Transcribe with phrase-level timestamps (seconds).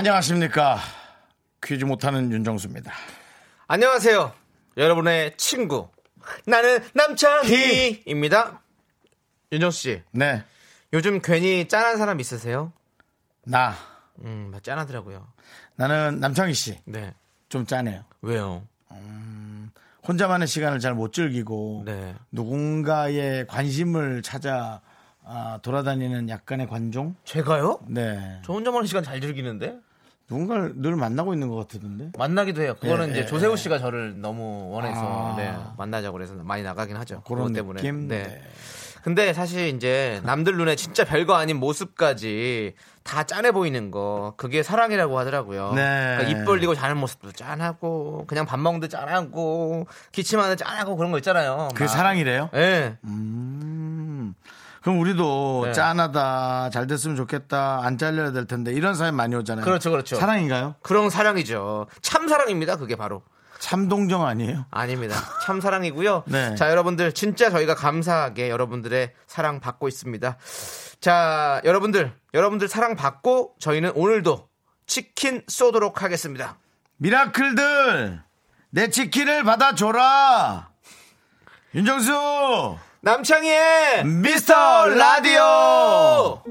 [0.00, 0.78] 안녕하십니까.
[1.64, 2.92] 퀴즈 못하는 윤정수입니다.
[3.66, 4.30] 안녕하세요.
[4.76, 5.88] 여러분의 친구.
[6.44, 8.60] 나는 남창희입니다.
[9.52, 10.44] 윤정수 씨, 네.
[10.92, 12.74] 요즘 괜히 짠한 사람 있으세요?
[13.46, 13.74] 나.
[14.22, 15.26] 음, 짠하더라고요.
[15.76, 16.78] 나는 남창희 씨.
[16.84, 17.14] 네.
[17.48, 18.04] 좀 짠해요.
[18.20, 18.68] 왜요?
[20.06, 22.14] 혼자만의 시간을 잘 못 즐기고 네.
[22.32, 24.82] 누군가의 관심을 찾아
[25.28, 27.16] 아, 돌아다니는 약간의 관종?
[27.24, 27.80] 제가요?
[27.88, 28.40] 네.
[28.44, 29.76] 저 혼자만의 시간 잘 즐기는데?
[30.30, 32.10] 누군가를 늘 만나고 있는 것 같던데.
[32.16, 32.74] 만나기도 해요.
[32.80, 33.56] 그거는 예, 이제 예, 조세호 예.
[33.56, 35.36] 씨가 저를 너무 원해서 아.
[35.36, 37.22] 네, 만나자고 그래서 많이 나가긴 하죠.
[37.26, 37.80] 그런 때문에.
[37.80, 38.08] 느낌?
[38.08, 38.22] 네.
[38.24, 38.42] 네.
[39.02, 42.74] 근데 사실 이제 남들 눈에 진짜 별거 아닌 모습까지
[43.04, 45.74] 다 짠해 보이는 거 그게 사랑이라고 하더라고요.
[45.74, 46.16] 네.
[46.18, 51.12] 그러니까 입 벌리고 자는 모습도 짠하고 그냥 밥 먹는 데 짠하고 기침하는 데 짠하고 그런
[51.12, 51.68] 거 있잖아요.
[51.72, 51.90] 그게 막.
[51.90, 52.50] 사랑이래요?
[52.54, 52.96] 예.
[53.04, 54.34] 음.
[54.86, 55.72] 그럼 우리도 네.
[55.72, 59.64] 짠하다, 잘 됐으면 좋겠다, 안 잘려야 될 텐데 이런 사연 많이 오잖아요.
[59.64, 60.14] 그렇죠, 그렇죠.
[60.14, 60.76] 사랑인가요?
[60.80, 61.88] 그런 사랑이죠.
[62.02, 62.76] 참 사랑입니다.
[62.76, 63.24] 그게 바로.
[63.58, 64.66] 참동정 아니에요?
[64.70, 65.16] 아닙니다.
[65.44, 66.22] 참 사랑이고요.
[66.30, 66.54] 네.
[66.54, 70.36] 자, 여러분들 진짜 저희가 감사하게 여러분들의 사랑 받고 있습니다.
[71.00, 74.48] 자, 여러분들, 여러분들 사랑 받고 저희는 오늘도
[74.86, 76.58] 치킨 쏘도록 하겠습니다.
[76.98, 78.22] 미라클들
[78.70, 80.68] 내 치킨을 받아줘라.
[81.74, 86.42] 윤정수 남창희의 미스터 라디오.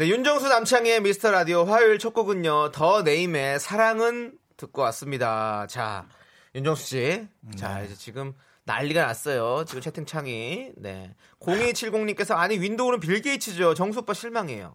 [0.00, 5.66] 네, 윤정수 남창희의 미스터 라디오 화요일 첫 곡은요, 더 네임의 사랑은 듣고 왔습니다.
[5.66, 6.08] 자,
[6.54, 7.28] 윤정수 씨.
[7.54, 8.32] 자, 이제 지금
[8.64, 9.66] 난리가 났어요.
[9.66, 10.70] 지금 채팅창이.
[10.78, 11.14] 네.
[11.40, 13.74] 0270님께서 아니, 윈도우는 빌 게이츠죠.
[13.74, 14.74] 정수 오빠 실망이에요.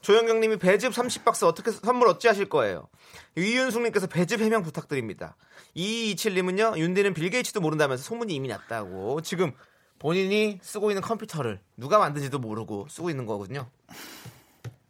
[0.00, 2.86] 조영경 님이 배즙 30박스 어떻게 선물 어찌 하실 거예요?
[3.36, 5.34] 이윤숙 님께서 배즙 해명 부탁드립니다.
[5.74, 9.22] 2227 님은요, 윤디는 빌 게이츠도 모른다면서 소문이 이미 났다고.
[9.22, 9.54] 지금
[9.98, 13.68] 본인이 쓰고 있는 컴퓨터를 누가 만든지도 모르고 쓰고 있는 거거든요.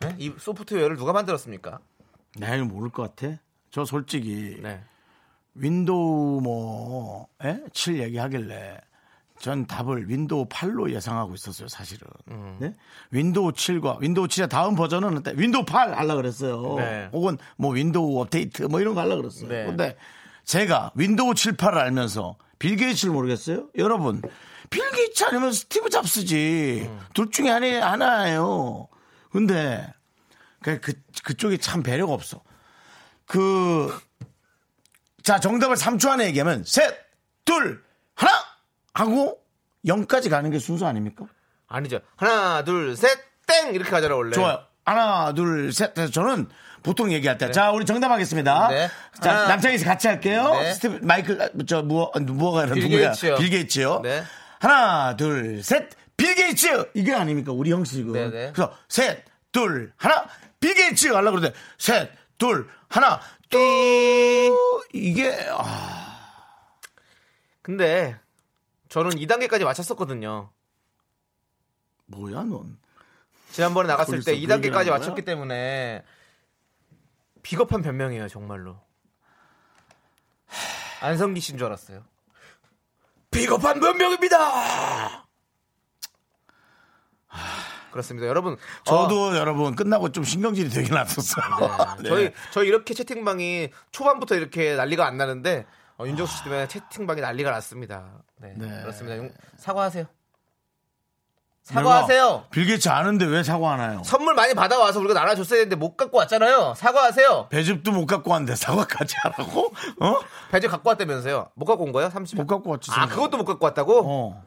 [0.09, 0.15] 네?
[0.19, 1.79] 이 소프트웨어를 누가 만들었습니까?
[2.39, 3.37] 내가 이거 모를 것 같아.
[3.71, 4.81] 저 솔직히 네.
[5.55, 7.59] 윈도우 뭐, 에?
[7.73, 8.81] 7 얘기하길래
[9.39, 12.07] 전 답을 윈도우 8로 예상하고 있었어요, 사실은.
[12.31, 12.57] 음.
[12.61, 12.75] 네?
[13.11, 15.23] 윈도우 7과 윈도우 7의 다음 버전은?
[15.35, 16.77] 윈도우 8 하려 그랬어요.
[16.77, 17.09] 네.
[17.13, 19.49] 혹은 뭐 윈도우 업데이트 뭐 이런 거 하려 그랬어요.
[19.49, 19.67] 네.
[19.67, 19.97] 근데
[20.45, 23.69] 제가 윈도우 7, 8을 알면서 빌 게이츠를 모르겠어요?
[23.77, 24.23] 여러분,
[24.71, 26.87] 빌 게이츠 아니면 스티브 잡스지.
[26.89, 27.01] 음.
[27.13, 28.87] 둘 중에 하나, 하나예요.
[29.33, 29.93] 근데
[30.63, 30.93] 그, 그,
[31.25, 32.43] 그쪽이 참 배려가 없어.
[33.27, 33.99] 그,
[35.23, 36.95] 자, 정답을 3초 안에 얘기하면, 셋,
[37.45, 37.83] 둘,
[38.15, 38.33] 하나!
[38.95, 39.39] 하고,
[39.87, 41.25] 0까지 가는 게 순서 아닙니까?
[41.67, 42.01] 아니죠.
[42.17, 43.75] 하나, 둘, 셋, 땡!
[43.75, 44.33] 이렇게 하잖아, 원래.
[44.33, 44.61] 좋아요.
[44.85, 45.97] 하나, 둘, 셋.
[45.99, 46.49] 해서 저는
[46.83, 47.51] 보통 얘기할 때.
[47.53, 48.69] 자, 우리 정답 하겠습니다.
[48.69, 48.89] 네.
[49.21, 49.49] 자, 하나.
[49.49, 50.51] 남창희 씨 같이 할게요.
[50.55, 50.75] 네.
[50.75, 53.13] 스티브, 마이클, 저, 무어, 무어가 아니라 빌 누구야?
[53.13, 53.37] 게이츠요.
[53.37, 54.01] 빌 게이츠요.
[54.03, 54.25] 네.
[54.59, 55.89] 하나, 둘, 셋.
[56.17, 56.91] 빌 게이츠!
[56.95, 57.53] 이게 아닙니까?
[57.53, 58.13] 우리 형식은.
[58.13, 58.53] 네, 네.
[58.53, 60.29] 그래서 셋, 둘, 하나.
[60.61, 61.09] 빌 게이츠!
[61.09, 63.59] 하려고 그러는데, 셋, 둘, 하나, 뚜!
[64.93, 66.79] 이게, 아,
[67.63, 68.19] 근데
[68.89, 70.51] 저는 2단계까지 맞췄었거든요.
[72.07, 72.79] 뭐야, 넌.
[73.51, 74.99] 지난번에 나갔을 때그 얘기를 2단계까지 하는 거야?
[74.99, 76.05] 맞췄기 때문에
[77.43, 78.81] 비겁한 변명이에요, 정말로.
[81.01, 82.05] 안성기 씨인 줄 알았어요.
[83.31, 85.27] 비겁한 변명입니다!
[87.91, 88.27] 그렇습니다.
[88.27, 88.57] 여러분.
[88.85, 91.45] 저도 여러분 끝나고 좀 신경질이 되게 났었어요.
[91.61, 92.09] 어, 네.
[92.09, 95.67] 저희 저희 이렇게 채팅방이 초반부터 이렇게 난리가 안 나는데
[95.99, 98.05] 어, 윤정수 씨 때문에 채팅방이 난리가 났습니다.
[98.39, 98.81] 네, 네.
[98.81, 99.19] 그렇습니다.
[99.19, 100.07] 용- 사과하세요.
[101.63, 102.27] 사과하세요.
[102.29, 104.03] 내가 빌게이츠 아는데 왜 사과하나요?
[104.05, 106.75] 선물 많이 받아와서 우리가 나눠줬어야 되는데 못 갖고 왔잖아요.
[106.77, 107.49] 사과하세요.
[107.51, 109.73] 배즙도 못 갖고 왔는데 사과까지 하라고?
[110.01, 110.19] 어?
[110.51, 111.51] 배즙 갖고 왔다면서요.
[111.55, 112.11] 못 갖고 온 거예요?
[112.11, 112.37] 30.
[112.39, 112.91] 못 갖고 왔지.
[112.93, 114.03] 아, 그것도 못 갖고 왔다고?
[114.05, 114.45] 어.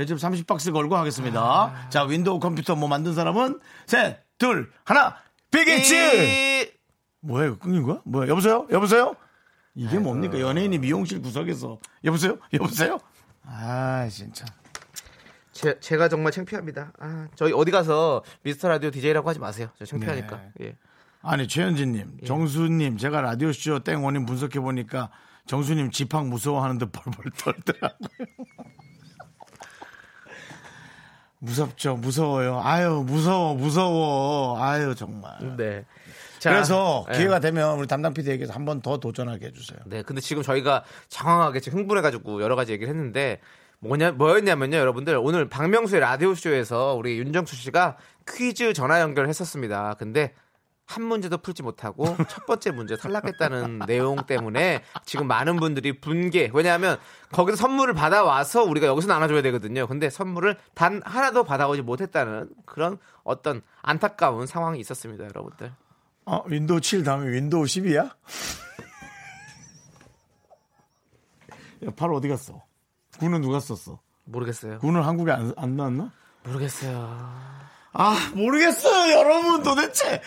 [0.00, 1.42] 배즙 30박스 걸고 하겠습니다.
[1.42, 1.88] 아.
[1.90, 5.16] 자, 윈도우 컴퓨터 뭐 만든 사람은 셋, 둘, 하나.
[7.20, 8.00] 뭐야, 이거 끊긴 거야?
[8.06, 8.66] 뭐야, 여보세요?
[8.70, 9.14] 여보세요?
[9.74, 10.40] 이게 뭡니까?
[10.40, 11.80] 연예인이 미용실 구석에서.
[12.04, 12.38] 여보세요?
[12.54, 12.98] 여보세요?
[13.44, 14.46] 아, 진짜.
[15.52, 16.94] 제, 제가 정말 창피합니다.
[16.98, 19.68] 아, 저희 어디 가서 미스터 라디오 DJ라고 하지 마세요.
[19.78, 20.36] 저 창피하니까.
[20.56, 20.66] 네.
[20.68, 20.76] 예.
[21.20, 22.26] 아니 최현진님, 예.
[22.26, 25.10] 정수님, 제가 라디오 쇼 땡 원인 분석해 보니까
[25.44, 28.08] 정수님 집합 무서워하는데 벌벌 떨더라고요.
[31.40, 32.60] 무섭죠, 무서워요.
[32.62, 34.62] 아유, 무서워, 무서워.
[34.62, 35.56] 아유, 정말.
[35.56, 35.84] 네.
[36.38, 37.16] 자, 그래서 예.
[37.18, 39.78] 기회가 되면 우리 담당 PD에게서 한 번 더 도전하게 해주세요.
[39.86, 43.40] 네, 근데 지금 저희가 장황하게 지금 흥분해가지고 여러 가지 얘기를 했는데
[43.80, 47.96] 뭐냐 뭐였냐면요, 여러분들 오늘 박명수의 라디오 쇼에서 우리 윤정수 씨가
[48.28, 49.96] 퀴즈 전화 연결했었습니다.
[49.98, 50.34] 근데
[50.90, 56.50] 한 문제도 풀지 못하고 첫 번째 문제 탈락했다는 내용 때문에 지금 많은 분들이 분개.
[56.52, 56.98] 왜냐하면
[57.30, 59.86] 거기서 선물을 받아와서 우리가 여기서 나눠줘야 되거든요.
[59.86, 65.72] 근데 선물을 단 하나도 받아오지 못했다는 그런 어떤 안타까운 상황이 있었습니다, 여러분들.
[66.26, 68.10] 어, 윈도우 7 다음에 윈도우 10이야?
[71.86, 72.64] 야, 8 어디 갔어?
[73.18, 74.00] 9는 누가 썼어?
[74.24, 74.80] 모르겠어요.
[74.80, 76.10] 9는 한국에 안, 안 나왔나?
[76.42, 76.98] 모르겠어요.
[77.92, 80.20] 아, 모르겠어요, 여러분, 도대체.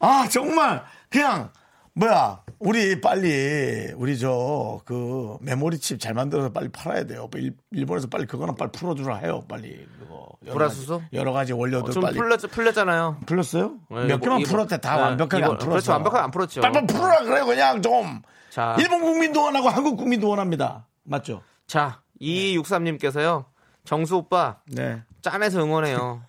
[0.00, 1.50] 아, 정말, 그냥,
[1.94, 7.28] 뭐야, 우리 빨리, 우리 저, 그, 메모리칩 잘 만들어서 빨리 팔아야 돼요.
[7.34, 9.86] 일, 일본에서 빨리 그거는 빨리 풀어주라 해요, 빨리.
[9.98, 10.28] 그거.
[10.46, 10.98] 여러 불화수소?
[11.00, 12.16] 가지- 여러 가지 원료들 좀 빨리.
[12.16, 13.18] 풀렸, 풀렸잖아요.
[13.26, 13.74] 풀렸어요?
[13.90, 14.78] 네, 몇 개만 이거- 풀었대.
[14.78, 15.70] 다 네, 완벽하게 이거- 안 풀었어.
[15.70, 15.92] 그렇죠.
[15.92, 16.60] 완벽하게 안 풀었죠.
[16.62, 18.22] 빨리 풀어라 그래요, 그냥 좀.
[18.50, 20.86] 자, 일본 국민도 원하고 한국 국민도 원합니다.
[21.04, 21.42] 맞죠?
[21.66, 23.44] 자, 2263님께서요.
[23.84, 25.02] 정수 오빠, 네.
[25.22, 26.22] 짠해서 응원해요.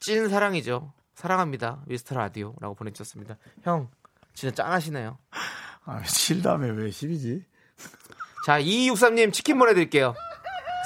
[0.00, 0.92] 찐 사랑이죠.
[1.18, 1.82] 사랑합니다.
[1.86, 3.38] 미스터 라디오라고 보내주셨습니다.
[3.64, 3.90] 형,
[4.34, 5.18] 진짜 짠하시네요.
[5.84, 7.42] 아, 7 다음에 왜 10이지?
[8.46, 10.14] 자, 2263님 치킨 보내드릴게요.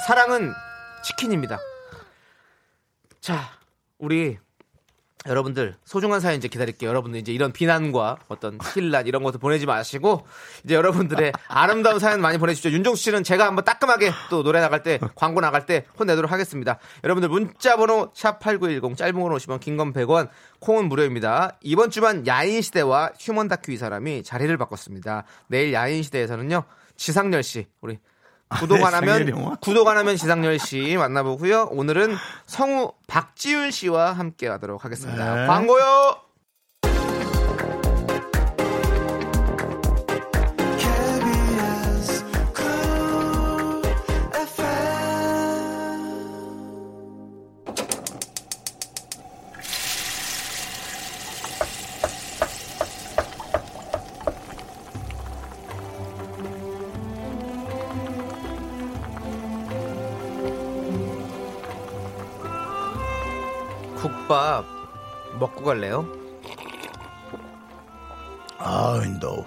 [0.07, 0.51] 사랑은
[1.03, 1.59] 치킨입니다.
[3.21, 3.59] 자,
[3.99, 4.39] 우리
[5.27, 6.89] 여러분들 소중한 사연 이제 기다릴게요.
[6.89, 10.25] 여러분들 이제 이런 비난과 어떤 힐난 이런 것도 보내지 마시고
[10.63, 12.71] 이제 여러분들의 아름다운 사연 많이 보내주십시오.
[12.71, 16.79] 윤정수 씨는 제가 한번 따끔하게 또 노래 나갈 때 광고 나갈 때 혼내도록 하겠습니다.
[17.03, 20.29] 여러분들 문자번호 샵 #8910 짧은 건 50원, 긴 건 100원,
[20.59, 21.57] 콩은 무료입니다.
[21.61, 25.23] 이번 주만 야인 시대와 휴먼 다큐 이 사람이 자리를 바꿨습니다.
[25.47, 26.63] 내일 야인 시대에서는요
[26.95, 27.97] 지상렬 씨 우리
[28.59, 29.57] 구독 안 지상렬 하면?
[29.61, 31.69] 구독 안 하면 지상렬 씨 만나보고요.
[31.71, 32.15] 오늘은
[32.45, 35.35] 성우 박지윤 씨와 함께 하도록 하겠습니다.
[35.35, 35.47] 네.
[35.47, 36.17] 광고요.
[64.33, 64.65] 국밥
[65.39, 66.07] 먹고 갈래요?
[68.57, 69.45] 아, 윈도우.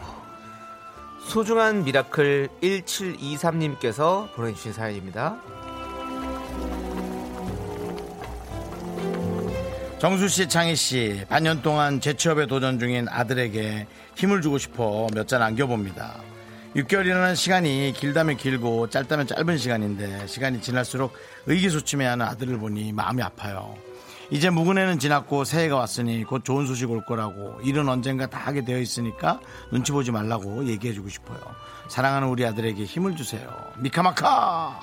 [1.27, 5.37] 소중한 미라클 1723님께서 보내주신 사연입니다.
[9.99, 15.43] 정수 씨, 창희 씨, 반년 동안 재취업에 도전 중인 아들에게 힘을 주고 싶어 몇 잔
[15.43, 16.21] 안겨봅니다.
[16.77, 21.15] 6개월이라는 시간이 길다면 길고 짧다면 짧은 시간인데 시간이 지날수록
[21.47, 23.75] 의기소침해하는 아들을 보니 마음이 아파요.
[24.31, 28.64] 이제 묵은 해는 지났고 새해가 왔으니 곧 좋은 소식 올 거라고 일은 언젠가 다 하게
[28.64, 29.40] 되어 있으니까
[29.70, 31.38] 눈치 보지 말라고 얘기해 주고 싶어요.
[31.88, 33.49] 사랑하는 우리 아들에게 힘을 주세요.
[33.78, 34.80] 미카마카!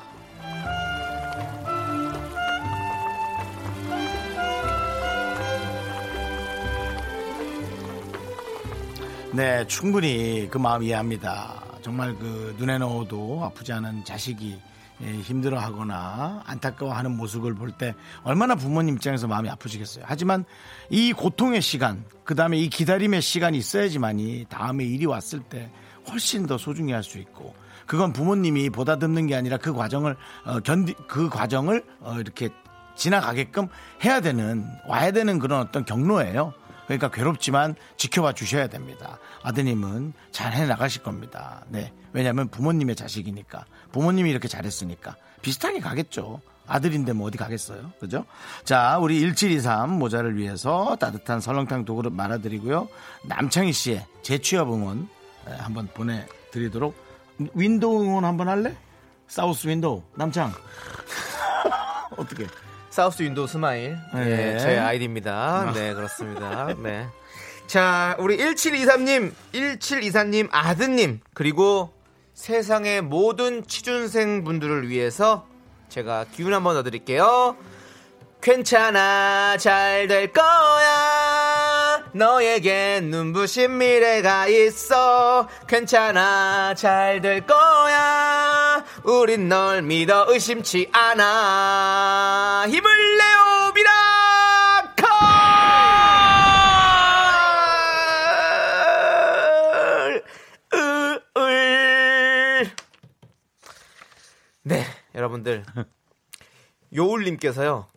[9.33, 11.63] 네, 충분히 그 마음 이해합니다.
[11.81, 18.95] 정말 그 눈에 넣어도 아프지 않은 자식이 예, 힘들어하거나 안타까워하는 모습을 볼 때 얼마나 부모님
[18.95, 20.05] 입장에서 마음이 아프시겠어요.
[20.07, 20.45] 하지만
[20.89, 25.71] 이 고통의 시간, 그 다음에 이 기다림의 시간이 있어야지만이 다음에 일이 왔을 때
[26.09, 27.53] 훨씬 더 소중히 할 수 있고
[27.85, 32.49] 그건 부모님이 보다듬는 게 아니라 그 과정을 어, 견디 그 과정을 어, 이렇게
[32.95, 33.67] 지나가게끔
[34.05, 36.53] 해야 되는 와야 되는 그런 어떤 경로예요.
[36.85, 39.17] 그러니까 괴롭지만 지켜봐 주셔야 됩니다.
[39.41, 41.65] 아드님은 잘 해 나가실 겁니다.
[41.69, 41.91] 네.
[42.11, 46.41] 왜냐하면 부모님의 자식이니까 부모님이 이렇게 잘했으니까 비슷하게 가겠죠.
[46.67, 47.91] 아들인데 뭐 어디 가겠어요.
[47.99, 48.25] 그죠?
[48.63, 52.87] 자, 우리 1723 모자를 위해서 따뜻한 설렁탕 두 그릇 말아드리고요.
[53.27, 55.07] 남창희 씨의 재취업 응원
[55.45, 56.95] 네, 한번 보내드리도록
[57.53, 58.75] 윈도우 응원 한번 할래?
[59.27, 60.53] south window 남창
[62.17, 62.47] 어떻게?
[62.89, 63.97] south window smile.
[64.13, 64.23] 네.
[64.23, 65.71] 네, 제 아이디입니다.
[65.73, 66.67] 네, 그렇습니다.
[66.77, 67.07] 네.
[67.67, 71.91] 자, 우리 1723님, 1724님 아드님, 그리고
[72.43, 75.47] 세상의 모든 취준생 분들을 위해서
[75.87, 77.55] 제가 기운 한번 넣어드릴게요.
[78.41, 82.03] 괜찮아, 잘 될 거야.
[82.13, 85.47] 너에게 눈부신 미래가 있어.
[85.69, 88.83] 괜찮아, 잘 될 거야.
[89.05, 95.03] 우린 널 믿어 의심치 않아 힘을 내요 미라클
[100.73, 102.71] 으, 을.
[104.63, 104.85] 네
[105.23, 105.63] 여러분들
[106.93, 107.87] 요울님께서요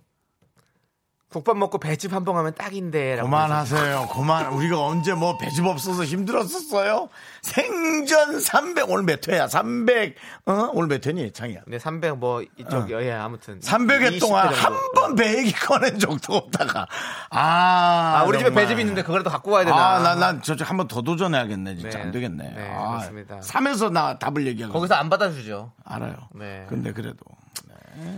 [1.29, 4.09] 국밥 먹고 배즙 한 번 하면 딱인데 라고 그만하세요.
[4.13, 4.53] 그만.
[4.53, 7.09] 우리가 언제 뭐 배집 없어서 힘들었었어요?
[7.43, 9.49] 생전 300, 오늘 몇 회야?
[9.49, 10.15] 300,
[10.47, 10.71] 어?
[10.73, 11.33] 오늘 몇 회니?
[11.33, 11.61] 장이야.
[11.67, 14.49] 네, 300 뭐 이쪽 예 아무튼 300회 20회 동안.
[14.55, 16.87] 한 번 배 얘기 꺼낸 적도 없다가.
[17.31, 18.19] 아.
[18.21, 18.65] 아 우리 집에 정말.
[18.65, 21.77] 배즙이 있는데 그거라도 갖고 와야 되나 아, 난, 난 저쪽 한 번 더 도전해야겠네.
[21.77, 22.05] 진짜 네.
[22.05, 22.53] 안 되겠네.
[22.57, 23.41] 네, 아, 맞습니다.
[23.41, 24.73] 3에서 나 답을 얘기하고.
[24.73, 26.15] 거기서 안 받아주죠 알아요.
[26.35, 26.67] 네.
[26.69, 27.19] 근데 그래도.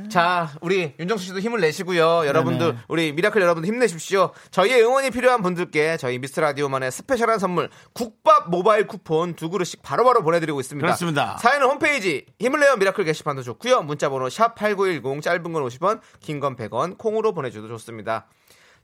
[0.09, 2.27] 자, 우리 윤정수 씨도 힘을 내시고요.
[2.27, 2.79] 여러분들, 네네.
[2.89, 4.33] 우리 미라클 여러분들 힘내십시오.
[4.51, 10.05] 저희의 응원이 필요한 분들께 저희 미스터 라디오만의 스페셜한 선물 국밥 모바일 쿠폰 두 그릇씩 바로
[10.05, 10.87] 바로 보내드리고 있습니다.
[10.87, 11.37] 그렇습니다.
[11.39, 13.83] 사연은 홈페이지 힘을 내요 미라클 게시판도 좋고요.
[13.83, 18.27] 문자번호 샵 #8910 짧은 건 50원, 긴 건 100원 콩으로 보내줘도 좋습니다.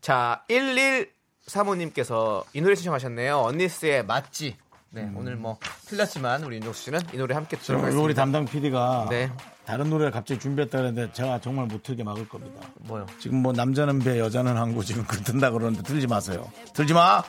[0.01, 1.13] 자, 11
[1.47, 3.37] 사모님께서 이 노래 신청하셨네요.
[3.39, 4.57] 언니스의 맞지.
[4.95, 8.15] 네, 오늘 뭐 틀렸지만 우리 윤정수 씨는 이 노래 함께 그리고 우리.
[8.15, 9.29] 담당 PD가 네.
[9.65, 12.61] 다른 노래 갑자기 준비했다 그랬는데 제가 정말 못 틀게 막을 겁니다.
[12.83, 13.05] 뭐요?
[13.19, 16.49] 지금 뭐 남자는 배 여자는 항구 지금 그 든다 그러는데 틀지 마세요.
[16.75, 17.23] 틀지 마.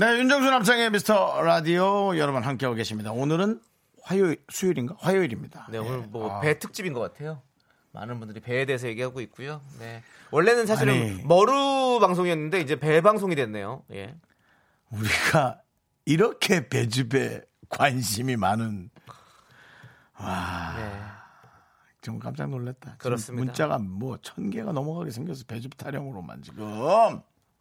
[0.00, 3.12] 네, 윤정수 남창의 미스터 라디오 여러분 함께하고 계십니다.
[3.12, 3.60] 오늘은
[4.02, 4.96] 화요일, 수요일인가?
[4.98, 5.66] 화요일입니다.
[5.70, 6.40] 네, 오늘 뭐 아.
[6.40, 7.42] 배 특집인 것 같아요.
[7.92, 9.60] 많은 분들이 배에 대해서 얘기하고 있고요.
[9.78, 10.02] 네.
[10.30, 11.22] 원래는 사실은 아니.
[11.24, 13.82] 머루 방송이었는데 이제 배 방송이 됐네요.
[13.92, 14.14] 예.
[14.90, 15.60] 우리가
[16.06, 18.88] 이렇게 배즙에 관심이 많은
[20.18, 21.00] 네.
[22.00, 22.92] 좀 깜짝 놀랐다.
[22.92, 23.44] 지금 그렇습니다.
[23.44, 26.64] 문자가 뭐 천 개가 넘어가게 생겨서 배즙 타령으로만 지금.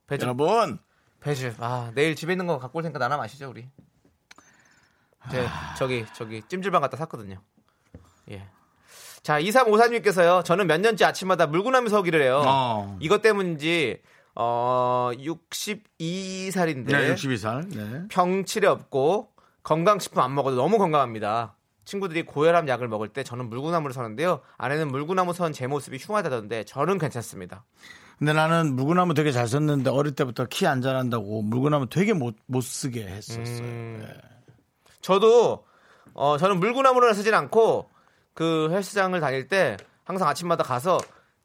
[0.07, 0.23] 배즙.
[0.23, 0.79] 여러분
[1.21, 1.55] 배즙.
[1.59, 3.67] 아, 내일 집에 있는 거 갖고 올 테니까 나눠 마시죠, 우리.
[5.31, 5.45] 제
[5.77, 7.41] 저기 저기 찜질방 갔다 샀거든요.
[8.31, 8.47] 예.
[9.21, 10.45] 자, 2354님께서요.
[10.45, 12.41] 저는 몇 년째 아침마다 물구나무 서기를 해요.
[12.45, 12.97] 어.
[13.01, 14.01] 이것 때문인지
[14.35, 17.67] 어 62살인데 네, 62살.
[17.75, 18.07] 네.
[18.09, 19.29] 병치레 없고
[19.63, 21.55] 건강식품 안 먹어도 너무 건강합니다.
[21.83, 24.41] 친구들이 고혈압 약을 먹을 때 저는 물구나무를 서는데요.
[24.57, 27.65] 아내는 물구나무 선 제 모습이 흉하다던데 저는 괜찮습니다.
[28.19, 32.61] 근데 나는 물구나무 되게 잘 썼는데 어릴 때부터 키 안 자란다고 물구나무 되게 못, 못
[32.61, 33.45] 쓰게 했었어요.
[33.65, 34.05] 음.
[34.05, 34.13] 네.
[35.01, 35.65] 저도
[36.13, 37.89] 어 저는 물구나무를 쓰진 않고
[38.33, 40.99] 그 헬스장을 다닐 때 항상 아침마다 가서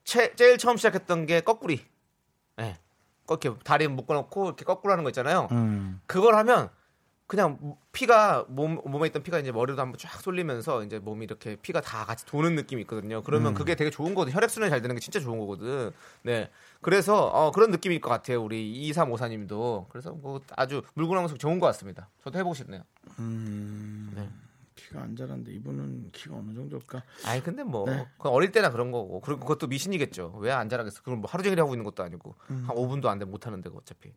[0.04, 1.84] 채- 제일 처음 시작했던 게 거꾸리.
[2.60, 2.76] 예.
[3.28, 5.48] 이렇게 다리 묶어놓고 이렇게 거꾸로 하는 거 있잖아요.
[5.52, 6.00] 음.
[6.06, 6.70] 그걸 하면
[7.26, 11.80] 그냥 피가 몸, 몸에 있던 피가 이제 머리로 한번 쫙 쏠리면서 이제 몸이 이렇게 피가
[11.80, 13.22] 다 같이 도는 느낌이 있거든요.
[13.22, 13.54] 그러면 음.
[13.54, 14.32] 그게 되게 좋은 거거든.
[14.34, 15.90] 혈액 순환이 잘 되는 게 진짜 좋은 거거든.
[16.22, 16.50] 네.
[16.82, 18.42] 그래서 어, 그런 느낌일 것 같아요.
[18.42, 19.88] 우리 2354님도.
[19.88, 22.10] 그래서 뭐 아주 물구나무 속 좋은 것 같습니다.
[22.22, 22.82] 저도 해보고 싶네요.
[24.14, 24.28] 네.
[24.76, 27.02] 키가 안 자란데 이분은 키가 어느 정도일까?
[27.24, 28.06] 아니 근데 뭐 네.
[28.18, 30.34] 그건 어릴 때나 그런 거고 그리고 그것도 미신이겠죠.
[30.40, 31.02] 왜 안 자라겠어?
[31.02, 32.64] 그럼 뭐 하루 종일 하고 있는 것도 아니고 음.
[32.66, 34.12] 한 5분도 안 되면 못 하는데 어차피.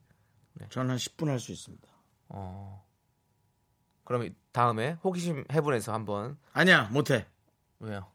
[0.69, 1.87] 저는 한 10분 할 수 있습니다.
[2.29, 2.85] 어.
[4.07, 7.25] 그러면 다음에 호기심 해본에서 한번 아니야, 못해.
[7.81, 8.07] 왜요?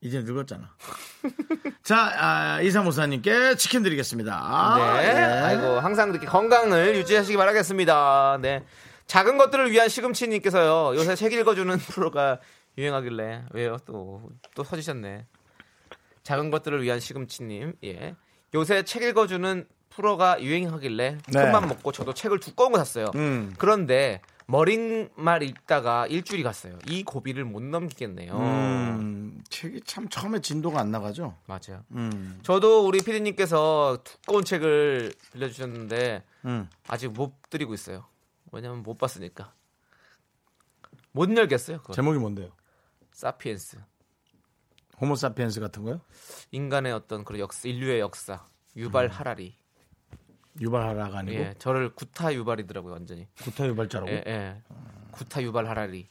[0.00, 0.74] 이제 늙었잖아.
[1.84, 4.74] 자, 아, 이사모사님께 치킨 드리겠습니다.
[4.76, 5.04] 네.
[5.06, 5.10] 예.
[5.22, 8.38] 아이고 항상 이렇게 건강을 유지하시기 바라겠습니다.
[8.42, 8.64] 네.
[9.06, 10.96] 작은 것들을 위한 시금치님께서요.
[10.98, 12.40] 요새 책 읽어주는 프로가
[12.76, 13.76] 유행하길래 왜요?
[13.86, 14.22] 또
[14.56, 15.26] 또 서지셨네.
[16.24, 17.74] 작은 것들을 위한 시금치님.
[17.84, 18.16] 예.
[18.52, 21.32] 요새 책 읽어주는 프로가 유행하길래 네.
[21.32, 23.12] 큰맘 먹고 저도 책을 두꺼운 거 샀어요.
[23.14, 23.54] 음.
[23.58, 26.78] 그런데 머릿말 읽다가 일주일이 갔어요.
[26.88, 28.36] 이 고비를 못 넘기겠네요.
[28.36, 31.36] 음, 책이 참 처음에 진도가 안 나가죠?
[31.46, 31.84] 맞아요.
[31.92, 36.68] 음, 저도 우리 피디님께서 두꺼운 책을 빌려주셨는데 음.
[36.88, 38.06] 아직 못 드리고 있어요.
[38.50, 39.52] 왜냐면 못 봤으니까.
[41.12, 41.78] 못 열겠어요.
[41.78, 41.92] 그거.
[41.92, 42.50] 제목이 뭔데요?
[43.12, 43.78] 사피엔스.
[45.00, 46.00] 호모사피엔스 같은 거요?
[46.50, 48.46] 인간의 어떤 그런 역사, 인류의 역사.
[48.76, 49.59] 유발 하라리.
[50.58, 53.28] 유발하라가 아니고 예, 저를 구타 유발이더라고요, 완전히.
[53.42, 54.10] 구타 유발자라고?
[54.10, 54.62] 예, 예.
[55.12, 56.08] 구타 유발 하라리.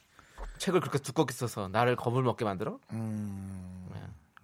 [0.58, 2.78] 책을 그렇게 두껍게 써서 나를 겁을 먹게 만들어?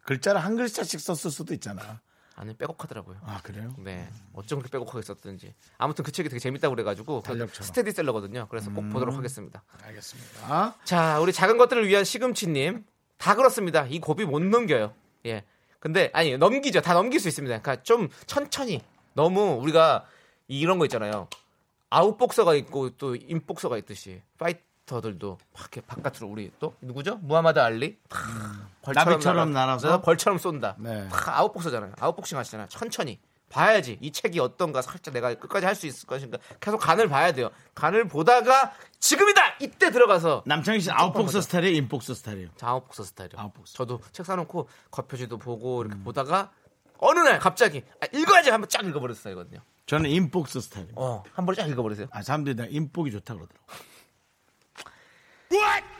[0.05, 2.01] 글자를 한 글자씩 썼을 수도 있잖아.
[2.37, 3.17] 아니 빼곡하더라고요.
[3.25, 3.75] 아 그래요?
[3.79, 5.55] 네, 어쩜 그렇게 빼곡하게 썼든지.
[5.79, 7.49] 아무튼 그 책이 되게 재밌다고 그래가지고 그.
[7.49, 8.47] 스테디셀러거든요.
[8.51, 9.63] 그래서 꼭 보도록 하겠습니다.
[9.83, 10.77] 알겠습니다.
[10.85, 12.85] 자, 우리 작은 것들을 위한 시금치님
[13.17, 13.87] 다 그렇습니다.
[13.87, 14.95] 이 고비 못 넘겨요.
[15.25, 15.45] 예.
[15.81, 16.83] 근데 아니 넘기죠.
[16.83, 17.61] 다 넘길 수 있습니다.
[17.61, 18.83] 그러니까 좀 천천히
[19.17, 20.05] 너무 우리가
[20.47, 21.27] 이런 거 있잖아요.
[21.91, 27.17] 아웃복서가 있고 또 인복서가 있듯이 파이터들도 막 이렇게 바깥으로 우리 또 누구죠?
[27.23, 28.21] 무하마드 알리 탁
[28.83, 30.03] 벌처럼 날아서?
[30.03, 30.77] 벌처럼 쏜다.
[30.79, 31.09] 네.
[31.09, 31.95] 다 아웃복서잖아요.
[31.99, 32.69] 아웃복싱 하시잖아요.
[32.69, 33.19] 천천히
[33.49, 37.51] 봐야지 이 책이 어떤가 살짝 내가 끝까지 할 수 있을 것인가 계속 간을 봐야 돼요.
[37.75, 41.75] 간을 보다가 지금이다 이때 들어가서 남창희 씨 아웃복서 스타일이에요?
[41.77, 42.49] 인복서 스타일이에요?
[42.57, 43.41] 자, 아웃복서 스타일이요.
[43.41, 43.73] 아웃복서.
[43.75, 46.51] 저도 책 사놓고 겉표지도 보고 이렇게 보다가
[46.99, 49.61] 어느 날 갑자기 아, 읽어야지 한번 쫙 읽어버렸어요 이거든요.
[49.87, 50.95] 저는 인복서 스타일이에요.
[50.97, 52.09] 어, 한 번에 쫙 읽어버리세요.
[52.11, 53.67] 아, 사람들이 나 인복이 좋다 그러더라고.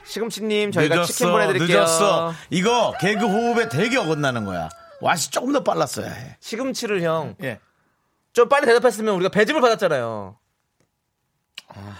[0.07, 1.79] 시금치님 저희가 치킨 보내드릴게요.
[1.79, 2.33] 늦었어.
[2.49, 4.69] 이거 개그 호흡에 되게 어긋나는 거야.
[5.01, 6.37] 왓이 조금 더 빨랐어야 해.
[6.39, 7.59] 시금치를 형좀 예.
[8.49, 10.37] 빨리 대답했으면 우리가 배즙을 받았잖아요.
[11.69, 11.97] 아,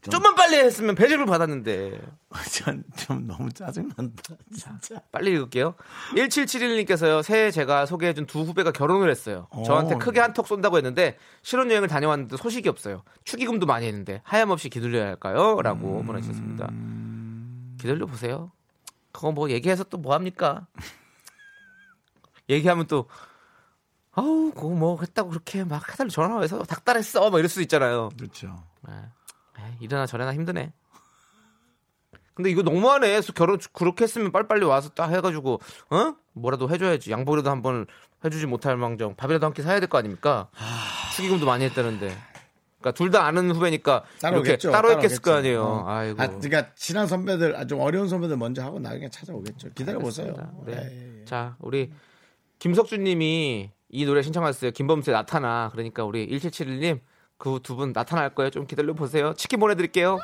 [0.00, 2.00] 좀만 빨리 했으면 배즙을 받았는데
[2.52, 4.34] 전, 좀 너무 짜증난다.
[4.54, 5.02] 진짜.
[5.10, 5.74] 빨리 읽을게요.
[6.14, 9.48] 1771님께서요 새해 제가 소개해준 두 후배가 결혼을 했어요.
[9.66, 9.98] 저한테 오.
[9.98, 13.02] 크게 한턱 쏜다고 했는데 신혼여행을 다녀왔는데 소식이 없어요.
[13.24, 15.60] 축의금도 많이 했는데 하염없이 기다려야 할까요?
[15.62, 16.70] 라고 보내주셨습니다.
[17.80, 18.52] 기다려 보세요.
[19.12, 20.66] 그거 뭐 얘기해서 또 뭐 합니까?
[22.48, 23.08] 얘기하면 또
[24.12, 28.10] 아우 그거 뭐 했다고 그렇게 막 해달라 전화해서 닥달했어 막 이럴 수도 있잖아요.
[28.16, 28.64] 그렇죠.
[28.88, 28.92] 에
[29.80, 30.72] 이, 이래나 저래나 힘드네.
[32.34, 33.20] 근데 이거 너무하네.
[33.20, 35.60] 수- 결혼 그렇게 했으면 빨리빨리 와서 딱 해가지고
[35.90, 37.10] 어 뭐라도 해줘야지.
[37.10, 37.86] 양보라도 한번
[38.24, 40.48] 해주지 못할 망정 밥이라도 한 끼 사야 될 거 아닙니까?
[41.16, 42.16] 축의금도 많이 했다는데.
[42.78, 44.70] 그러니까 둘 다 아는 후배니까 따로 이렇게 오겠죠.
[44.70, 45.32] 따로 했겠을 거.
[45.32, 45.64] 아니에요.
[45.64, 45.88] 어.
[45.88, 46.22] 아이고.
[46.22, 49.70] 아, 그러니까 친한 선배들, 아, 좀 어려운 선배들 먼저 하고 나중에 찾아오겠죠.
[49.74, 50.32] 기다려 보세요.
[50.64, 50.74] 네.
[50.74, 51.24] 예, 예.
[51.24, 51.90] 자, 우리
[52.60, 54.70] 김석준님이 이 노래 신청하셨어요.
[54.70, 55.70] 김범수의 나타나.
[55.72, 57.00] 그러니까 우리 1771님
[57.38, 58.50] 그 두 분 나타날 거예요.
[58.50, 59.32] 좀 기다려 보세요.
[59.34, 60.18] 치킨 보내드릴게요.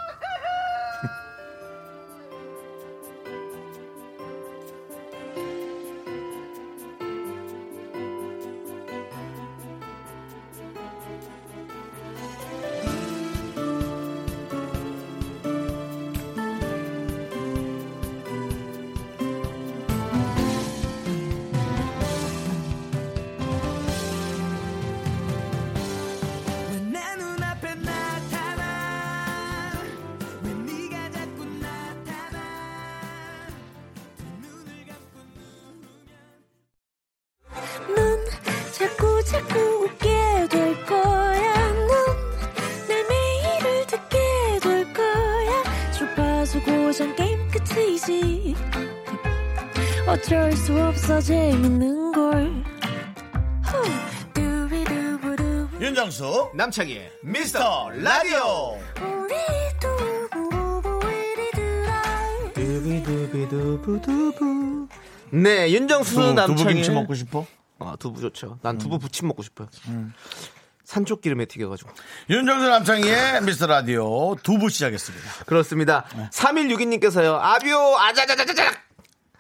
[55.85, 58.79] 윤정수, 남창희의 미스터 라디오.
[65.29, 67.47] 네, 윤정수 두부, 남창희 두부 김치 먹고 싶어?
[67.81, 68.61] 아, 두부 좋죠.
[68.63, 69.69] 난 두부 부침 먹고 싶어요.
[70.85, 71.91] 산쪽 기름에 튀겨가지고.
[72.31, 75.45] 윤정수 남창희의 미스터 라디오 두부 시작했습니다.
[75.45, 76.07] 그렇습니다.
[76.33, 77.39] 3162님께서요.
[77.39, 78.73] 아뷰 아자자자자자.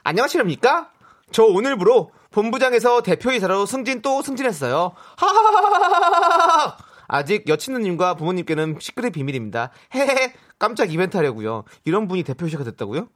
[0.02, 0.90] 안녕하십니까?
[1.32, 4.92] 저 오늘부로 본부장에서 대표이사로 승진 또 승진했어요.
[5.16, 6.76] 하하하하하하.
[7.06, 9.70] 아직 여친 누님과 부모님께는 시크릿 비밀입니다.
[9.94, 10.34] 헤헤.
[10.58, 11.62] 깜짝 이벤트 하려고요.
[11.84, 13.08] 이런 분이 대표이사가 됐다고요?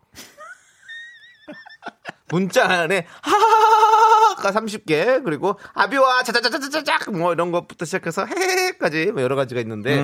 [2.30, 9.60] 문자 안에 하하하하가 30개 그리고 아비와 자자자자자작 뭐 이런 것부터 시작해서 헤헤까지 뭐 여러 가지가
[9.62, 9.98] 있는데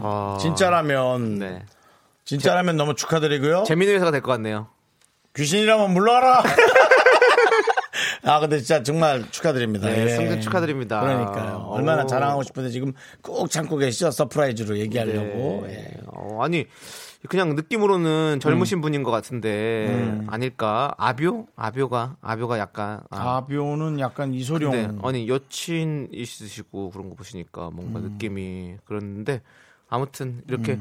[0.00, 1.64] 어, 진짜라면, 네.
[2.24, 3.62] 진짜라면 너무 축하드리고요.
[3.64, 4.68] 재미있는 회사가 될 것 같네요.
[5.36, 6.42] 귀신이라면 물러가라.
[8.22, 9.88] 아, 근데 진짜 정말 축하드립니다.
[9.88, 10.08] 네, 예.
[10.08, 11.00] 승진 축하드립니다.
[11.00, 11.56] 그러니까요.
[11.56, 11.74] 어.
[11.74, 14.10] 얼마나 자랑하고 싶은데 지금 꾹 참고 계시죠?
[14.10, 15.64] surprise로 얘기하려고.
[15.66, 15.94] 네.
[15.94, 16.00] 예.
[16.06, 16.66] 어, 아니
[17.28, 20.94] 그냥 느낌으로는 젊으신 분인 것 같은데 아닐까?
[20.96, 21.46] 아비오?
[21.54, 24.72] 아비오가 아비오가 약간 아, 아비오는 약간 이소룡.
[24.72, 24.88] 네.
[25.02, 29.42] 아니 여친 있으시고 그런 거 보시니까 뭔가 느낌이 그런데
[29.88, 30.78] 아무튼 이렇게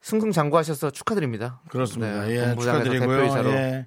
[0.00, 1.60] 승승장구하셔서 축하드립니다.
[1.68, 2.24] 그렇습니다.
[2.24, 3.08] 네, 예, 축하드리고요.
[3.08, 3.50] 대표이사로.
[3.52, 3.86] 예.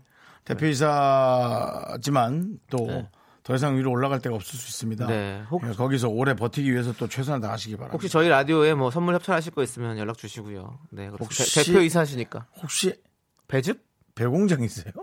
[1.35, 5.07] 대표이사지만 또더 이상 위로 올라갈 데가 없을 수 있습니다.
[5.07, 5.43] 네.
[5.51, 7.93] 혹- 예, 거기서 오래 버티기 위해서 또 최선을 다하시기 바랍니다.
[7.93, 10.79] 혹시 저희 라디오에 뭐 선물 협찬하실 거 있으면 연락 주시고요.
[10.91, 11.07] 네.
[11.19, 12.95] 혹시- 대, 대표이사시니까 혹시
[13.47, 13.83] 배즙?
[14.15, 14.93] 배공장이세요?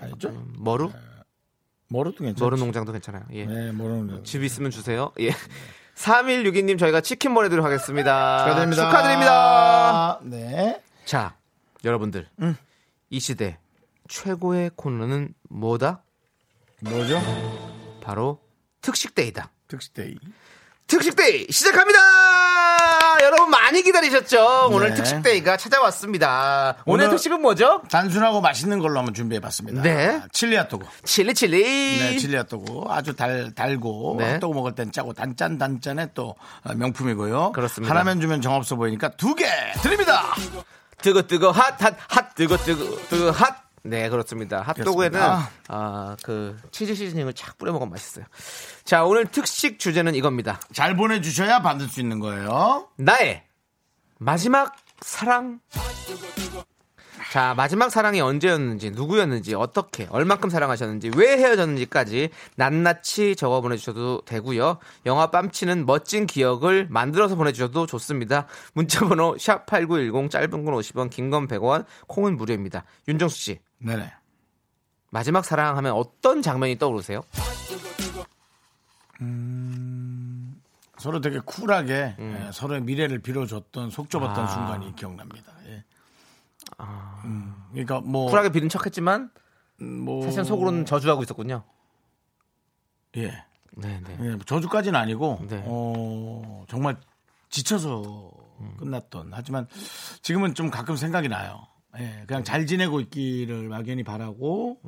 [0.00, 0.28] 아니죠?
[0.30, 0.90] 음, 머루?
[1.88, 2.44] 머루도 괜찮죠.
[2.44, 3.24] 머루 농장도 괜찮아요.
[3.32, 3.44] 예.
[3.46, 4.22] 네, 머루.
[4.24, 5.12] 집 있으면 주세요.
[5.20, 5.30] 예.
[5.94, 8.38] 3162님 저희가 치킨 보내드리도록 하겠습니다.
[8.46, 8.88] 축하드립니다.
[8.90, 10.20] 축하드립니다.
[10.22, 10.82] 네.
[11.04, 11.36] 자,
[11.84, 12.28] 여러분들.
[13.10, 13.58] 이 시대
[14.12, 16.02] 최고의 코너는 뭐다?
[16.82, 17.18] 뭐죠?
[18.02, 18.40] 바로
[18.82, 19.50] 특식데이다.
[19.68, 20.16] 특식데이.
[20.86, 21.98] 특식데이 시작합니다!
[23.22, 24.68] 여러분 많이 기다리셨죠?
[24.70, 24.94] 오늘 네.
[24.96, 26.76] 특식데이가 찾아왔습니다.
[26.84, 27.80] 오늘, 오늘- 특식은 뭐죠?
[27.90, 29.80] 단순하고 맛있는 걸로 한번 준비해봤습니다.
[29.80, 30.20] 네.
[30.32, 30.84] 칠리 핫도그.
[31.04, 31.62] 칠리 칠리.
[31.98, 32.82] 네, 칠리 핫도그.
[32.90, 34.32] 아주 달, 달고, 네.
[34.32, 37.52] 핫도그 먹을 땐 짜고, 단짠, 단짠의 또 어, 명품이고요.
[37.52, 37.94] 그렇습니다.
[37.94, 39.46] 하나면 주면 정없어 보이니까 두 개
[39.82, 40.34] 드립니다!
[41.00, 43.61] 뜨거 뜨거 핫 핫 핫 뜨거 뜨거 뜨거 핫.
[43.84, 44.62] 네 그렇습니다.
[44.62, 45.50] 핫도그에는 그렇습니다.
[45.68, 48.24] 아 그 치즈 시즈닝을 착 뿌려 먹으면 맛있어요.
[48.84, 50.60] 자 오늘 특식 주제는 이겁니다.
[50.72, 52.88] 잘 보내 주셔야 받을 수 있는 거예요.
[52.96, 53.42] 나의
[54.18, 55.58] 마지막 사랑.
[57.32, 64.76] 자, 마지막 사랑이 언제였는지, 누구였는지, 어떻게, 얼만큼 사랑하셨는지, 왜 헤어졌는지까지 낱낱이 적어 보내주셔도 되고요.
[65.06, 68.48] 영화 빰치는 멋진 기억을 만들어서 보내주셔도 좋습니다.
[68.74, 72.84] 문자번호 샵8910 짧은 건 50원, 긴 건 100원, 콩은 무료입니다.
[73.08, 74.12] 윤정수 씨, 네네.
[75.10, 77.22] 마지막 사랑하면 어떤 장면이 떠오르세요?
[81.02, 82.46] 서로 되게 쿨하게 음.
[82.46, 84.46] 예, 서로의 미래를 빌어줬던 속 좁았던 아.
[84.46, 85.52] 순간이 기억납니다.
[85.66, 85.84] 예.
[87.24, 89.30] 음, 그러니까 뭐, 쿨하게 비는 척 했지만,
[89.80, 91.64] 뭐 사실 속으로는 저주하고 있었군요.
[93.16, 93.44] 예.
[93.72, 94.18] 네네.
[94.20, 95.64] 예, 저주까지는 아니고 네.
[95.66, 96.96] 어, 정말
[97.50, 98.30] 지쳐서
[98.78, 99.66] 끝났던 하지만
[100.22, 101.66] 지금은 좀 가끔 생각이 나요.
[101.98, 104.80] 예, 그냥 잘 지내고 있기를 막연히 바라고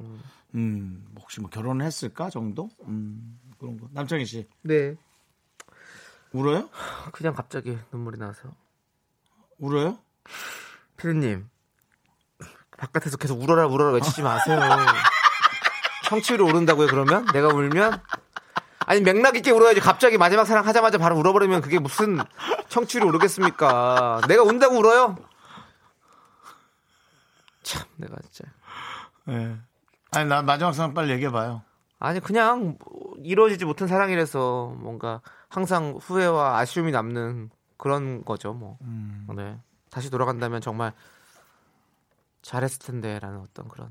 [0.54, 3.88] 음, 혹시 뭐 결혼을 했을까 정도 음, 그런 거.
[3.92, 4.94] 남창희 씨 네.
[6.32, 6.68] 울어요?
[7.12, 8.48] 그냥 갑자기 눈물이 나서.
[9.58, 9.98] 울어요?
[10.96, 11.48] 피디님
[12.76, 14.58] 바깥에서 계속 울어라 울어라 외치지 마세요
[16.04, 17.24] 청취율이 오른다고요 그러면?
[17.32, 18.00] 내가 울면?
[18.86, 22.18] 아니 맥락 있게 울어야지 갑자기 마지막 사랑 하자마자 바로 울어버리면 그게 무슨
[22.68, 25.16] 청취율이 오르겠습니까 내가 운다고 울어요?
[27.64, 28.48] 참 내가 진짜
[29.28, 29.56] 예.
[30.12, 31.62] 아니 나 마지막 상황 빨리 얘기해 봐요.
[31.98, 38.78] 아니 그냥 뭐 이루어지지 못한 사랑이라서 뭔가 항상 후회와 아쉬움이 남는 그런 거죠 뭐
[39.34, 39.58] 네.
[39.90, 40.92] 다시 돌아간다면 정말
[42.42, 43.90] 잘했을 텐데라는 어떤 그런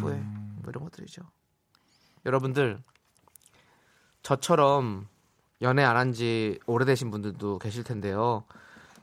[0.00, 1.22] 후회 뭐 이런 것들이죠
[2.26, 2.82] 여러분들
[4.22, 5.06] 저처럼
[5.62, 8.44] 연애 안 한 지 오래되신 분들도 계실 텐데요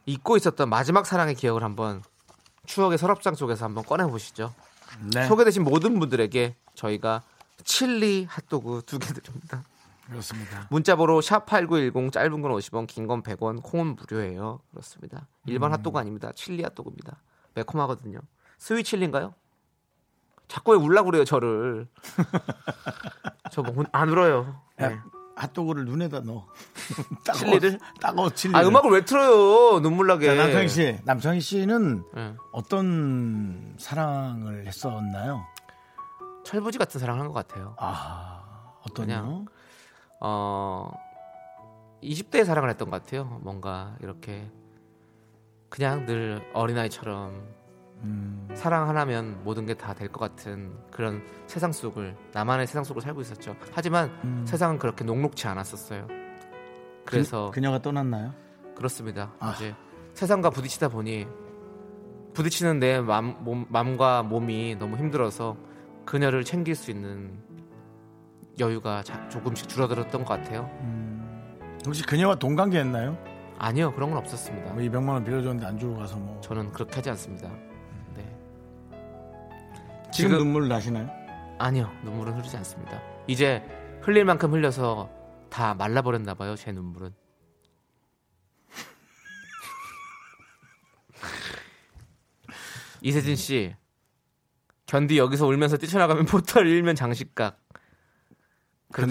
[0.06, 2.02] 잊고 있었던 마지막 사랑의 기억을 한번
[2.66, 4.54] 추억의 서랍장 속에서 한번 꺼내 보시죠
[5.14, 5.28] 네.
[5.28, 7.24] 소개되신 모든 분들에게 저희가
[7.64, 9.64] 칠리 핫도그 두 개 드립니다.
[10.08, 10.66] 그렇습니다.
[10.72, 14.60] 문자번호 샵8910 짧은 건 50원, 긴 건 100원, 콩은 무료예요.
[14.72, 15.28] 그렇습니다.
[15.46, 16.32] 일반 핫도그 아닙니다.
[16.34, 17.22] 칠리 핫도그입니다.
[17.54, 18.20] 매콤하거든요.
[18.58, 19.36] 스위 칠리인가요?
[20.48, 21.88] 자꾸 왜 울라 그래요, 저를.
[23.52, 24.62] 저뭐안 울어요.
[24.78, 24.98] 네.
[25.40, 26.46] 야, 핫도그를 눈에다 넣어.
[27.36, 27.80] 칠리를?
[28.02, 28.56] 따가워 칠리.
[28.56, 29.80] 아, 음악을 왜 틀어요?
[29.82, 30.34] 눈물 나게.
[30.36, 32.36] 남창희 씨, 남창희 씨는 네.
[32.52, 35.46] 어떤 사랑을 했었나요?
[36.44, 37.76] 철부지 같은 사랑을 한 것 같아요.
[37.78, 38.44] 아,
[38.88, 39.46] 어떤요?
[40.22, 40.92] 어
[42.04, 43.40] 20대의 사랑을 했던 것 같아요.
[43.44, 44.50] 뭔가 이렇게
[45.70, 47.59] 그냥 늘 어린아이처럼
[48.04, 53.02] 음, 사랑 하나면 모든 게 다 될 것 같은 그런 세상 속을 나만의 세상 속을
[53.02, 53.56] 살고 있었죠.
[53.74, 54.46] 하지만 음.
[54.48, 56.08] 세상은 그렇게 녹록치 않았었어요.
[57.06, 58.34] 그래서 그, 녀가 떠났나요?
[58.76, 59.34] 그렇습니다.
[59.40, 59.54] 아.
[59.56, 59.76] 이제
[60.14, 61.28] 세상과 부딪히다 보니
[62.34, 65.58] 부딪히는 내 맘, 몸, 마음과 몸이 너무 힘들어서
[66.06, 67.34] 그녀를 챙길 수 있는
[68.60, 70.70] 여유가 자- 조금씩 줄어들었던 것 같아요.
[71.86, 73.18] 혹시 그녀와 동관계했나요?
[73.58, 74.74] 아니요, 그런 건 없었습니다.
[74.74, 77.50] 뭐 200만 원 빌려줬는데 안 주고 가서 뭐 저는 그렇게 하지 않습니다.
[80.10, 80.12] 네.
[80.12, 81.10] 지금, 지금- 눈물 나시나요?
[81.60, 83.02] 아니요, 눈물은 흐르지 않습니다.
[83.28, 83.62] 이제
[84.02, 85.10] 흘릴 만큼 흘려서
[85.50, 87.14] 다 말라버렸나 봐요, 제 눈물은.
[93.02, 93.76] 이세진 씨,
[94.86, 97.60] 견디 여기서 울면서 뛰쳐나가면 포털 일면 장식각.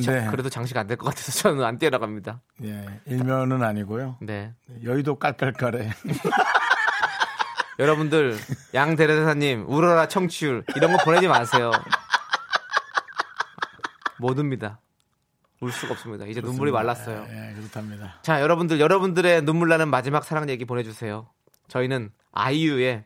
[0.02, 2.42] 자- 그래도 장식 안 될 것 같아서 저는 안 뛰어나갑니다.
[2.64, 4.16] 예, 일면은 아니고요.
[4.20, 4.52] 네.
[4.82, 5.90] 여의도 깔깔깔해.
[7.78, 8.36] 여러분들,
[8.74, 11.70] 양 대대사님, 울어라 청취율, 이런 거 보내지 마세요.
[14.18, 14.80] 못 웁니다.
[15.60, 16.26] 울 수가 없습니다.
[16.26, 17.26] 이제 눈물이 말랐어요.
[17.30, 18.18] 예, 그렇답니다.
[18.22, 21.28] 자, 여러분들, 여러분들의 눈물 나는 마지막 사랑 얘기 보내주세요.
[21.68, 23.04] 저희는 아이유의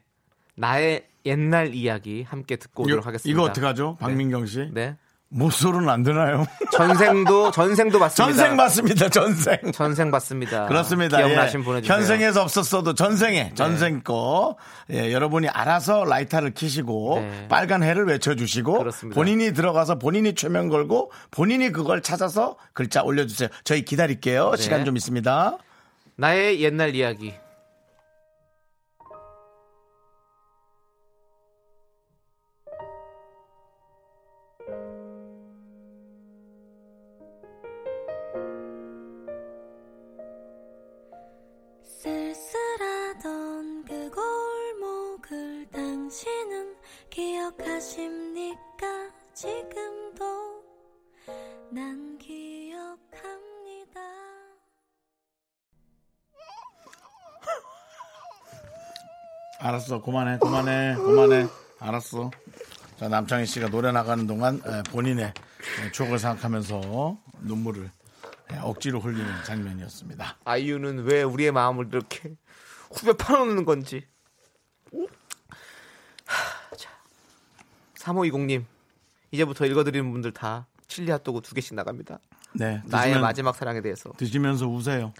[0.56, 3.30] 나의 옛날 이야기 함께 듣고 오도록 하겠습니다.
[3.30, 3.96] 이거 어떡하죠?
[4.00, 4.70] 박민경 씨?
[4.72, 4.96] 네.
[5.34, 6.46] 모쏠은 안 되나요?
[6.72, 8.36] 전생도, 전생도 받습니다.
[8.36, 9.08] 전생 받습니다.
[9.08, 9.58] 전생.
[9.72, 10.66] 전생 받습니다.
[10.66, 11.16] 그렇습니다.
[11.16, 11.64] 기억나신 예.
[11.64, 11.96] 보내주세요.
[11.96, 14.56] 현생에서 없었어도 전생에 전생 거
[14.90, 17.48] 예, 여러분이 알아서 라이터를 켜시고 네.
[17.48, 19.14] 빨간 해를 외쳐주시고 그렇습니다.
[19.14, 23.48] 본인이 들어가서 본인이 최면 걸고 본인이 그걸 찾아서 글자 올려주세요.
[23.64, 24.50] 저희 기다릴게요.
[24.50, 24.62] 네.
[24.62, 25.56] 시간 좀 있습니다.
[26.16, 27.32] 나의 옛날 이야기.
[59.92, 60.00] 알았어.
[60.02, 60.38] 그만해.
[60.38, 60.94] 그만해.
[60.96, 61.46] 그만해.
[61.78, 62.30] 알았어.
[62.98, 67.90] 자, 남창희 씨가 노래 나가는 동안 에, 본인의 에, 추억을 생각하면서 눈물을
[68.52, 70.36] 에, 억지로 흘리는 장면이었습니다.
[70.44, 72.34] 아이유는 왜 우리의 마음을 이렇게
[72.92, 74.06] 후벼 파놓는 건지.
[76.24, 76.90] 하, 자.
[77.98, 78.64] 3520님,
[79.30, 82.18] 이제부터 읽어드리는 분들 다 칠리 핫도그 두 개씩 나갑니다.
[82.54, 82.82] 네.
[82.86, 84.10] 나의 드시면- 마지막 사랑에 대해서.
[84.16, 85.12] 드시면서 우세요.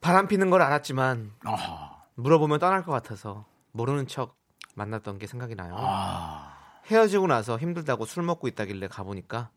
[0.00, 3.44] 바람 피는 걸 알았지만 아, 물어보면 떠날 것 같아서
[3.76, 4.36] 모르는 척
[4.74, 5.74] 만났던 게 생각이 나요.
[5.78, 9.50] 아, 헤어지고 나서 힘들다고 술 먹고 있다길래 가보니까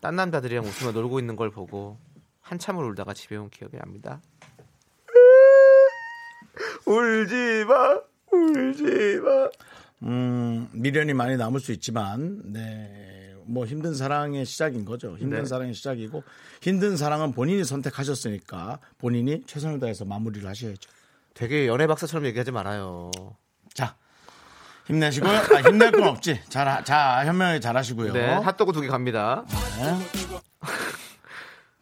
[0.00, 1.98] 딴 남자들이랑 웃으며 놀고 있는 걸 보고
[2.40, 4.20] 한참을 울다가 집에 온 기억이 납니다.
[6.86, 8.00] 울지 마,
[8.32, 9.50] 울지 마.
[10.02, 15.16] 음, 미련이 많이 남을 수 있지만, 네, 뭐 힘든 사랑의 시작인 거죠.
[15.18, 15.44] 힘든 네.
[15.44, 16.22] 사랑의 시작이고,
[16.62, 20.90] 힘든 사랑은 본인이 선택하셨으니까 본인이 최선을 다해서 마무리를 하셔야죠.
[21.34, 23.10] 되게 연애 박사처럼 얘기하지 말아요.
[23.74, 23.94] 자,
[24.86, 25.30] 힘내시고요.
[25.32, 26.40] 아, 힘낼 건 없지.
[26.48, 28.12] 잘, 자, 현명하게 잘 하시고요.
[28.12, 29.44] 네, 핫도그 두 개 갑니다.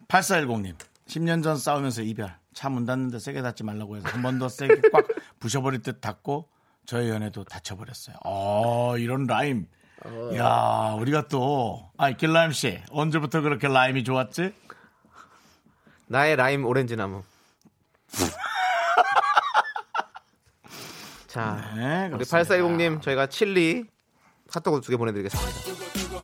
[0.07, 0.75] 8410님.
[1.07, 2.35] 10년 전 싸우면서 이별.
[2.53, 5.05] 차 문 닫는데 세게 닫지 말라고 해서 한 번 더 세게 꽉
[5.39, 6.49] 부셔버릴 듯 닫고
[6.85, 8.17] 저의 연애도 닫혀버렸어요.
[8.25, 9.67] 어, 이런 라임.
[10.35, 12.81] 야 우리가 또, 아, 길라임 씨.
[12.91, 14.53] 언제부터 그렇게 라임이 좋았지?
[16.07, 17.23] 나의 라임 오렌지 나무.
[21.29, 22.55] 자, 네, 우리 그렇습니다.
[22.55, 23.85] 8410님 저희가 칠리
[24.51, 26.23] 핫도그 두 개 보내드리겠습니다.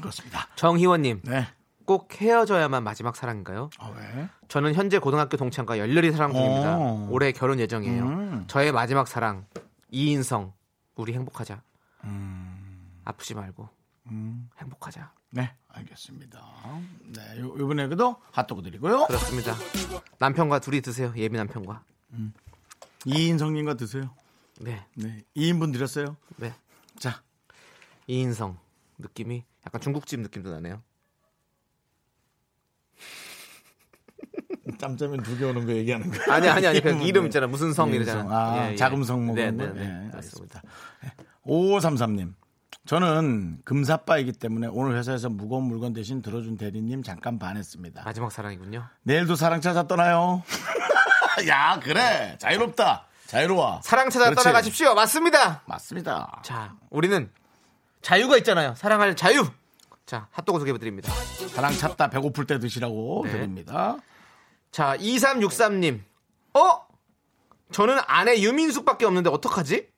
[0.00, 0.48] 그렇습니다.
[0.56, 1.46] 정희원님 네.
[1.84, 3.70] 꼭 헤어져야만 마지막 사랑인가요?
[3.78, 4.28] 아, 왜?
[4.48, 6.76] 저는 현재 고등학교 동창과 열렬히 사랑 중입니다.
[6.78, 7.08] 오.
[7.10, 8.02] 올해 결혼 예정이에요.
[8.04, 8.44] 음.
[8.48, 9.46] 저의 마지막 사랑
[9.90, 10.52] 이인성
[10.96, 11.62] 우리 행복하자.
[12.04, 13.00] 음.
[13.04, 13.68] 아프지 말고
[14.58, 15.12] 행복하자.
[15.30, 16.40] 네, 알겠습니다.
[17.14, 19.06] 네, 요, 이번에도 핫도그 드리고요.
[19.06, 19.54] 그렇습니다.
[20.18, 21.12] 남편과 둘이 드세요.
[21.16, 21.84] 예비 남편과.
[23.04, 24.10] 이인성님과 드세요.
[24.60, 26.16] 네, 네, 2인분 드렸어요.
[26.36, 26.52] 네.
[26.98, 27.22] 자,
[28.06, 28.58] 이인성
[28.98, 30.82] 느낌이 약간 중국집 느낌도 나네요.
[34.78, 36.32] 짬짜면 두 개 오는 거 얘기하는 거예요.
[36.32, 37.28] 아니 아니 아니 그 이름은 이름 네.
[37.28, 38.30] 있잖아 무슨 성 이러잖아.
[38.30, 38.76] 아, 예, 예.
[38.76, 39.72] 자금성 먹은 네, 거.
[39.72, 40.10] 네, 네, 네.
[40.14, 40.62] 알겠습니다.
[41.44, 42.34] 5533님.
[42.86, 48.04] 저는 금사빠이기 때문에 오늘 회사에서 무거운 물건 대신 들어준 대리님 잠깐 반했습니다.
[48.04, 48.86] 마지막 사랑이군요.
[49.02, 50.42] 내일도 사랑 찾아 떠나요.
[51.48, 52.36] 야, 그래.
[52.38, 53.06] 자유롭다.
[53.30, 53.80] 자유로워.
[53.84, 54.42] 사랑 찾아 그렇지.
[54.42, 54.92] 떠나가십시오.
[54.94, 55.62] 맞습니다.
[55.66, 56.42] 맞습니다.
[56.44, 57.30] 자, 우리는
[58.02, 58.74] 자유가 있잖아요.
[58.74, 59.48] 사랑할 자유.
[60.04, 61.12] 자, 핫도그 두개 드립니다.
[61.54, 63.30] 사랑 찾다 배고플 때 드시라고 네.
[63.32, 63.98] 드립니다.
[64.72, 66.02] 자, 2363님.
[66.54, 66.86] 어?
[67.70, 69.88] 저는 아내 유민숙밖에 없는데 어떡하지?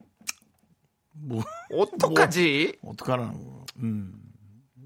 [1.13, 1.43] 뭐,
[1.73, 2.81] 어떡하지?
[2.85, 3.65] 어떡하라고.
[3.79, 4.13] 음,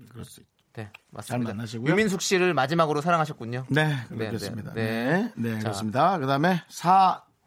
[0.08, 1.48] 그럴 수있 네, 맞습니다.
[1.48, 1.90] 잘 만나시고요.
[1.90, 3.66] 유민숙 씨를 마지막으로 사랑하셨군요.
[3.70, 4.30] 네, 네.
[4.30, 5.32] 네, 네, 네.
[5.34, 5.58] 네, 자.
[5.58, 6.18] 그렇습니다.
[6.18, 6.62] 그 다음에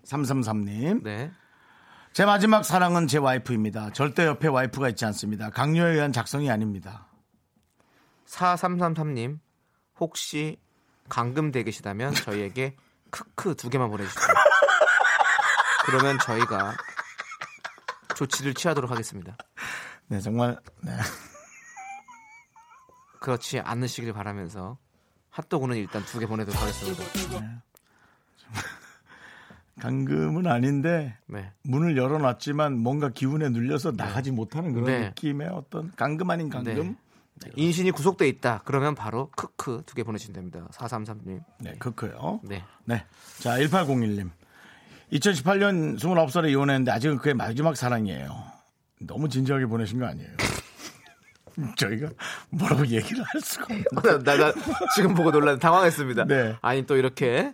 [0.06, 1.04] 4333님.
[1.04, 1.32] 네.
[2.14, 3.92] 제 마지막 사랑은 제 와이프입니다.
[3.94, 5.50] 절대 옆에 와이프가 있지 않습니다.
[5.50, 7.08] 강요에 의한 작성이 아닙니다.
[8.28, 9.40] 4333님.
[10.00, 10.58] 혹시
[11.10, 12.76] 감금돼 계시다면 저희에게
[13.12, 14.28] 크크 두 개만 보내주십시오.
[15.86, 16.76] 그러면 저희가
[18.16, 19.36] 조치를 취하도록 하겠습니다.
[20.08, 20.92] 네, 정말, 네.
[23.20, 24.78] 그렇지 않으시길 바라면서
[25.32, 27.04] 핫도그는 일단 두 개 보내도록 하겠습니다.
[29.80, 31.52] 감금은 아닌데, 네.
[31.64, 35.00] 문을 열어놨지만 뭔가 기운에 눌려서 나가지 못하는 그런 네.
[35.08, 36.96] 느낌의 어떤 감금 아닌 감금?
[37.42, 37.52] 네.
[37.56, 38.62] 인신이 구속돼 있다.
[38.66, 40.68] 그러면 바로 크크 두 개 보내주시면 됩니다.
[40.74, 41.42] 4333님.
[41.60, 42.42] 네, 그거요.
[42.44, 42.64] 네.
[42.86, 43.04] 네.
[43.40, 44.30] 자, 1801님.
[45.14, 48.44] 2018년 29살에 이혼했는데 아직은 그게 마지막 사랑이에요.
[49.00, 50.30] 너무 진지하게 보내신 거 아니에요?
[51.78, 52.10] 저희가
[52.52, 53.84] 뭐라고 얘기를 할 수가 없는.
[54.24, 54.54] 나, 나, 나
[54.96, 56.26] 지금 보고 놀라 당황했습니다.
[56.26, 56.56] 네.
[56.62, 57.54] 아니 또 이렇게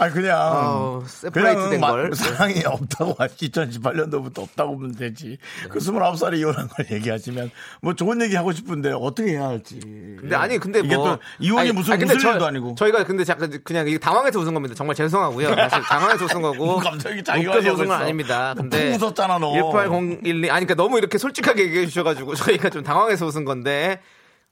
[0.00, 2.14] 아 그냥 어, 세퍼레이트 된 마- 걸.
[2.14, 5.38] 사랑이 없다고 2018년도부터 없다고 보면 되지.
[5.68, 7.50] 그 29살에 이혼한 걸 얘기하시면
[7.82, 9.80] 뭐 좋은 얘기 하고 싶은데 어떻게 해야 할지.
[10.20, 12.74] 근데 아니 근데 이게 뭐 또 이혼이 아니, 무슨 아니, 근데 무슨 저- 일도 아니고.
[12.76, 14.74] 저희가 근데 잠깐 그냥 당황해서 웃은 겁니다.
[14.74, 15.48] 정말 죄송하고요.
[15.54, 17.92] 사실 당황해서 웃은 거고 뭐 갑자기 자기가 웃은 건.
[17.92, 18.54] 아닙니다.
[18.56, 19.52] 너 근데 푹 웃었잖아, 너.
[19.52, 24.00] 18012 아니 그러니까 너무 이렇게 솔직하게 얘기해 주셔 가지고 저희가 좀 당황해서 웃은 건데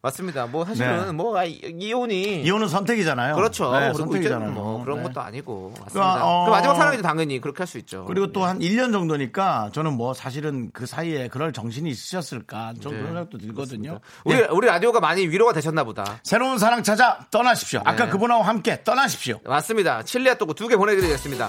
[0.07, 0.47] 맞습니다.
[0.47, 1.12] 뭐 사실은 네.
[1.12, 3.35] 뭐 아, 이- 이혼이 이혼은 선택이잖아요.
[3.35, 3.71] 그렇죠.
[3.79, 4.53] 네, 선택이잖아요.
[4.53, 5.03] 뭐 그런 네.
[5.05, 5.92] 것도 아니고 맞습니다.
[5.92, 8.05] 그러니까, 어, 그 마지막 사랑이죠 당연히 그렇게 할 수 있죠.
[8.07, 12.99] 그리고 또 한 1년 정도니까 저는 뭐 사실은 그 사이에 그럴 정신이 있으셨을까 좀 네,
[12.99, 13.99] 그런 생각도 들거든요.
[14.25, 14.47] 우리 네.
[14.51, 16.21] 우리 라디오가 많이 위로가 되셨나 보다.
[16.23, 17.81] 새로운 사랑 찾아 떠나십시오.
[17.85, 18.11] 아까 네.
[18.11, 19.40] 그분하고 함께 떠나십시오.
[19.45, 20.05] 맞습니다.
[20.05, 21.49] 칠리아 또두 개 보내드리겠습니다.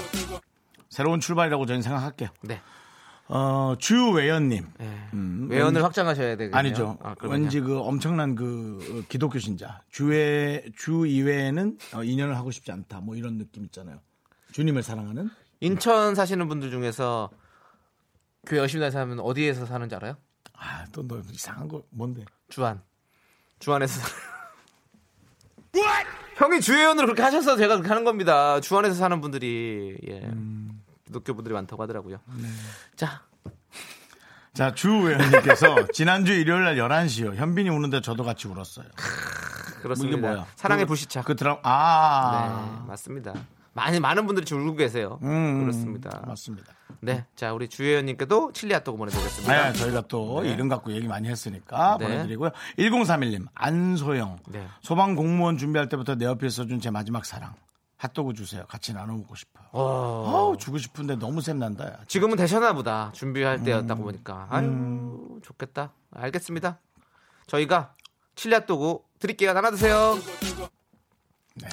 [0.89, 2.30] 새로운 출발이라고 저는 생각할게요.
[2.41, 2.60] 네.
[3.30, 4.66] 어, 주외연님.
[4.80, 4.86] 예.
[5.13, 6.56] 음, 외연을 왠지- 확장하셔야 되겠네요.
[6.58, 6.98] 아니죠.
[7.02, 7.13] 아.
[7.24, 9.82] 왠지 그 엄청난 그 어, 기독교 신자.
[9.92, 13.02] 주외, 주 이외에는 어, 인연을 하고 싶지 않다.
[13.02, 14.00] 뭐 이런 느낌 있잖아요.
[14.54, 15.30] 주님을 사랑하는?
[15.60, 17.30] 인천 사시는 분들 중에서
[18.46, 20.16] 교회 열심히 다니는 사람은 어디에서 사는지 알아요?
[20.54, 22.24] 아, 또 너 이상한 거 뭔데?
[22.50, 22.82] 주안.
[23.60, 24.10] 주안에서 살-
[26.38, 28.60] 형이 주회원으로 그렇게 하셔서 제가 그렇게 하는 겁니다.
[28.62, 30.20] 주안에서 사는 분들이 예.
[30.22, 30.77] 음.
[31.08, 32.17] 기독교 분들이 많다고 하더라고요.
[32.36, 32.48] 네.
[32.96, 33.22] 자,
[34.54, 37.36] 자, 주외원님께서 지난주 일요일 날 11시요.
[37.36, 38.86] 현빈이 우는데 저도 같이 울었어요.
[39.82, 40.17] 그렇습니다.
[40.17, 40.46] 이게 뭐야?
[40.56, 41.26] 사랑의 그- 불시착.
[41.26, 42.80] 그 드라마, 아.
[42.84, 43.34] 네, 맞습니다.
[43.74, 45.20] 많이 많은 분들이 지금 울고 계세요.
[45.22, 46.22] 음, 그렇습니다.
[46.26, 46.74] 맞습니다.
[47.00, 49.54] 네, 자 우리 주혜연님께도 칠리 핫도그 보내드리겠습니다.
[49.72, 52.06] 네, 저희가 또 이름 갖고 얘기 많이 했으니까 네.
[52.08, 52.50] 보내드리고요.
[52.80, 54.39] 1031님, 안소영.
[54.48, 54.67] 네.
[54.82, 57.54] 소방 공무원 준비할 때부터 내 옆에 있어준 제 마지막 사랑.
[57.98, 58.66] 핫도그 주세요.
[58.68, 59.66] 같이 나눠 먹고 싶어요.
[59.72, 62.00] 어, 어우, 주고 싶은데 너무 샘 난다.
[62.08, 63.12] 지금은 되셨나 보다.
[63.14, 63.64] 준비할 음.
[63.64, 64.48] 때였다고 보니까.
[64.50, 65.94] 아유, 좋겠다.
[66.12, 66.80] 알겠습니다.
[67.48, 67.96] 저희가
[68.36, 69.54] 칠리 핫도그 드릴게요.
[69.54, 70.16] 나눠 드세요.
[71.56, 71.68] 네.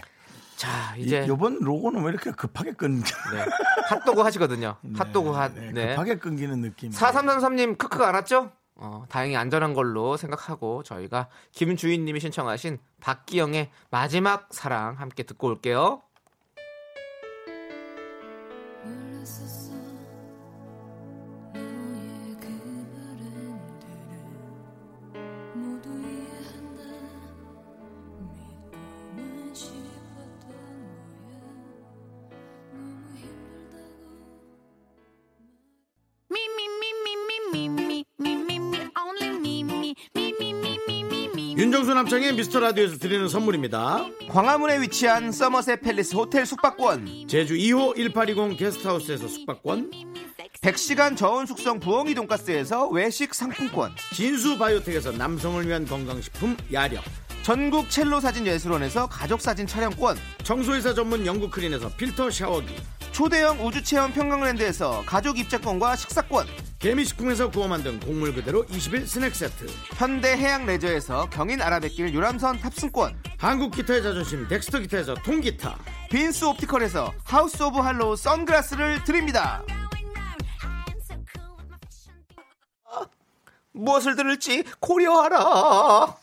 [0.56, 3.44] 자, 이, 이제 요번 로고는 왜 이렇게 급하게 끊, 네.
[3.90, 4.76] 핫도그 하시거든요.
[4.96, 5.52] 핫도그 핫.
[5.54, 5.88] 네, 네.
[5.90, 6.90] 급하게 끊기는 느낌.
[6.90, 8.50] 4333님 크크 안 왔죠?
[8.76, 16.02] 어, 다행히 안전한 걸로 생각하고 저희가 김주인님이 신청하신 박기영의 마지막 사랑 함께 듣고 올게요.
[42.04, 44.04] 남창희의 미스터 라디오에서 드리는 선물입니다.
[44.28, 49.90] 광화문에 위치한 서머셋 팰리스 호텔 숙박권, 제주 2호 1820 게스트하우스에서 숙박권,
[50.60, 57.02] 100시간 저온 숙성 부엉이 돈가스에서 외식 상품권, 진수 바이오텍에서 남성을 위한 건강식품 야력,
[57.42, 62.76] 전국 첼로 사진 예술원에서 가족 사진 촬영권, 청소이사 전문 영국 크린에서 필터 샤워기,
[63.12, 66.46] 초대형 우주 체험 평강랜드에서 가족 입장권과 식사권,
[66.84, 69.66] 개미식품에서 구워 만든 곡물 그대로 21 스낵 세트,
[69.96, 75.78] 현대 해양 레저에서 경인 아라뱃길 유람선 탑승권, 한국 기타의 자존심 덱스터 기타에서 통기타,
[76.10, 79.64] 빈스 옵티컬에서 하우스 오브 할로우 선글라스를 드립니다.
[83.72, 86.18] 무엇을 들을지 고려하라.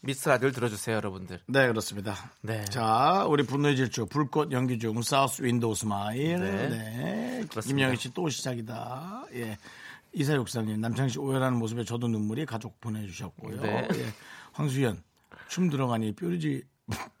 [0.00, 1.40] 미스 라디오를 들어주세요, 여러분들.
[1.46, 2.32] 네 그렇습니다.
[2.40, 2.64] 네.
[2.64, 6.68] 자 우리 분노의 질주 불꽃 연기 중 South Window Smile, 네.
[6.68, 7.62] 네, 그렇습니다.
[7.62, 9.26] 김영희 씨 또 시작이다.
[9.34, 9.56] 예.
[10.12, 13.60] 이사육사님 남창희 씨 오열하는 모습에 저도 눈물이 가족 보내주셨고요.
[13.62, 13.88] 네.
[13.94, 14.06] 예.
[14.52, 15.02] 황수연
[15.48, 16.64] 춤 들어가니 뾰루지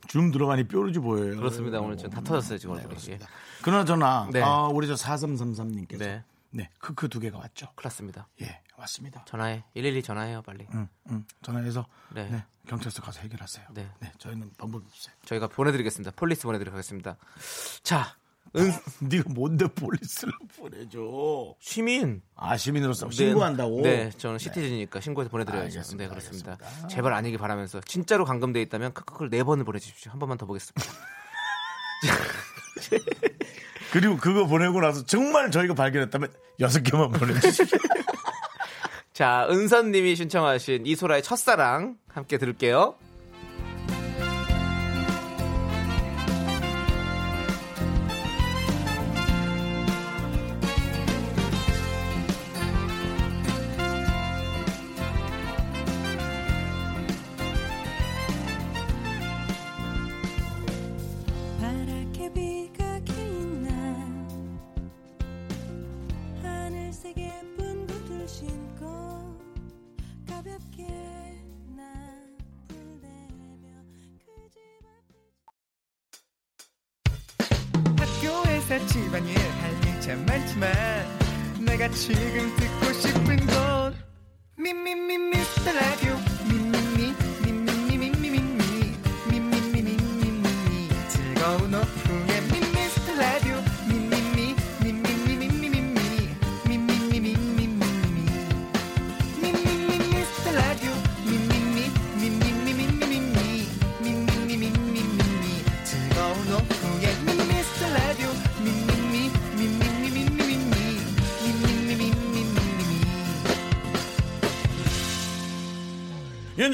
[0.08, 1.36] 줌 들어가니 뾰루지 보여요.
[1.36, 1.80] 그렇습니다.
[1.80, 2.82] 오늘 지금 다 터졌어요, 지금 네.
[2.82, 3.28] 그렇습니다.
[3.62, 4.42] 그나저나 네.
[4.42, 6.24] 아, 우리 저 4333님께서 네.
[6.50, 6.68] 네.
[6.78, 7.66] 크크 두 개가 왔죠.
[7.76, 8.28] 큰일 났습니다.
[8.42, 9.24] 예, 왔습니다.
[9.26, 9.64] 전화해.
[9.74, 10.66] 112 전화해요, 빨리.
[10.74, 11.24] 응, 응.
[11.42, 12.28] 전화해서 네.
[12.28, 12.44] 네.
[12.66, 13.66] 경찰서 가서 해결하세요.
[13.74, 13.88] 네.
[14.18, 15.14] 저희는 방법이 없어요.
[15.24, 16.12] 저희가 보내드리겠습니다.
[16.16, 17.16] police 보내드리겠습니다.
[17.82, 18.04] 자, 은,
[19.00, 21.54] 네가 뭔데 폴리스를 보내줘?
[21.60, 22.22] 시민.
[22.34, 23.82] 아 시민으로서 네, 신고한다고?
[23.82, 25.78] 네, 저는 시티즌이니까 신고해서 보내드려야죠.
[25.78, 26.52] 알겠습니다, 네, 그렇습니다.
[26.52, 26.88] 알겠습니다.
[26.88, 30.10] 제발 아니기 바라면서 진짜로 감금돼 있다면 크크크를 네 번을 보내주십시오.
[30.10, 30.90] 한 번만 더 보겠습니다.
[33.92, 37.78] 그리고 그거 보내고 나서 정말 저희가 발견했다면 여섯 개만 보내주십시오.
[39.12, 42.96] 자, 은선님이 신청하신 이소라의 첫사랑 함께 들을게요.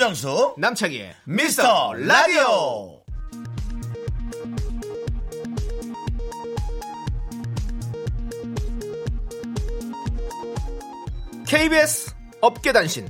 [0.06, 3.02] 윤정수 남창희의 미스터 라디오.
[11.48, 13.08] KBS 업계단신.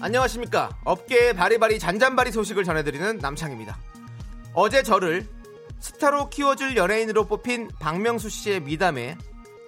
[0.00, 0.78] 안녕하십니까.
[0.84, 3.76] 업계의 바리바리 잔잔바리 소식을 전해드리는 남창입니다.
[4.54, 5.26] 어제 저를
[5.80, 9.16] 스타로 키워줄 연예인으로 뽑힌 박명수 씨의 미담에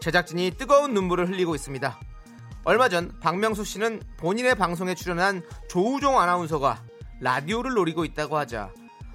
[0.03, 2.01] 제작진이 뜨거운 눈물을 흘리고 있습니다
[2.65, 6.83] 얼마 전 박명수 씨는 본인의 방송에 출연한 조우종 아나운서가
[7.21, 8.73] 라디오를 노리고 있다고 하자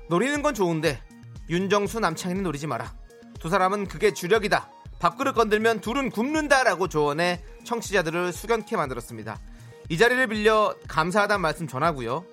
[0.10, 1.02] 노리는 건 좋은데
[1.50, 2.94] 윤정수 남창희는 노리지 마라
[3.38, 9.42] 두 사람은 그게 주력이다 밥그릇 건들면 둘은 굶는다라고 조언해 청취자들을 숙연케 만들었습니다
[9.90, 12.24] 이 자리를 빌려 감사하다는 말씀 전하고요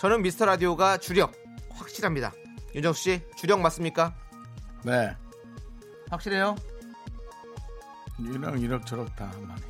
[0.00, 1.32] 저는 미스터 라디오가 주력
[1.70, 2.32] 확실합니다
[2.74, 4.16] 윤정수 씨 주력 맞습니까?
[4.84, 5.16] 네.
[6.10, 6.56] 확실해요?
[8.24, 9.62] 이런 이럭저럭 다 많이.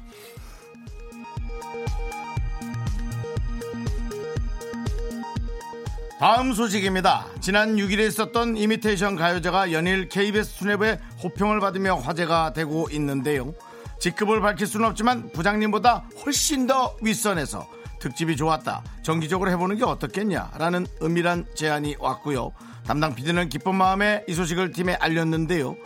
[6.19, 7.27] 다음 소식입니다.
[7.41, 13.55] 지난 6일에 있었던 이미테이션 가요제가 연일 KBS 수뇌부의 호평을 받으며 화제가 되고 있는데요.
[14.01, 17.67] 직급을 밝힐 수는 없지만 부장님보다 훨씬 더 윗선에서
[18.01, 18.83] 특집이 좋았다.
[19.03, 22.53] 정기적으로 해보는 게 어떻겠냐라는 은밀한 제안이 왔고요.
[22.85, 25.77] 담당 PD는 기쁜 마음에 이 소식을 팀에 알렸는데요.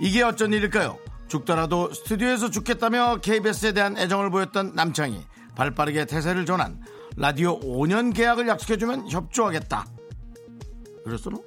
[0.00, 0.96] 이게 어쩐 일일까요?
[1.32, 5.24] 죽더라도 스튜디오에서 죽겠다며 KBS에 대한 애정을 보였던 남창이
[5.54, 6.78] 발빠르게 태세를 전환
[7.16, 9.86] 라디오 5년 계약을 약속해주면 협조하겠다.
[11.04, 11.42] 그랬어 너?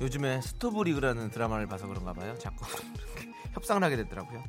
[0.00, 2.66] 요즘에 스토브 리그라는 드라마를 봐서 그런가 봐요 자꾸
[3.54, 4.44] 협상을 하게 되더라고요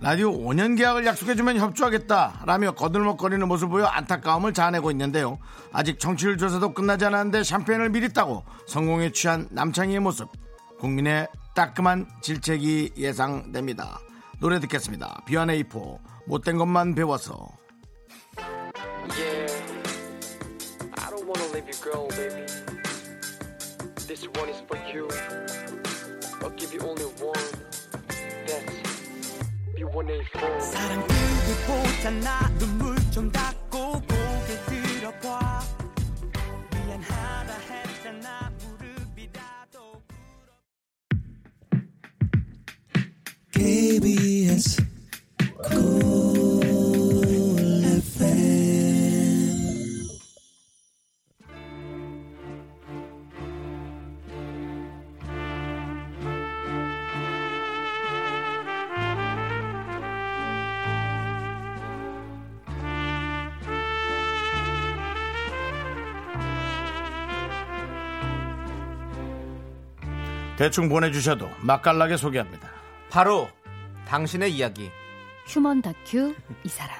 [0.00, 5.38] 라디오 5년 계약을 약속해주면 협조하겠다 라며 거들먹거리는 모습을 보여 안타까움을 자아내고 있는데요.
[5.72, 10.28] 아직 정치율 조사도 끝나지 않았는데 샴페인을 미리 따고 성공에 취한 남창희의 모습.
[10.78, 13.98] 국민의 따끔한 질책이 예상됩니다.
[14.38, 15.22] 노래 듣겠습니다.
[15.26, 17.48] 비와네이포 못된 것만 배워서
[19.16, 19.50] Yeah,
[20.98, 22.44] I don't wanna leave you, girl, baby.
[24.06, 25.08] This one is for you.
[26.42, 27.40] I'll give you only one.
[28.44, 28.76] That's
[29.78, 30.60] B1A4.
[30.60, 31.06] 사랑
[31.66, 33.65] 보잖아 눈물 좀 닦고
[43.56, 44.76] KBS
[70.56, 72.85] 대충 보내주셔도 맛깔나게 소개합니다.
[73.16, 73.48] 바로
[74.06, 74.90] 당신의 이야기
[75.46, 76.98] 휴먼 다큐 이 사람.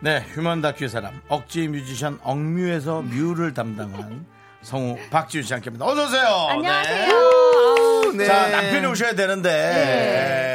[0.00, 4.24] 네, 휴먼 다큐 사람 억지 뮤지션 억뮤에서 뮤를 담당한
[4.62, 5.84] 성우 박지윤 씨 함께합니다.
[5.84, 6.24] 어서 오세요.
[6.48, 7.08] 안녕하세요.
[8.12, 8.16] 네.
[8.16, 8.24] 네.
[8.24, 10.45] 자, 남편이 오셔야 되는데 에,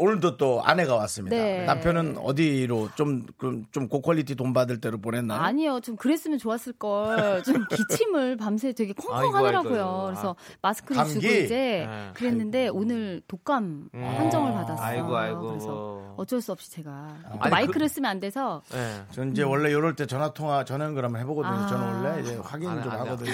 [0.00, 1.36] 오늘도 또 아내가 왔습니다.
[1.36, 1.64] 네.
[1.66, 5.40] 남편은 어디로 좀좀 고퀄리티 돈 받을 때로 보냈나요?
[5.40, 7.42] 아니요, 좀 그랬으면 좋았을 걸.
[7.44, 9.84] 좀 기침을 밤새 되게 콩콩 아이고, 하더라고요.
[9.84, 10.04] 아이고.
[10.06, 11.20] 그래서 마스크를 감기?
[11.20, 12.10] 주고 이제 네.
[12.14, 14.78] 그랬는데 오늘 독감 판정을 받았어요.
[14.86, 15.48] 아이고, 아이고.
[15.48, 19.02] 그래서 어쩔 수 없이 제가 또 아니, 마이크를 그- 쓰면 안 돼서 네.
[19.12, 21.52] 전 이제 원래 이럴 때 전화 통화 전화 연결 하면 해보거든요.
[21.54, 21.66] 아.
[21.66, 22.90] 저는 원래 이제 확인 안 좀.
[22.92, 23.32] 하거든요.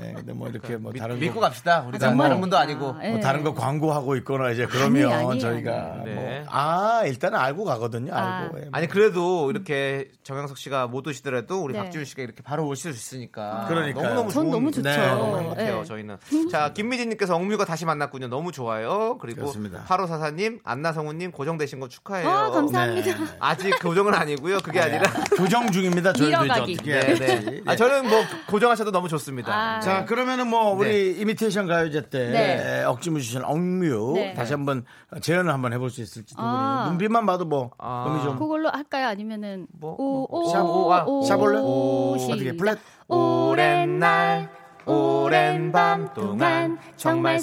[0.00, 2.24] 네, 근데 뭐 이렇게 뭐 믿- 다른 믿고 거, 갑시다 우리가 정말입니다.
[2.28, 3.10] 다른 분도 아니고 예.
[3.12, 6.14] 뭐 다른 거 광고하고 있거나 이제 그러면 아니에요, 저희가 네.
[6.14, 8.14] 뭐, 아 일단은 알고 가거든요.
[8.14, 8.42] 아.
[8.42, 8.58] 알고.
[8.60, 8.68] 예.
[8.72, 11.78] 아니 그래도 이렇게 정영석 씨가 못 오시더라도 우리 네.
[11.80, 14.02] 박지훈 씨가 이렇게 바로 오실 수 있으니까 그러니까요.
[14.04, 14.88] 너무 너무 전 좋은 너무 좋죠.
[14.88, 15.84] 네, 너무 행복해요 네.
[15.84, 16.16] 저희는
[16.50, 19.84] 자 김미진님께서 억뮤가 다시 만났군요 너무 좋아요 그리고 그렇습니다.
[19.86, 23.16] 8544님 안나성우님 고정되신 거 축하해요 아, 감사합니다.
[23.16, 23.24] 네.
[23.40, 25.02] 아직 고정은 아니고요 그게 아니라
[25.36, 26.12] 교정 중입니다.
[26.12, 27.60] 저희도 이제 네, 해야 네.
[27.66, 29.80] 아, 저는 뭐 고정하셔도 너무 좋습니다 아.
[29.80, 32.84] 자 그러면은 뭐 우리 이미테이션 가요제 때 네.
[32.84, 34.34] 억지 뮤지션 억뮤 네.
[34.34, 34.84] 다시 한번
[35.20, 36.86] 재연을 한번 해볼 수 있을지도 아.
[36.88, 38.06] 눈빛만 봐도 뭐 아.
[38.08, 39.06] 음이 좀 그걸로 할까요?
[39.08, 41.58] 아니면은 뭐, 오, 뭐, 오, 샵, 오, 아, 오, 샵 올래?
[41.58, 42.56] 오, 어떻게.
[42.56, 42.78] 플랫?
[43.08, 44.50] 오랜 날
[44.86, 47.38] 오랜 밤 동안 정말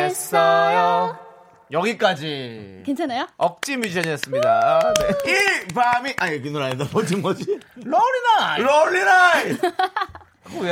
[0.00, 1.16] 사랑했어요
[1.72, 3.26] 여기까지 괜찮아요?
[3.36, 5.08] 억지 뮤지션이었습니다 네.
[5.32, 9.52] 이 밤이 아니 그 노래 아니다 뭐지 뭐지 롤리나이 롤리나이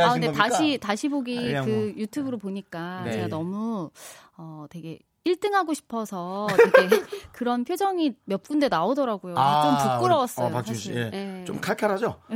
[0.02, 0.32] 아 근데 겁니까?
[0.48, 1.80] 다시 다시 보기 그냥 그 뭐.
[1.96, 3.12] 유튜브로 보니까 네.
[3.12, 3.90] 제가 너무
[4.36, 7.02] 어 되게 1등 하고 싶어서 되게
[7.32, 9.34] 그런 표정이 몇 군데 나오더라고요.
[9.34, 10.46] 좀 부끄러웠어요.
[10.46, 10.88] 어, 박지윤 씨.
[10.88, 11.10] 사실.
[11.12, 11.40] 예.
[11.40, 11.44] 예.
[11.44, 12.18] 좀 칼칼하죠?
[12.32, 12.34] 예.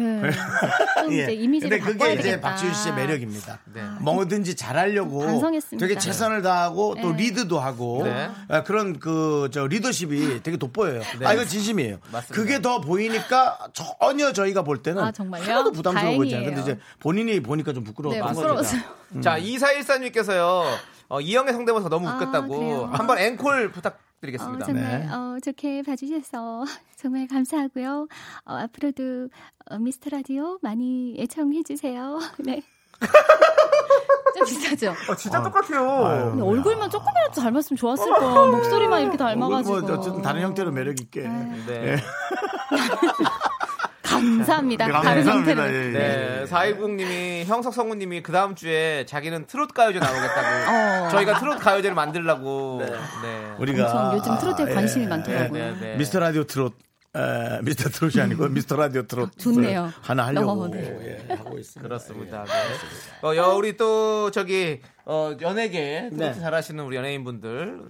[1.02, 1.22] 좀 예.
[1.22, 2.50] 이제 이미지를 근데 그게 바꿔야 이제 되겠다.
[2.50, 3.60] 박지윤 씨의 매력입니다.
[3.72, 3.82] 네.
[4.00, 5.86] 뭐든지 잘하려고 반성했습니다.
[5.86, 7.16] 되게 최선을 다하고 또 네.
[7.22, 8.28] 리드도 하고 네.
[8.48, 11.00] 아, 그런 그 저 리더십이 되게 돋보여요.
[11.24, 11.98] 아 이거 진심이에요.
[12.12, 12.34] 맞습니다.
[12.34, 15.44] 그게 더 보이니까 전혀 저희가 볼 때는 아, 정말요?
[15.44, 16.48] 하나도 부담스러워 보이지 않아요.
[16.50, 16.60] 근데.
[16.62, 18.40] 이제 본인이 보니까 좀 부끄러웠던 네, 거죠.
[18.40, 19.22] 부끄러웠어요.
[19.22, 20.64] 자, 2414님께서요,
[21.12, 22.86] 어, 이영애 성대모사 너무 아, 웃겼다고.
[22.86, 24.64] 한번 앵콜 어, 부탁드리겠습니다.
[24.64, 25.08] 정말 네.
[25.12, 26.64] 어, 좋게 봐주셔서
[26.96, 28.08] 정말 감사하고요.
[28.46, 29.28] 어, 앞으로도
[29.66, 32.18] 어, 미스터 라디오 많이 애청해 주세요.
[32.42, 32.62] 네.
[34.38, 34.94] 좀 비슷하죠?
[35.10, 36.06] 어, 진짜 똑같아요.
[36.06, 36.30] 아유.
[36.30, 38.46] 근데 얼굴만 조금이라도 닮았으면 좋았을 거.
[38.46, 39.80] 목소리만 이렇게 닮아가지고.
[39.82, 41.28] 뭐 어쨌든 다른 형태로 매력 있게.
[41.28, 41.96] 네.
[44.22, 44.86] 감사합니다.
[44.86, 45.62] 네, 다른 감사합니다.
[45.62, 45.74] 형태로.
[45.74, 45.90] 예, 예.
[45.92, 51.06] 네, 420님이 형석 성우님이 그 다음 주에 자기는 트롯 가요제 나오겠다고.
[51.06, 51.08] 어.
[51.10, 52.82] 저희가 트롯 가요제를 만들려고.
[52.84, 52.92] 네.
[53.58, 55.62] 우리가 엄청 요즘 트로트에 아, 관심이 예, 많더라고요.
[55.74, 55.96] 네, 네.
[55.96, 56.74] 미스터 라디오 트롯.
[57.14, 59.92] 에, 미스터 트롯이 아니고 미스터 라디오 트롯 좋네요.
[60.00, 61.26] 하나 하려고 어, 네.
[61.28, 61.86] 예, 하고 있습니다.
[61.86, 62.44] 그렇습니다.
[62.44, 63.28] 네.
[63.28, 66.40] 어, 여, 우리 또 저기 어, 연예계 트로트 네.
[66.40, 67.80] 잘하시는 우리 연예인분들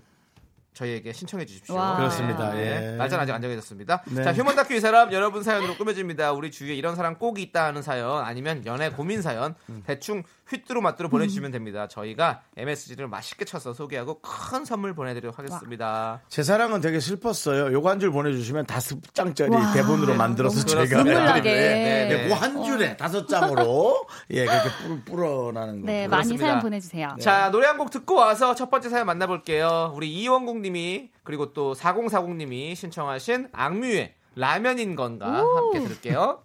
[0.74, 1.74] 저희에게 신청해 주십시오.
[1.74, 1.96] 와.
[1.96, 2.52] 그렇습니다.
[2.54, 2.92] 네.
[2.92, 2.96] 예.
[2.96, 4.02] 날짜는 아직 안 정해졌습니다.
[4.06, 4.24] 네.
[4.24, 6.32] 자, 휴먼 다큐 이 사람 여러분 사연으로 꾸며집니다.
[6.32, 9.82] 우리 주위에 이런 사람 꼭 있다 하는 사연 아니면 연애 고민 사연 음.
[9.86, 11.88] 대충 휘뚜루 마뚜루 보내주시면 됩니다.
[11.88, 16.20] 저희가 MSG를 맛있게 쳐서 소개하고 큰 선물 보내드리도록 하겠습니다.
[16.28, 17.72] 제 사랑은 되게 슬펐어요.
[17.72, 19.72] 요거 한 줄 보내주시면 다섯 장짜리 와.
[19.72, 21.12] 대본으로 만들어서 너무 저희가 그렇습니다.
[21.20, 21.52] 눈물나게.
[21.54, 21.68] 네,
[22.08, 22.16] 네.
[22.16, 25.86] 네, 그한 줄에 다섯 장으로 예 그렇게 뿌, 뿌려나는 거.
[25.86, 26.08] 네, 네.
[26.08, 26.46] 많이 그렇습니다.
[26.46, 27.16] 사연 보내주세요.
[27.20, 29.92] 자, 노래 한 곡 듣고 와서 첫 번째 사연 만나볼게요.
[29.96, 36.42] 우리 이원 국님이 그리고 또 4040님이 신청하신 악뮤의 라면인 건가 함께 들을게요.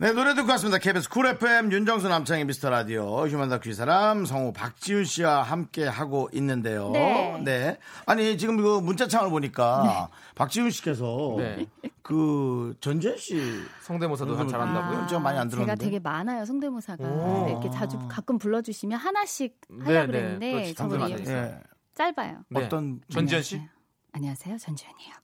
[0.00, 0.78] 네, 노래 듣고 왔습니다.
[0.78, 5.88] KBS 쿨 FM 윤정수 남창희 미스터 라디오 휴먼 다큐 이 사람 성우 박지윤 씨와 함께
[5.88, 6.92] 하고 있는데요.
[7.44, 7.78] 네.
[8.06, 11.66] 아니 지금 이거 문자창을 보니까 박지윤 씨께서 네.
[12.02, 13.42] 그 전지현 씨
[13.82, 15.08] 성대모사도 한 잘한다고요?
[15.08, 15.84] 제가 많이 안 제가 들었는데.
[15.84, 17.46] 되게 많아요 성대모사가 오.
[17.46, 20.06] 네, 이렇게 자주 가끔 불러주시면 하나씩 네, 하려 네.
[20.06, 21.16] 그랬는데 저번에.
[21.26, 21.60] 예.
[21.96, 22.44] 짧아요.
[22.50, 22.64] 네.
[22.64, 23.56] 어떤 전지현 씨?
[23.56, 23.68] 안녕하세요.
[24.12, 25.14] 안녕하세요 전지현이에요.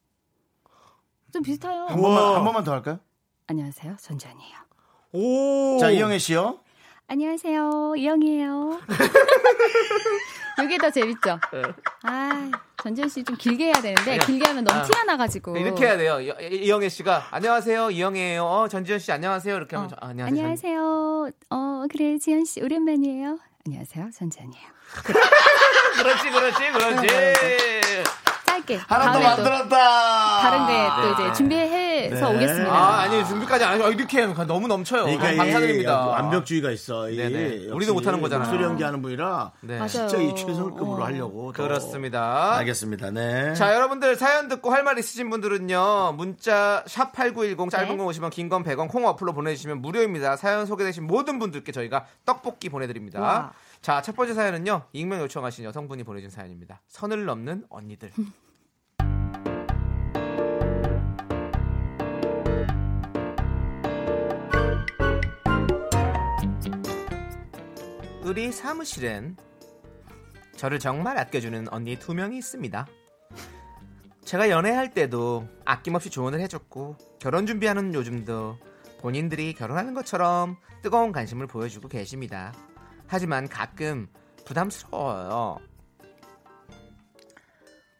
[1.32, 1.86] 좀 비슷해요.
[1.86, 2.98] 한 번만 한 번만 더 할까요?
[3.46, 4.63] 안녕하세요 전지현이에요.
[5.14, 5.78] 오.
[5.78, 6.58] 자 이영애 씨요.
[7.06, 8.80] 안녕하세요 이영이에요.
[10.64, 11.38] 이게 더 재밌죠?
[11.52, 11.62] 네.
[12.02, 12.50] 아
[12.82, 14.82] 전지현 씨 좀 길게 해야 되는데 길게 하면 너무 아.
[14.82, 16.20] 티가 나가지고 네, 이렇게 해야 돼요.
[16.20, 18.44] 이- 이영애 씨가 안녕하세요 이영애예요.
[18.44, 20.36] 어, 전지현 씨 안녕하세요 이렇게 하면 어, 저- 아, 안녕하세요.
[20.36, 21.30] 전- 안녕하세요.
[21.50, 23.38] 어 그래 지현 씨 오랜만이에요.
[23.66, 24.66] 안녕하세요 전지현이에요.
[25.96, 27.06] 그렇지 그렇지 그렇지.
[28.46, 30.40] 짧게 하나 더 만들었다.
[30.40, 31.24] 다른 게또 네.
[31.28, 31.66] 이제 준비해
[32.16, 32.36] 서 네.
[32.36, 32.72] 오겠습니다.
[32.72, 35.04] 아 아니 준비까지 안 하고 이렇게 너무 넘쳐요.
[35.04, 36.06] 그러니까 감사드립니다.
[36.06, 37.10] 완벽주의가 있어.
[37.10, 37.66] 이 네네.
[37.72, 38.48] 우리도 못하는 거잖아요.
[38.48, 39.86] 목소리 연기하는 분이라 네.
[39.88, 41.04] 진짜 이 최선급으로 어.
[41.06, 41.52] 하려고.
[41.52, 41.62] 더.
[41.62, 42.54] 그렇습니다.
[42.58, 43.10] 알겠습니다.
[43.10, 43.54] 네.
[43.54, 46.12] 자, 여러분들 사연 듣고 할 말 있으신 분들은요.
[46.18, 47.96] 문자 샵8910 짧은 네.
[47.96, 50.36] 거 오시면 긴건 100원 콩 어플로 보내주시면 무료입니다.
[50.36, 53.18] 사연 소개되신 모든 분들께 저희가 떡볶이 보내드립니다.
[53.20, 53.52] 와.
[53.80, 54.82] 자, 첫 번째 사연은요.
[54.92, 56.82] 익명 요청하신 여성분이 보내준 사연입니다.
[56.88, 58.10] 선을 넘는 언니들.
[68.34, 69.36] 우리 사무실엔
[70.56, 72.84] 저를 정말 아껴주는 언니 두 명이 있습니다.
[74.24, 78.58] 제가 연애할 때도 아낌없이 조언을 해줬고 결혼 준비하는 요즘도
[78.98, 82.52] 본인들이 결혼하는 것처럼 뜨거운 관심을 보여주고 계십니다.
[83.06, 84.08] 하지만 가끔
[84.44, 85.58] 부담스러워요.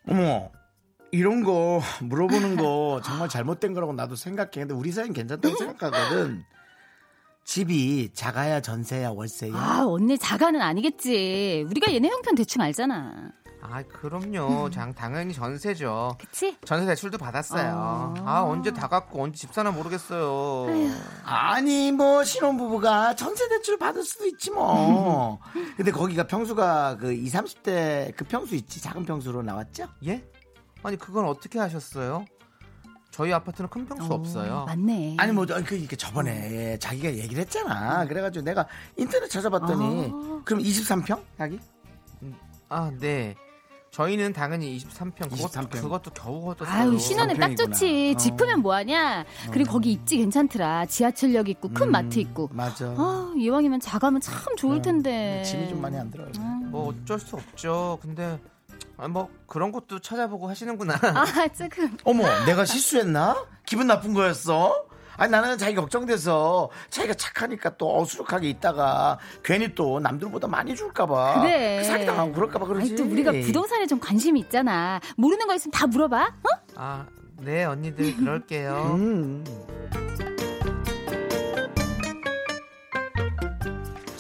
[0.09, 0.51] 어머,
[1.13, 4.51] 이런 거 물어보는 거 정말 잘못된 거라고 나도 생각해.
[4.51, 6.45] 근데 우리 사이는 괜찮다고 생각하거든.
[7.45, 9.53] 집이 작아야 전세야 월세야.
[9.55, 11.67] 아 언니 자가는 아니겠지.
[11.69, 13.33] 우리가 얘네 형편 대충 알잖아.
[13.67, 14.69] 아, 그럼요.
[14.71, 16.17] 장 당연히 전세죠.
[16.21, 16.55] 그치?
[16.67, 18.15] 전세 대출도 받았어요.
[18.27, 20.67] 아, 언제 다 갚고 언제 집 사나 모르겠어요.
[21.25, 25.39] 아니 뭐 신혼부부가 전세 대출 받을 수도 있지 뭐.
[25.79, 29.87] 근데 거기가 평수가 그 2, 30대 그 평수 있지 작은 평수로 나왔죠?
[30.07, 30.23] 예?
[30.83, 32.27] 아니, 그건 어떻게 하셨어요?
[33.15, 34.65] 저희 아파트는 큰 평수 없어요.
[34.67, 35.17] 맞네.
[35.21, 38.05] 아니 뭐 그 이렇게 저번에 자기가 얘기를 했잖아.
[38.07, 40.13] 그래가지고 내가 인터넷 찾아봤더니
[40.45, 41.61] 그럼 23평 자기?
[42.69, 43.37] 아, 네.
[43.93, 45.31] 저희는 당연히 23평.
[45.31, 45.71] 그것도, 23평.
[45.83, 46.75] 그것도 겨우 얻었어요.
[46.77, 47.55] 아유 신혼은 딱.
[47.57, 48.15] 좋지.
[48.17, 48.19] 어.
[48.19, 49.25] 집 크면 뭐하냐.
[49.53, 50.87] 그리고 거기 입지 괜찮더라.
[50.87, 52.49] 지하철역 있고 큰 마트 있고.
[52.53, 52.87] 맞아.
[52.99, 55.41] 아 이왕이면 자가면 참 좋을 텐데.
[55.47, 56.33] 짐이 좀 많이 안 들어요.
[56.73, 58.01] 뭐 어쩔 수 없죠.
[58.03, 58.41] 근데
[58.97, 60.95] 아, 뭐 그런 것도 찾아보고 하시는구나.
[61.03, 61.97] 아, 조금.
[62.05, 63.45] 어머, 내가 실수했나?
[63.67, 64.87] 기분 나쁜 거였어?
[65.17, 71.85] 아니 나는 자기 걱정돼서 자기가 착하니까 또 어수룩하게 있다가 괜히 또 남들보다 많이 줄까봐 그래.
[71.85, 72.95] 사기당하고 그럴까봐 그러지.
[72.95, 75.01] 아니, 또 우리가 부동산에 좀 관심이 있잖아.
[75.17, 76.21] 모르는 거 있으면 다 물어봐.
[76.21, 76.49] 어?
[76.75, 77.07] 아,
[77.39, 78.97] 네 언니들 그럴게요.
[78.99, 79.45] 음.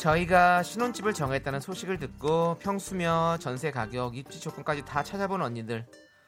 [0.05, 5.87] 저희가 신혼집을 정했다는 소식을 듣고 평수며 전세 가격, 입지 조건까지 다 찾아본 언니들.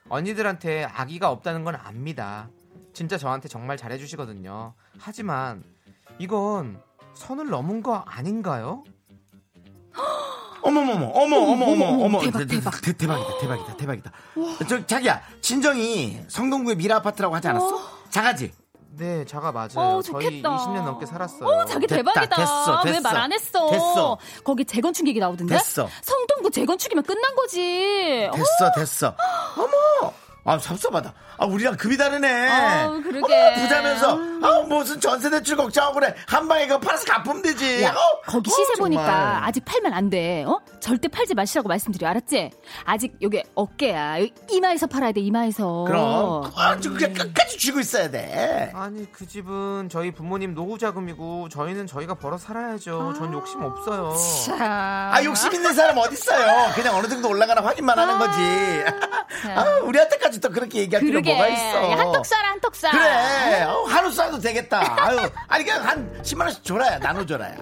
[0.09, 2.49] 언니들한테 아기가 없다는 건 압니다.
[2.95, 4.73] 진짜 저한테 정말 잘해주시거든요.
[4.99, 5.63] 하지만
[6.19, 6.81] 이건
[7.13, 8.83] 선을 넘은 거 아닌가요?
[10.63, 12.81] 어머머머, 어머, 어머, 어머, 어머, 대박, 대- 대박.
[12.81, 14.13] 대- 대박이다, 대박이다, 대박이다.
[14.71, 17.79] 저 자기야, 친정이 성동구의 미라 아파트라고 하지 않았어?
[18.09, 18.53] 작아지?
[18.99, 19.69] 네, 자가 맞아요.
[19.77, 20.57] 어, 저희 좋겠다.
[20.57, 21.47] 20년 넘게 살았어요.
[21.49, 22.37] 어, 자기 됐다, 대박이다.
[22.37, 23.03] 됐어, 왜 됐어.
[23.03, 23.71] 말안 했어?
[23.71, 24.19] 됐어.
[24.45, 25.55] 거기 재건축 얘기 나오던데?
[25.55, 25.89] 됐어.
[26.03, 28.29] 성동구 재건축이면 끝난 거지.
[28.31, 29.15] 어, 됐어, 됐어.
[29.57, 30.13] 어머!
[30.47, 31.13] 아, 섭섭하다.
[31.39, 32.49] 아, 우리랑 급이 다르네.
[32.49, 33.35] 아우, 그러게.
[33.35, 36.15] 어머, 부자면서, 아, 무슨 전세 대출 걱정하고 그래.
[36.29, 37.83] 한 방에 그거 팔아서 갚으면 되지.
[37.83, 38.21] 야, 어?
[38.27, 38.97] 거기 어, 시세 정말.
[39.05, 40.45] 보니까 아직 팔면 안 돼.
[40.45, 40.61] 어?
[40.81, 42.09] 절대 팔지 마시라고 말씀드려.
[42.09, 42.51] 알았지?
[42.85, 44.21] 아직 여기 어깨야.
[44.21, 45.21] 여기 이마에서 팔아야 돼.
[45.21, 45.85] 이마에서.
[45.89, 48.71] 그럼, 아주 그냥 끝까지 쥐고 있어야 돼.
[48.75, 53.15] 아니 그 집은 저희 부모님 노후 자금이고 저희는 저희가 벌어 살아야죠.
[53.17, 54.15] 전 욕심 없어요.
[54.47, 55.11] 자.
[55.13, 56.73] 아, 욕심 있는 사람 어딨어요.
[56.75, 59.51] 그냥 어느 정도 올라가나 확인만 하는 거지.
[59.57, 61.33] 아, 우리한테까지 또 그렇게 얘기할 필요 그러게.
[61.35, 61.91] 뭐가 있어.
[61.97, 62.91] 한턱 쏴라, 한턱 쏴.
[62.91, 63.63] 그래.
[63.65, 64.97] 어, 하루 쏴도 되겠다.
[65.05, 65.19] 아유,
[65.49, 66.99] 아니, 그냥 한 10만원씩 줘라야.
[66.99, 67.57] 나눠줘라야.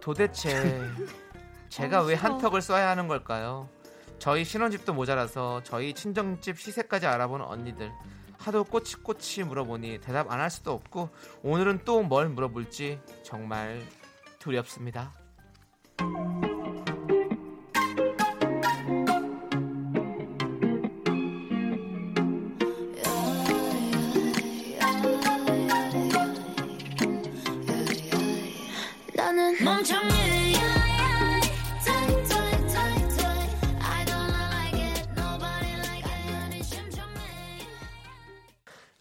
[0.00, 0.80] 도대체
[1.68, 3.68] 제가 왜 한턱을 쏴야 하는 걸까요?
[4.18, 7.90] 저희 신혼집도 모자라서 저희 친정집 시세까지 알아본 언니들
[8.38, 11.08] 하도 꼬치꼬치 물어보니 대답 안 할 수도 없고
[11.42, 13.80] 오늘은 또 뭘 물어볼지 정말
[14.38, 15.12] 두렵습니다.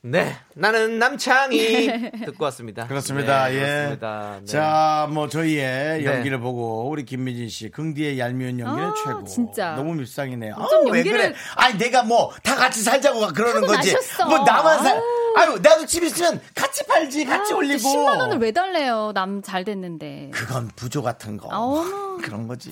[0.05, 1.88] 네, 나는 남창이
[2.26, 2.88] 듣고 왔습니다.
[2.88, 3.47] 그렇습니다.
[3.47, 3.59] 네, 예.
[3.59, 4.36] 그렇습니다.
[4.41, 4.45] 네.
[4.45, 6.05] 자, 뭐 저희의 네.
[6.05, 9.24] 연기를 보고 우리 김미진 씨 긍디의 얄미운 연기는 아, 최고.
[9.24, 9.76] 진짜.
[9.76, 10.55] 너무 밀상이네요.
[10.57, 11.34] 아, 좀왜 연기를- 그래?
[11.55, 13.93] 아니 내가 뭐 다 같이 살자고 그러는 거지.
[13.93, 14.26] 나셨어.
[14.28, 14.97] 뭐 나만 살.
[14.97, 15.22] 아우.
[15.38, 17.78] 아유, 나도 집 있으면 같이 팔지, 같이 아, 올리고.
[17.90, 19.12] 10만 원을 왜 달래요?
[19.14, 20.32] 남 잘 됐는데.
[20.34, 21.48] 그건 부조 같은 거.
[21.50, 22.18] 어머.
[22.22, 22.72] 그런 거지.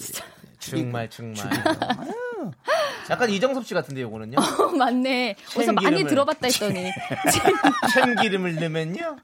[0.60, 1.36] 정말 정말.
[3.10, 4.38] 약간 이정섭 씨 같은데 요거는요.
[4.78, 5.36] 맞네.
[5.58, 6.04] 어디서 많이.
[6.06, 6.92] 들어봤다 했더니.
[7.94, 9.18] 참기름을 넣으면요.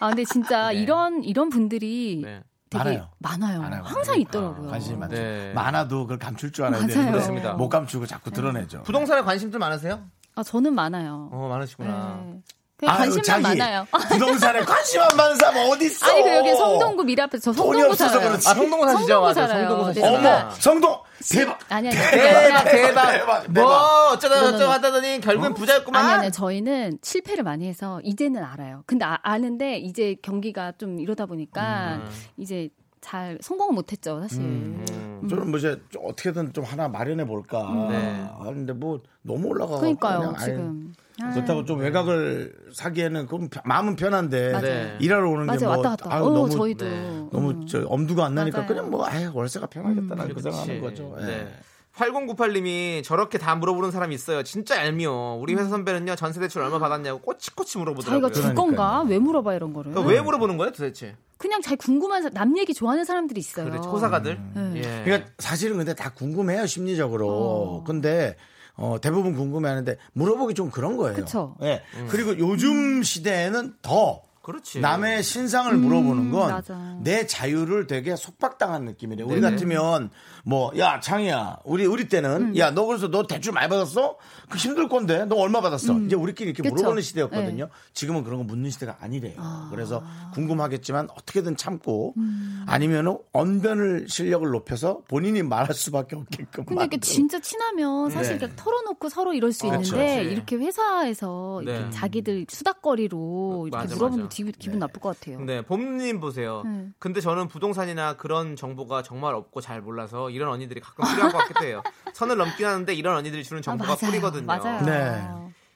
[0.00, 0.76] 아, 근데 진짜 네.
[0.76, 2.42] 이런, 이런 분들이 네.
[2.70, 3.08] 되게 많아요.
[3.18, 3.60] 많아요.
[3.60, 4.20] 많아요, 항상 많아요.
[4.22, 4.70] 있더라고요.
[4.70, 5.14] 관심이 많죠.
[5.14, 5.52] 네.
[5.54, 6.86] 많아도 그걸 감출 줄 알아야.
[6.86, 7.52] 되는데 그렇습니다.
[7.52, 8.82] 못 감추고 자꾸 드러내죠.
[8.82, 10.02] 부동산에 관심들 많으세요?
[10.36, 11.30] 아, 저는 많아요.
[11.32, 12.22] 어 많으시구나.
[12.24, 12.40] 네.
[12.76, 13.86] 그냥 아유, 관심만 많아요.
[14.12, 16.06] 부동산에 관심 안 많은 사람 어디 있어?
[16.06, 18.28] 아니, 그 여기 성동구 미래 앞에 저 성동구 살아요.
[18.28, 18.48] 그렇지.
[18.48, 19.06] 아 성동구 사시죠?
[19.06, 19.46] 성동구 맞아.
[19.46, 19.68] 살아요.
[19.68, 20.00] 성동구 네.
[20.00, 20.40] 사시잖아.
[20.40, 20.98] 어머, 성동
[21.30, 21.58] 대박.
[21.70, 21.96] 아니, 아니.
[21.96, 23.12] 대박 대박.
[23.12, 24.10] 대박, 뭐 대박.
[24.12, 24.72] 어쩌다 네, 네, 저쩌다 네.
[24.72, 26.04] 하다더니 결국엔 부자였구만.
[26.04, 28.82] 아니, 아니, 저희는 실패를 많이 해서 이제는 알아요.
[28.86, 32.10] 근데 아, 는데 이제 경기가 좀 이러다 보니까 음.
[32.36, 32.68] 이제
[33.06, 34.40] 잘 성공을 못했죠, 사실.
[34.42, 34.84] 음.
[35.30, 38.26] 저는 뭐 이제 좀 어떻게든 좀 하나 마련해 볼까 네.
[38.36, 39.78] 하는데 뭐 너무 올라가.
[39.78, 40.92] 그러니까요, 지금.
[41.22, 44.64] 아, 그렇다고 좀 외곽을 사기에는 그럼 편- 마음은 편한데 맞아요.
[44.64, 44.96] 네.
[45.00, 46.14] 일하러 오는 맞아요, 게뭐 왔다 갔다.
[46.16, 46.84] 아유, 어, 너무 저희도.
[46.84, 47.28] 네.
[47.30, 47.66] 너무 음.
[47.68, 48.68] 저 엄두가 안 나니까 맞아요.
[48.68, 50.42] 그냥 뭐 아예 월세가 편하겠다는 그 그치.
[50.42, 51.16] 생각하는 거죠.
[51.20, 51.24] 예.
[51.26, 51.48] 네.
[51.96, 54.42] 8098님이 저렇게 다 물어보는 사람이 있어요.
[54.42, 55.34] 진짜 얄미워.
[55.40, 58.28] 우리 회사 선배는요 전세 대출 얼마 받았냐고 꼬치꼬치 물어보더라고요.
[58.32, 59.02] 자기가 줄 건가?
[59.08, 59.92] 왜 물어봐 이런 거를?
[59.92, 61.16] 그러니까 왜 물어보는 거예요 도대체?
[61.38, 63.66] 그냥 자기 궁금한 사- 남 얘기 좋아하는 사람들이 있어요.
[63.70, 64.38] 그래 호사가들.
[64.54, 64.72] 네.
[64.76, 65.02] 예.
[65.04, 67.28] 그러니까 사실은 근데 다 궁금해요 심리적으로.
[67.30, 67.84] 어.
[67.84, 68.36] 근데
[68.74, 71.14] 어, 대부분 궁금해하는데 물어보기 좀 그런 거예요.
[71.16, 71.56] 그쵸.
[71.62, 71.82] 예.
[72.08, 74.78] 그리고 요즘 시대에는 더 그렇지.
[74.80, 76.96] 남의 신상을 물어보는 건 음, 맞아.
[77.02, 79.24] 내 자유를 되게 속박당한 느낌이래.
[79.24, 79.40] 우리.
[79.40, 80.10] 같으면
[80.48, 82.56] 뭐 야 창이야 우리 우리 때는 음.
[82.56, 84.16] 야너 그래서 너 대출 많이 받았어?
[84.48, 85.98] 그 힘들 건데 너 얼마 받았어?
[86.00, 86.70] 이제 우리끼리 이렇게 음.
[86.70, 86.74] 그쵸.
[86.76, 87.64] 물어보는 시대였거든요.
[87.64, 87.70] 네.
[87.94, 89.34] 지금은 그런 거 묻는 시대가 아니래요.
[89.38, 89.68] 아.
[89.72, 92.64] 그래서 궁금하겠지만 어떻게든 참고 음.
[92.68, 96.64] 아니면은 언변을 실력을 높여서 본인이 말할 수밖에 없게끔.
[96.64, 96.96] 근데 이게.
[97.00, 98.44] 진짜 친하면 사실 네.
[98.44, 99.74] 이렇게 털어놓고 서로 이럴 수 그쵸.
[99.96, 100.32] 있는데 그치.
[100.32, 101.90] 이렇게 회사에서 이렇게 네.
[101.90, 104.36] 자기들 수다거리로 이렇게 맞아, 물어보면 맞아.
[104.36, 105.40] 기분, 기분 나쁠 것 같아요.
[105.40, 106.62] 네, 봄님 보세요.
[106.64, 106.86] 네.
[106.98, 111.64] 근데 저는 부동산이나 그런 정보가 정말 없고 잘 몰라서 이런 언니들이 가끔 필요한 것 같기도
[111.64, 111.82] 해요.
[112.12, 113.98] 선을 넘긴 하는데 이런 언니들이 주는 아, 정보가 맞아요.
[113.98, 114.46] 뿌리거든요.
[114.46, 114.82] 맞아요.
[114.84, 115.26] 네.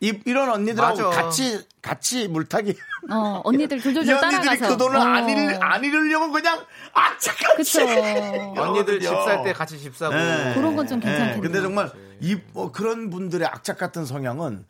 [0.02, 1.22] 이, 이런 언니들하고 맞아.
[1.22, 2.74] 같이 같이 물타기
[3.10, 4.68] 어, 언니들 이 졸졸졸 언니들이 따라가서.
[4.68, 5.28] 그 돈을 안, 어.
[5.28, 7.80] 잃, 안 잃으려고 그냥 악착같이 그쵸.
[8.62, 10.14] 언니들 집 살 때 같이 집 사고.
[10.14, 10.52] 네.
[10.54, 11.40] 그런 건좀 예, 괜찮겠네요.
[11.42, 11.90] 근데 정말
[12.20, 14.64] 이 뭐 그런 분들의 악착 같은 성향은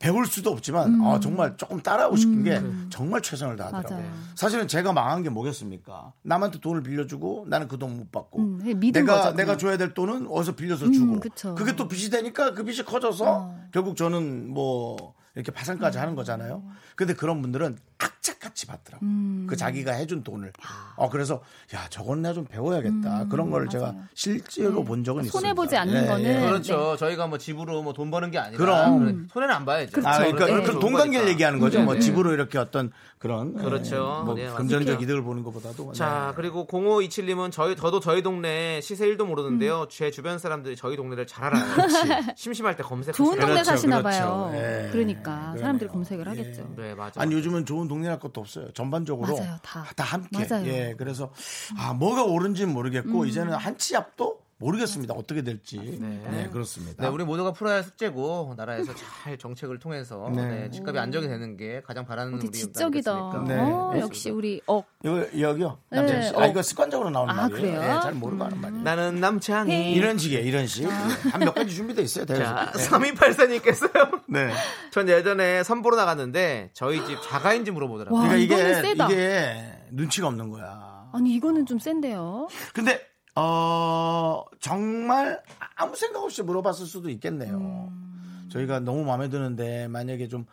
[0.00, 3.98] 배울 수도 없지만 아, 정말 조금 따라하고 싶은 게 정말 최선을 다하더라고요.
[3.98, 4.02] 음.
[4.02, 4.12] 맞아요.
[4.34, 6.14] 사실은 제가 망한 게 뭐겠습니까?
[6.22, 9.56] 남한테 돈을 빌려주고 나는 그 돈 못 받고 음, 내가 거죠, 내가.
[9.58, 11.54] 줘야 될 돈은 어디서 빌려서 주고 그쵸.
[11.54, 13.60] 그게 또 빚이 되니까 그 빚이 커져서 어.
[13.72, 14.96] 결국 저는 뭐
[15.34, 16.62] 이렇게 파산까지 하는 거잖아요.
[16.96, 19.04] 근데 그런 분들은 악착같이 받더라고.
[19.04, 19.46] 음.
[19.48, 20.52] 그 자기가 해준 돈을.
[20.96, 21.42] 어 그래서
[21.74, 23.26] 야 저건 내가 좀 배워야겠다.
[23.28, 25.38] 그런 거를 제가 실제로 본 적은 있습니다.
[25.38, 26.40] 음, 손해 보지 않는 예, 거는 예.
[26.46, 26.96] 그렇죠.
[26.96, 29.28] 저희가 뭐 집으로 뭐 돈 버는 게 아니라 그럼.
[29.32, 30.00] 손해는 안 봐야죠.
[30.04, 30.62] 아, 그러니까 네.
[30.62, 31.78] 그돈 관계를 얘기하는 거죠.
[31.80, 32.00] 네, 뭐 네.
[32.00, 33.94] 집으로 이렇게 어떤 그런 그렇죠.
[34.20, 34.48] 예, 뭐 네.
[34.54, 36.32] 금전적 이득을 보는 것보다도 자, 네.
[36.36, 39.82] 그리고 0527님은 저희 저도 저희 동네 시세 1도 모르는데요.
[39.82, 39.86] 음.
[39.90, 41.64] 제 주변 사람들이 저희 동네를 잘 알아요.
[42.36, 43.14] 심심할 때 검색.
[43.14, 44.18] 좋은 동네 그렇죠, 사시나 그렇죠.
[44.18, 44.52] 봐요.
[44.54, 44.88] 예.
[44.92, 45.90] 그러니까 사람들이.
[45.90, 46.72] 검색을 하겠죠.
[46.76, 47.20] 네, 맞아.
[47.20, 48.70] 아니 요즘은 좋은 동네랄 것도 없어요.
[48.72, 50.04] 전반적으로 맞아요, 다.
[50.04, 50.46] 함께.
[50.48, 50.66] 맞아요.
[50.66, 51.32] 예, 그래서
[51.76, 52.74] 아 뭐가 옳은지는 음.
[52.74, 55.14] 모르겠고 이제는 한치 앞도 모르겠습니다.
[55.14, 55.78] 어떻게 될지.
[55.78, 56.48] 네, 네.
[56.52, 57.02] 그렇습니다.
[57.02, 60.46] 네, 우리 모두가 풀어야 할 숙제고 나라에서 잘 정책을 통해서 네.
[60.46, 63.44] 네, 집값이 안정이 되는 게 가장 바라는 우리 지적이다.
[63.48, 63.58] 네.
[63.58, 64.00] 어, 네.
[64.00, 65.78] 역시 우리 어 이거 여기요.
[65.88, 66.36] 네, 남창희 씨.
[66.36, 66.46] 아 어.
[66.46, 67.60] 이거 습관적으로 나오는 아, 말이에요.
[67.78, 67.82] 그래요?
[67.82, 68.82] 예, 잘 모르고 하는 말이에요.
[68.82, 69.92] 나는 남창희.
[69.92, 70.44] 이런 식이에요.
[70.44, 70.86] 이런 식.
[70.86, 70.90] 아.
[71.32, 72.26] 한몇 가지 준비돼 있어요.
[72.26, 72.78] 자, 대여섯 개.
[73.14, 74.22] 3284님께서요.
[74.28, 74.52] 네.
[74.90, 78.20] 전 예전에 선보러 나갔는데 저희 집 자가인지 물어보더라고요.
[78.20, 78.28] 와.
[78.28, 79.06] 그러니까 이게 세다.
[79.06, 81.08] 이게 눈치가 없는 거야.
[81.12, 82.48] 아니 이거는 좀 센데요.
[82.74, 85.40] 근데 어 정말
[85.76, 87.56] 아무 생각 없이 물어봤을 수도 있겠네요.
[87.56, 88.48] 음.
[88.50, 90.44] 저희가 너무 마음에 드는데 만약에 좀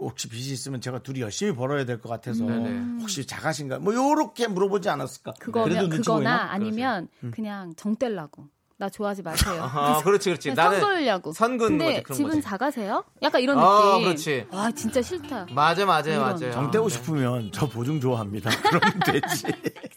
[0.00, 2.98] 혹시 빚이 있으면 제가 둘이 열심히 벌어야 될 것 같아서 음.
[3.00, 5.32] 혹시 작가신가 뭐 요렇게 물어보지 않았을까?
[5.38, 6.52] 그거면 그거나 보이나?
[6.52, 8.48] 아니면 그냥 정 떼려고.
[8.76, 9.54] 나 좋아하지 마세요.
[9.62, 10.50] 아, 그렇지, 그렇지.
[10.50, 11.32] 그냥 선 나는 돌려고.
[11.32, 12.42] 선근 근데 거지, 그런 집은 거지.
[12.42, 13.04] 작아세요?
[13.22, 14.04] 약간 이런 아, 느낌.
[14.04, 14.46] 그렇지.
[14.50, 15.46] 와 진짜 싫다.
[15.54, 16.20] 맞아, 맞아요, 이런.
[16.22, 16.50] 맞아요.
[16.52, 18.50] 정 떼고 싶으면 저 보증 좋아합니다.
[18.62, 19.46] 그러면 되지.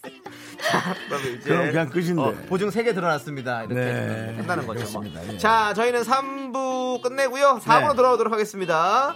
[1.36, 2.20] 이제 그럼 그냥 끝인데.
[2.20, 3.64] 어, 보증 3개 들어놨습니다.
[3.64, 4.34] 이렇게 네.
[4.36, 5.00] 한다는 거죠.
[5.00, 5.04] 뭐.
[5.06, 5.38] 예.
[5.38, 7.60] 자, 저희는 3부 끝내고요.
[7.62, 7.96] 4부로 네.
[7.96, 9.14] 돌아오도록 하겠습니다.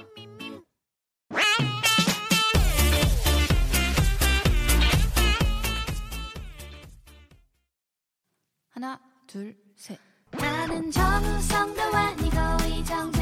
[8.70, 9.98] 하나 둘 셋.
[10.32, 12.36] 나는 정우성도 아니고
[12.68, 13.21] 이정재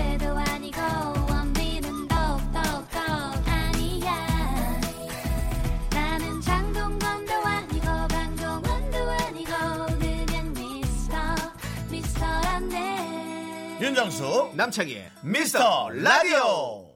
[14.05, 16.89] 윤정수 남창희의 미스터 라디오.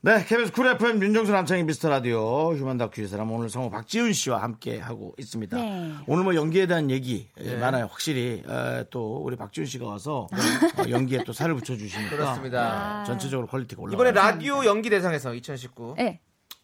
[0.00, 4.12] 네, KBS 쿨 FM 윤정수 남창희 미스터 라디오 휴먼 다큐 이 사람 오늘 성우 박지훈
[4.12, 5.56] 씨와 함께 하고 있습니다.
[5.56, 5.94] 네.
[6.08, 7.84] 오늘 뭐 연기에 대한 얘기 예, 많아요.
[7.84, 10.26] 확실히 에, 또 우리 박지훈 씨가 와서
[10.76, 12.98] 어, 연기에 또 살을 붙여주시니까 그렇습니다.
[13.02, 14.10] 네, 전체적으로 quality가 올라가요.
[14.10, 16.18] 이번에 라디오 연기 대상에서 2019 네.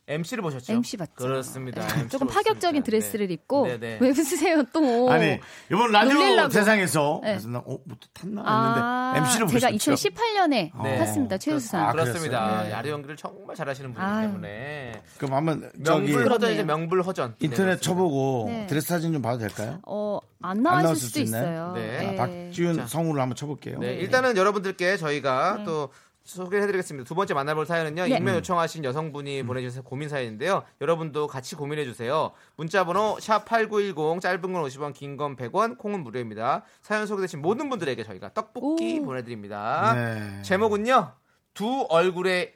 [0.08, 0.72] MC를 보셨죠?
[0.72, 1.12] MC 봤죠.
[1.16, 1.80] 그렇습니다.
[1.80, 1.86] 네.
[1.86, 2.34] MC 조금 보셨습니다.
[2.34, 2.86] 파격적인 네.
[2.90, 3.98] 드레스를 입고 네, 네.
[4.00, 5.10] 왜 웃으세요 또?
[5.10, 5.40] 아니
[5.70, 6.50] 이번 라디오 놀리려고.
[6.50, 7.30] 세상에서 네.
[7.32, 9.94] 그래서 나 어, 뭐 탔나 아, 했는데 MC를 제가 보셨죠?
[9.94, 10.98] 2018년에 네.
[10.98, 11.88] 탔습니다 최우수상.
[11.88, 12.62] 아, 그렇습니다.
[12.62, 12.70] 네.
[12.70, 14.28] 야리 연기를 정말 잘하시는 분이기 아유.
[14.28, 16.52] 때문에 그럼 한번 저기 명불 허전 그러네요.
[16.54, 17.80] 이제 명불 허전 인터넷 네.
[17.80, 18.66] 쳐보고 네.
[18.68, 19.80] 드레스 사진 좀 봐도 될까요?
[19.86, 21.20] 어, 안안 나왔을 나왔을 수도?
[21.20, 21.72] 있어요.
[21.74, 22.16] 네.
[22.18, 22.86] 아, 박지훈 자.
[22.86, 23.78] 성우를 한번 쳐볼게요.
[23.80, 25.64] 네, 일단은 여러분들께 저희가 네.
[25.64, 25.90] 또
[26.26, 27.06] 소개를 해드리겠습니다.
[27.06, 28.02] 두 번째 만나볼 사연은요.
[28.06, 28.16] 네.
[28.16, 30.64] 익명 요청하신 여성분이 보내주신 고민 사연인데요.
[30.80, 32.32] 여러분도 같이 고민해주세요.
[32.56, 36.62] 문자번호 샵8910 짧은 건 50원 긴 건 100원 콩은 무료입니다.
[36.82, 39.04] 사연 소개되신 모든 분들에게 저희가 떡볶이 오.
[39.06, 39.94] 보내드립니다.
[39.94, 40.42] 네.
[40.42, 41.12] 제목은요.
[41.54, 42.52] 두 얼굴의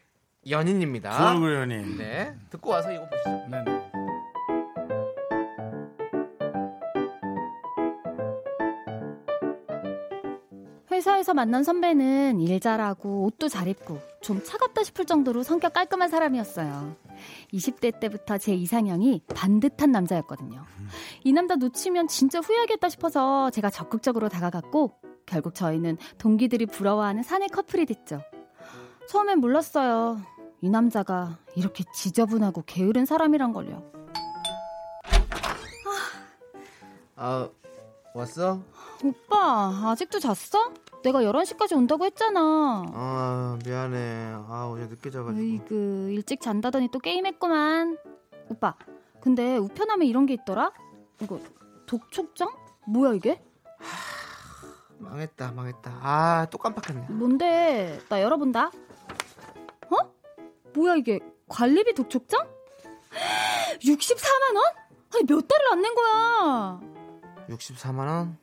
[0.50, 1.16] 연인입니다.
[1.16, 1.96] 두 얼굴 연인.
[1.96, 3.30] 네, 듣고 와서 이거 보시죠.
[3.50, 3.89] 네.
[11.00, 16.94] 회사에서 만난 선배는 일 잘하고 옷도 잘 입고 좀 차갑다 싶을 정도로 성격 깔끔한 사람이었어요.
[17.54, 20.62] 20대 때부터 제 이상형이 반듯한 남자였거든요.
[21.24, 24.92] 이 남자 놓치면 진짜 후회하겠다 싶어서 제가 적극적으로 다가갔고
[25.24, 28.20] 결국 저희는 동기들이 부러워하는 사내 커플이 됐죠.
[29.08, 30.20] 처음엔 몰랐어요.
[30.60, 33.90] 이 남자가 이렇게 지저분하고 게으른 사람이란 걸요.
[37.16, 37.48] 아,
[38.14, 38.60] 왔어?
[39.02, 40.74] 오빠, 아직도 잤어?
[41.02, 42.84] 내가 11시까지 온다고 했잖아.
[42.92, 44.32] 아, 미안해.
[44.48, 45.40] 아, 어제 늦게 자가지고.
[45.40, 47.96] 으이그 일찍 잔다더니 또 게임했구만.
[48.48, 48.74] 오빠,
[49.20, 50.72] 근데 우편함에 이런 게 있더라?
[51.20, 51.40] 이거
[51.86, 52.50] 독촉장?
[52.86, 53.42] 뭐야 이게?
[54.98, 55.90] 망했다, 망했다.
[56.02, 57.06] 아, 또 깜빡했네.
[57.10, 57.98] 뭔데?
[58.08, 58.66] 나 열어본다.
[58.66, 59.96] 어?
[60.74, 62.46] 뭐야 이게 관리비 독촉장?
[63.80, 64.64] 64만 원?
[65.14, 66.80] 아니 몇 달을 안 낸 거야?
[67.48, 68.38] 64만 원?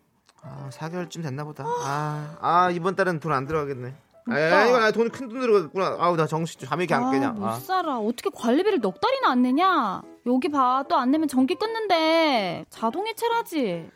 [0.49, 1.63] 아, 4개월쯤 됐나 보다.
[1.65, 3.93] 아, 아 이번 달은 돈 안 들어가겠네.
[4.29, 5.95] 아, 이거 돈큰 돈 들어갔구나.
[5.99, 7.29] 아우, 나 정신 잠이 이렇게 안 깨냐.
[7.31, 7.53] 못 아.
[7.53, 7.97] 살아.
[7.97, 10.01] 어떻게 관리비를 넉 달이나 안 내냐?
[10.25, 10.83] 여기 봐.
[10.89, 12.65] 또 안 내면 전기 끊는데.
[12.69, 13.89] 자동이체라지.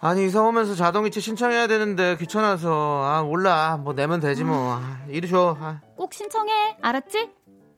[0.00, 3.02] 아니, 이사 오면서 자동이체 신청해야 되는데 귀찮아서.
[3.04, 3.76] 아, 몰라.
[3.76, 4.74] 뭐 내면 되지 뭐.
[4.74, 5.56] 아, 이리 줘.
[5.60, 5.80] 아.
[5.96, 6.78] 꼭 신청해.
[6.82, 7.30] 알았지?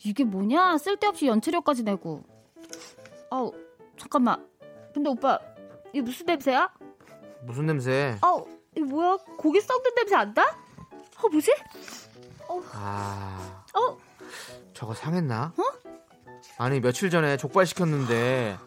[0.05, 0.79] 이게 뭐냐?
[0.79, 2.25] 쓸데없이 연체료까지 내고.
[3.31, 3.53] 아우,
[3.99, 4.47] 잠깐만.
[4.95, 5.39] 근데 오빠,
[5.93, 6.71] 이게 무슨 냄새야?
[7.47, 8.19] 무슨 냄새?
[8.21, 9.17] 아우, 이거 뭐야?
[9.39, 10.43] 고기 썩는 냄새 안 나?
[11.23, 11.53] 어, 뭐지?
[12.73, 13.97] 아, 어,
[14.75, 15.53] 저거 상했나?
[16.59, 18.59] 아니, 며칠 전에 족발 시켰는데,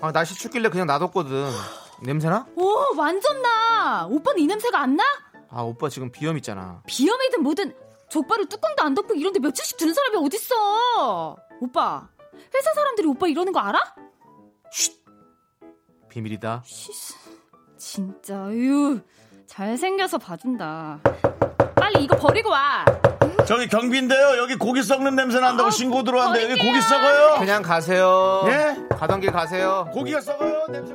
[0.00, 1.50] 아, 날씨 춥길래 그냥 놔뒀거든.
[2.02, 2.46] 냄새나?
[2.56, 4.06] 오, 완전 나!
[4.06, 5.04] 오빠는 이 냄새가 안 나?
[5.48, 6.82] 아, 오빠 지금 비염 있잖아.
[6.86, 7.76] 비염이든 뭐든
[8.08, 11.36] 족발을 뚜껑도 안 덮고 이런데 며칠씩 두는 사람이 어딨어!
[11.60, 12.08] 오빠,
[12.54, 13.78] 회사 사람들이 오빠 이러는 거 알아?
[16.08, 16.62] 비밀이다.
[17.84, 19.00] 진짜, 으
[19.48, 21.00] 잘생겨서 봐준다.
[21.74, 22.84] 빨리 이거 버리고 와!
[23.44, 24.38] 저기 경비인데요.
[24.38, 26.72] 여기 고기 썩는 냄새 난다고 아, 신고 들어왔는데 여기 버릴게요.
[26.72, 27.40] 고기 썩어요.
[27.40, 28.44] 그냥 가세요.
[28.46, 28.86] 예?
[28.96, 29.90] 가던 길 가세요.
[29.92, 30.66] 고기가 썩어요.
[30.68, 30.94] 냄새.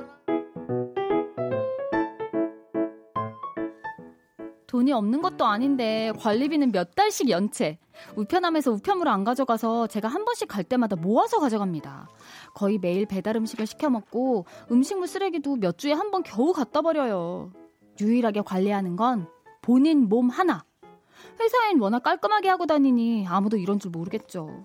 [4.67, 7.79] 돈이 없는 것도 아닌데 관리비는 몇 달씩 연체.
[8.15, 12.07] 우편함에서 우편물을 안 가져가서 제가 한 번씩 갈 때마다 모아서 가져갑니다.
[12.57, 17.51] 거의 매일 배달 음식을 시켜 먹고 음식물 쓰레기도 몇 주에 한 번 겨우 갖다 버려요.
[18.01, 19.27] 유일하게 관리하는 건
[19.61, 20.63] 본인 몸 하나.
[21.39, 24.63] 회사엔 워낙 깔끔하게 하고 다니니 아무도 이런 줄 모르겠죠.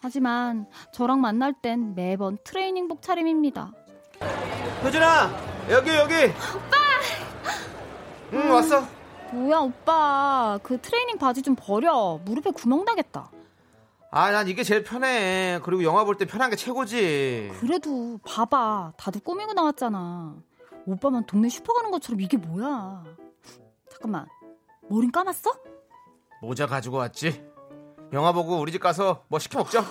[0.00, 3.72] 하지만 저랑 만날 땐 매번 트레이닝복 차림입니다.
[4.82, 5.30] 효준아,
[5.70, 6.14] 여기, 여기.
[6.14, 6.76] 오빠!
[8.32, 8.82] 응, 왔어.
[9.32, 13.30] 뭐야 오빠 그 트레이닝 바지 좀 버려 무릎에 구멍 나겠다.
[14.16, 15.58] 아, 난 이게 제일 편해.
[15.64, 17.50] 그리고 영화 볼 때 편한 게 최고지.
[17.60, 20.36] 그래도 봐봐 다들 꾸미고 나왔잖아
[20.86, 23.02] 오빠만 동네 슈퍼 가는 것처럼 이게 뭐야
[23.90, 24.26] 잠깐만
[24.88, 25.50] 머린 감았어?
[26.42, 27.44] 모자 가지고 왔지.
[28.12, 29.84] 영화 보고 우리 집 가서 뭐 시켜 먹자.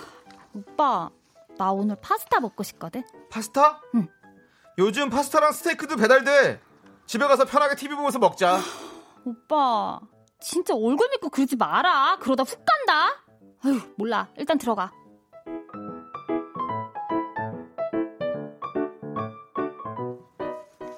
[0.56, 1.10] 오빠
[1.58, 3.82] 나 오늘 파스타 먹고 싶거든 파스타?
[3.96, 4.08] 응.
[4.78, 6.62] 요즘 파스타랑 스테이크도 배달돼.
[7.08, 8.60] 집에 가서 편하게 TV 보면서 먹자.
[9.26, 10.00] 오빠
[10.40, 13.23] 진짜 얼굴 믿고 그러지 마라 그러다 훅 간다
[13.66, 14.92] 아휴 몰라 일단 들어가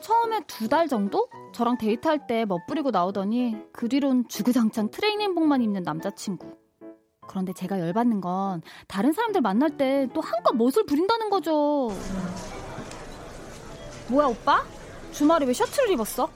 [0.01, 1.27] 처음에 두 달 정도?
[1.53, 6.47] 저랑 데이트할 때 멋부리고 나오더니 그 뒤론 주구장창 트레이닝복만 입는 남자친구
[7.27, 11.89] 그런데 제가 열받는 건 다른 사람들 만날 때 또 한껏 멋을 부린다는 거죠
[14.09, 14.63] 뭐야 오빠?
[15.11, 16.29] 주말에 왜 셔츠를 입었어?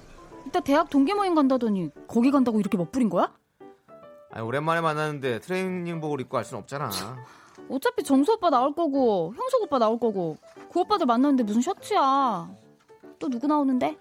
[0.47, 3.31] 이따 대학 동기 모임 간다더니 거기 간다고 이렇게 멋부린 거야?
[4.31, 6.89] 아니, 오랜만에 만났는데 트레이닝복을 입고 갈 순 없잖아.
[7.69, 10.37] 어차피 정수 오빠 나올 거고 형석 오빠 나올 거고
[10.71, 12.49] 그 오빠들 만났는데 무슨 셔츠야
[13.19, 13.97] 또 누구 나오는데?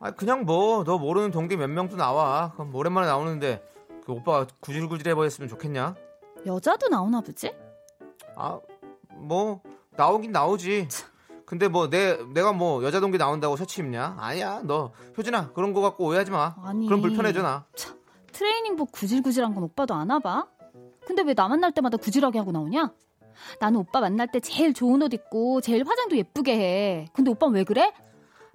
[0.00, 2.52] 아, 그냥 뭐 너 모르는 동기 몇 명도 나와.
[2.54, 3.62] 그럼 오랜만에 나오는데
[4.04, 5.94] 그 오빠가 구질구질해 보였으면 좋겠냐?
[6.46, 7.54] 여자도 나오나 보지?
[8.36, 8.58] 아,
[9.16, 9.60] 뭐
[9.96, 10.88] 나오긴 나오지.
[11.44, 14.16] 근데 뭐 내 내가 뭐 여자 동기 나온다고 셔츠 입냐?
[14.18, 14.60] 아니야.
[14.64, 16.54] 너 효진아 그런 거 갖고 오해하지 마.
[16.62, 16.86] 아니.
[16.86, 17.66] 그럼 불편해져 나.
[18.32, 20.46] 트레이닝복 구질구질한 건 오빠도 안 와봐?
[21.06, 22.92] 근데 왜 나 만날 때마다 구질하게 하고 나오냐?
[23.58, 27.64] 나는 오빠 만날 때 제일 좋은 옷 입고 제일 화장도 예쁘게 해 근데 오빠는 왜
[27.64, 27.92] 그래?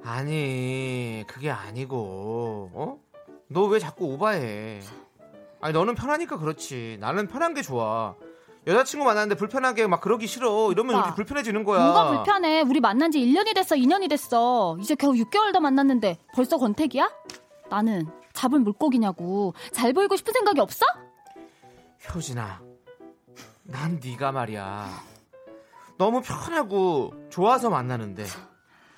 [0.04, 3.00] 아니 그게 아니고 어?
[3.48, 4.80] 너 왜 자꾸 오바해?
[5.62, 6.98] 아니 너는 편하니까 그렇지.
[7.00, 8.16] 나는 편한 게 좋아.
[8.68, 10.72] 여자친구 만났는데 불편하게 막 그러기 싫어.
[10.72, 11.84] 이러면 오빠, 이렇게 불편해지는 거야.
[11.86, 16.58] 뭐가 불편해 우리 만난 지 1년이 됐어 2년이 됐어 이제 겨우 6개월 더 만났는데 벌써
[16.58, 17.10] 권태기야?
[17.70, 18.08] 나는
[18.46, 20.86] 잡을 물고기냐고 잘 보이고 싶은 생각이 없어?
[22.14, 22.62] 효진아,
[23.64, 24.88] 난 네가 말이야.
[25.98, 28.26] 너무 편하고 좋아서 만나는데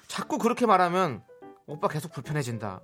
[0.07, 1.23] 자꾸 그렇게 말하면
[1.65, 2.81] 오빠 계속 불편해진다.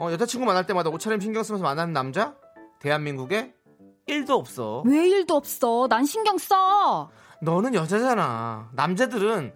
[0.00, 2.34] 어, 여자친구 만날 때마다 옷차림 신경 쓰면서 만나는 남자?
[2.78, 3.54] 대한민국에
[4.08, 4.82] 1도 없어.
[4.86, 7.10] 왜 일도 없어 난 신경 써
[7.42, 8.70] 너는 여자잖아.
[8.72, 9.52] 남자들은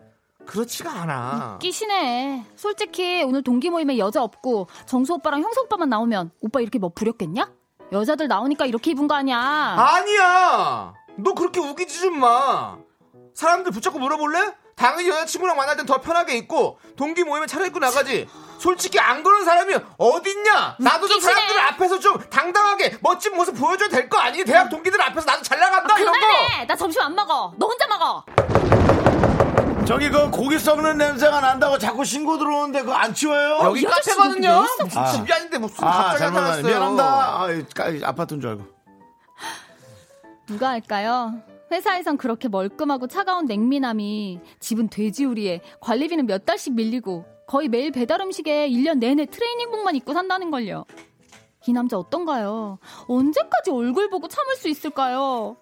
[0.46, 1.58] 그렇지가 않아.
[1.60, 2.44] 끼시네.
[2.56, 7.50] 솔직히 오늘 동기 모임에 여자 없고 정수 오빠랑 형석 오빠만 나오면 오빠 이렇게 뭐 부렸겠냐?
[7.92, 9.38] 여자들 나오니까 이렇게 입은 거 아니야.
[9.38, 10.94] 아니야!
[11.18, 12.76] 너 그렇게 우기지 좀 마.
[13.34, 14.54] 사람들 붙잡고 물어볼래?
[14.74, 18.26] 당연히 여자친구랑 만날 땐 더 편하게 입고 동기 모임에 차려입고 나가지.
[18.58, 20.76] 솔직히 안 그런 사람이 어딨냐?
[20.78, 21.32] 나도 좀 웃기시네.
[21.34, 24.44] 사람들 앞에서 좀 당당하게 멋진 모습 보여줘야 될 거 아니니?
[24.44, 26.18] 대학 동기들 앞에서 나도 잘 나간다 이런 거.
[26.18, 26.66] 그만해.
[26.66, 27.52] 나 점심 안 먹어.
[27.58, 28.24] 너 혼자 먹어.
[29.86, 33.58] 저기 그 고기 썩는 냄새가 난다고 자꾸 신고 들어오는데 그거 안 치워요?
[33.64, 34.60] 여기 카페거든요.
[34.62, 35.06] 무슨 진짜?
[35.06, 36.38] 집이 아닌데 무슨 아, 갑자기 잘못.
[36.40, 36.66] 나타났어요.
[36.66, 37.04] 미안합니다.
[37.04, 38.64] 아, 까- 아파트인 줄 알고.
[40.46, 41.34] 누가 할까요?
[41.70, 48.68] 회사에선 그렇게 멀끔하고 차가운 냉미남이 집은 돼지우리에 관리비는 몇 달씩 밀리고 거의 매일 배달 음식에
[48.68, 50.84] 1년 내내 트레이닝복만 입고 산다는 걸요.
[51.66, 52.78] 이 남자 어떤가요?
[53.08, 55.56] 언제까지 얼굴 보고 참을 수 있을까요?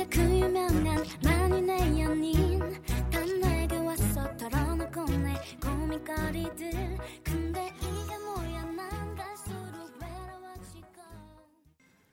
[0.00, 2.60] 내가 그 유명한 만인의 연인.
[3.10, 4.36] 단 내게 왔어.
[4.36, 6.70] 털어놓고 내 고민거리들.
[7.22, 8.64] 근데 이게 뭐야?
[8.76, 11.02] 난 갈수록 외로워지고.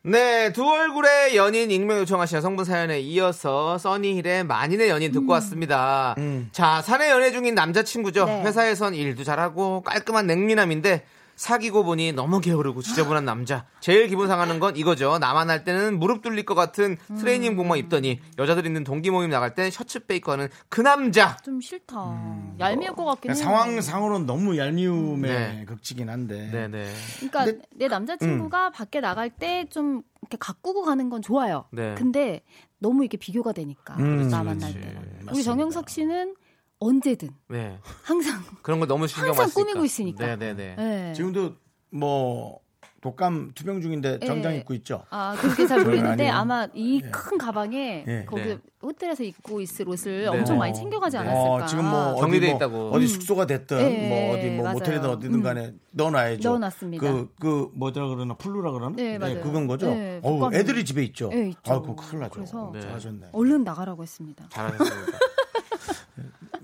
[0.04, 6.16] 네, 두 얼굴의 연인 익명 요청하신 여성분 사연에 이어서 써니힐의 만인의 연인 듣고 왔습니다.
[6.52, 8.26] 자, 사내 연애 중인 남자친구죠.
[8.26, 8.42] 네.
[8.44, 11.06] 회사에선 일도 잘하고 깔끔한 냉미남인데
[11.38, 13.66] 사귀고 보니 너무 게으르고 지저분한 남자.
[13.80, 15.20] 제일 기분 상하는 건 이거죠.
[15.20, 19.70] 나만 할 때는 무릎 뚫릴 것 같은 트레이닝복만 입더니 여자들 있는 동기 모임 나갈 땐
[19.72, 21.38] 셔츠 하는 그 남자.
[21.38, 22.56] 좀 싫다.
[22.60, 23.36] 얄미울 것 같긴 해요.
[23.36, 25.66] 상황상으로는 너무 얄미움의 네.
[25.66, 26.50] 극치긴 한데.
[26.52, 26.92] 네네.
[27.30, 31.66] 그러니까 내 남자친구가 밖에 나갈 때 좀 이렇게 가꾸고 가는 건 좋아요.
[31.72, 31.94] 네.
[31.96, 32.42] 근데
[32.80, 34.74] 너무 이게 비교가 되니까 음, 나 만날.
[34.74, 35.28] 때는.
[35.32, 35.44] 우리.
[35.44, 36.36] 정영석 씨는
[36.80, 37.78] 언제든 네.
[38.04, 39.50] 항상 그런 거 너무 신경 항상.
[39.50, 40.26] 꾸미고 있으니까.
[40.26, 40.76] 네네네.
[40.76, 41.14] 네.
[41.14, 41.56] 지금도
[41.90, 42.60] 뭐
[43.02, 44.58] 독감 투병 중인데 정장 예.
[44.58, 45.04] 입고 있죠.
[45.12, 46.34] 아, 그렇게 잘 아니에요.
[46.34, 48.26] 아마 이 큰 가방에 예.
[48.26, 48.58] 거기 네.
[48.82, 50.28] 호텔에서 입고 있을 옷을 네.
[50.28, 50.60] 엄청 어.
[50.60, 51.54] 많이 챙겨가지 않았을까.
[51.54, 52.90] 어, 지금 뭐 어디 정리돼 뭐 있다고.
[52.92, 54.74] 어디 숙소가 됐든 예, 뭐 어디 뭐 맞아요.
[54.74, 55.44] 모텔이든 어디든 음.
[55.44, 56.50] 간에 넣어놔야죠.
[56.50, 57.02] 넣어놨습니다.
[57.12, 58.96] 그, 그 뭐더라 그러나 플루라 그러나?
[58.96, 59.42] 네, 맞아요.
[59.42, 59.88] 그건 거죠.
[59.90, 61.30] 네, 어우, 애들이 집에 있죠.
[61.30, 61.74] 네, 있죠.
[61.74, 62.32] 아, 그 큰일 나죠.
[62.34, 62.82] 그래서 네.
[62.82, 63.28] 잘하셨네.
[63.32, 64.48] 얼른 나가라고 했습니다.
[64.52, 65.18] 잘하셨습니다.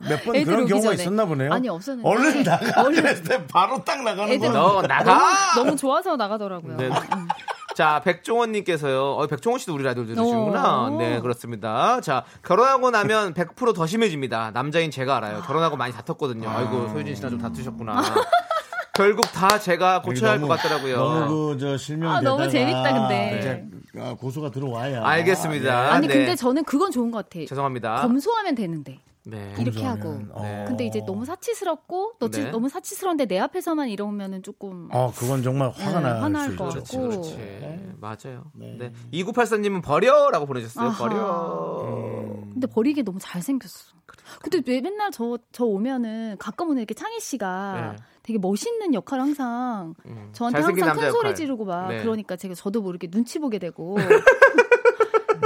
[0.10, 1.02] 몇 번 그런 경우가 전에.
[1.02, 1.52] 있었나 보네요.
[1.54, 2.08] 아니, 없었는데.
[2.10, 2.82] 얼른 나가.
[2.82, 3.02] 얼른.
[3.02, 4.54] 그랬을 때 바로 딱 나가는 애들 거.
[4.54, 5.56] 너 나가!
[5.56, 6.78] 너무 좋아서 나가더라고요.
[6.78, 6.88] 네.
[6.88, 7.28] 음.
[7.76, 9.02] 자, 백종원님께서요.
[9.16, 10.90] 어, 백종원 씨도 우리 라디오 들으시는구나.
[10.90, 10.98] 오.
[11.00, 12.02] 네, 그렇습니다.
[12.02, 14.52] 자, 결혼하고 나면 100%더 심해집니다.
[14.54, 15.42] 남자인 제가 알아요.
[15.42, 16.48] 결혼하고 많이 다퉜거든요.
[16.48, 18.04] 아 이고, 소유진 씨나 좀 다투셨구나.
[18.96, 20.98] 결국 다 제가 고쳐야 할것 너무- 같더라고요.
[20.98, 23.38] 너무 그저 실명 아, 너무 재밌다, 근데.
[23.40, 23.66] 이제
[24.00, 25.04] 아, 고소가 들어와야.
[25.04, 25.94] 알겠습니다.
[25.94, 26.14] 아니, 네.
[26.14, 27.44] 근데 저는 그건 좋은 것 같아.
[27.48, 28.02] 죄송합니다.
[28.04, 29.00] 검소하면 되는데.
[29.26, 29.54] 네.
[29.58, 30.20] 이렇게 하고.
[30.32, 30.66] 어.
[30.68, 32.52] 근데 이제 너무 사치스럽고 너 네.
[32.52, 37.00] 너무 사치스러운데 내 앞에서만 이러면은 조금 어, 그건 정말 화가 네, 날 화날 수것 있죠.
[37.02, 37.10] 같고.
[37.10, 37.94] 그렇지.
[38.00, 38.44] 맞아요.
[38.54, 38.92] 네.
[39.14, 40.88] 2984님은 버려라고 보내주셨어요.
[40.90, 40.98] 아하.
[40.98, 42.44] 버려.
[42.52, 43.94] 근데 버리기 너무 잘 생겼어.
[44.42, 48.04] 근데 왜 맨날 저, 저 오면은 가끔 오는 이렇게 창희 씨가 네.
[48.24, 51.36] 되게 멋있는 역할을 항상 음, 저한테 항상 큰 소리 역할.
[51.36, 52.02] 지르고 막 네.
[52.02, 53.96] 그러니까 제가 저도 모르게 눈치 보게 되고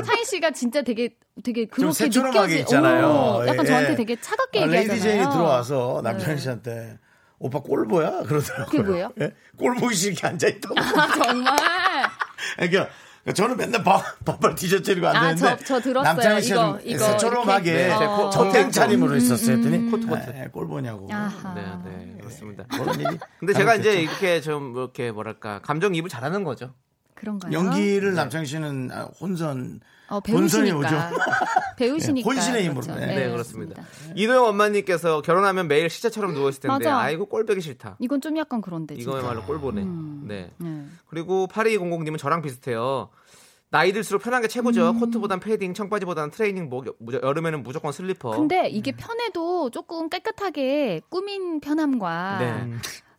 [0.03, 1.09] 창희 씨가 진짜 되게
[1.43, 3.05] 되게 좀 그렇게 느껴지 있잖아요.
[3.07, 3.95] 어, 약간 예, 저한테 예.
[3.95, 4.87] 되게 차갑게 아, 얘기하잖아요.
[4.93, 6.37] 레이디 제인이 들어와서 남편 네.
[6.37, 6.99] 씨한테
[7.39, 8.23] 오빠 꼴보야?
[8.23, 8.65] 그러더라고요.
[8.65, 9.11] 그게 뭐예요?
[9.21, 9.31] 예?
[9.57, 10.75] 꼴보기 싫게 앉아 있다고.
[10.79, 11.55] 아, 정말
[12.57, 12.89] 그러니까
[13.33, 16.13] 저는 맨날 바, 반팔 티셔츠 입고 아, 앉아있는데 저- 저 들었어요.
[16.13, 17.73] 남창희 씨가 이거, 좀 이거 새초롬하게.
[17.73, 18.29] 네, 어.
[18.29, 19.55] 정장 차림으로 음, 있었어요.
[19.55, 19.91] 음, 했더니 음.
[19.91, 20.29] 코트, 코트.
[20.29, 21.07] 에, 꼴 보냐고.
[21.11, 21.53] 아하.
[21.53, 22.63] 네, 네, 그렇습니다.
[22.71, 24.01] 그런 일이 근데 제가 이제.
[24.01, 26.73] 이렇게 좀 이렇게 뭐랄까 감정이입을 잘하는 거죠.
[27.18, 27.51] 그런가요?
[27.51, 30.88] 연기를 남창희 씨는 아, 혼선 어, 배우시니까 오죠.
[31.78, 32.82] 배우시니까 혼신의 힘으로.
[32.82, 32.99] 그렇죠.
[32.99, 33.07] 네.
[33.15, 33.84] 네, 그렇습니다.
[34.15, 36.97] 이도영 엄마님께서 결혼하면 매일 시체처럼 누워 있을 텐데 맞아.
[36.99, 37.97] 아이고 꼴 보기 싫다.
[37.99, 39.09] 이건 좀 약간 그런데 진짜.
[39.09, 39.82] 이거야말로 꼴보네.
[39.82, 40.24] 음.
[40.28, 40.51] 네.
[40.57, 40.86] 네.
[41.07, 43.09] 그리고 8200님은 저랑 비슷해요.
[43.70, 44.91] 나이 들수록 편한 게 최고죠.
[44.91, 44.99] 음.
[45.01, 48.32] 코트보단 패딩, 청바지보다는 트레이닝복, 무- 여름에는 무조건 슬리퍼.
[48.32, 52.72] 근데 이게 편해도 조금 깨끗하게 꾸민 편함과 네.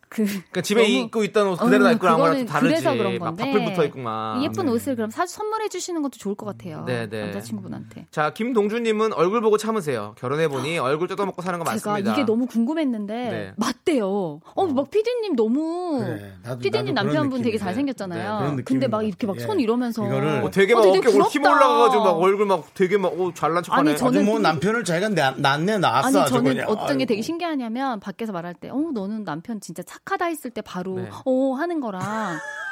[0.09, 2.67] 그 그러니까 집에 너무- 입고 있던 옷 그대로 어, 입고 좀 다르지.
[2.81, 3.43] 그래서 그런 막 건데.
[3.45, 4.41] 파풀 붙어 있고 막.
[4.43, 4.71] 예쁜 네.
[4.71, 6.83] 옷을 그럼 사실 선물해 주시는 것도 좋을 것 같아요.
[6.87, 7.25] 네, 네.
[7.25, 8.07] 남자친구분한테.
[8.09, 10.15] 자, 김동준님은 얼굴 보고 참으세요.
[10.17, 12.11] 결혼해 보니 얼굴 뜯어먹고 사는 거 제가 맞습니다.
[12.13, 13.53] 이게 너무 궁금했는데 네.
[13.57, 14.39] 맞대요.
[14.55, 17.57] 어, 막 피디님 너무 그래, 나도- 피디님 나도 남편분 되게.
[17.59, 18.37] 잘생겼잖아요.
[18.39, 19.45] 그런 근데 막것 이렇게 막 같아.
[19.45, 19.63] 손 예.
[19.63, 21.43] 이러면서 이거를 어, 되게 막 어, 어깨 올 힘.
[21.45, 23.91] 올라가가지고 막 얼굴 막 되게 막 오, 잘난 척하네.
[23.91, 26.67] 아니, 저는 뭐 또- 남편을 자기가 나- 낳네 낳았어 아니 저는 그냥.
[26.69, 27.21] 어떤 게 되게.
[27.21, 31.09] 신기하냐면 밖에서 말할 때, 어 너는 남편 진짜 착 하다 했을 때 바로 네.
[31.25, 32.01] 어 하는 거랑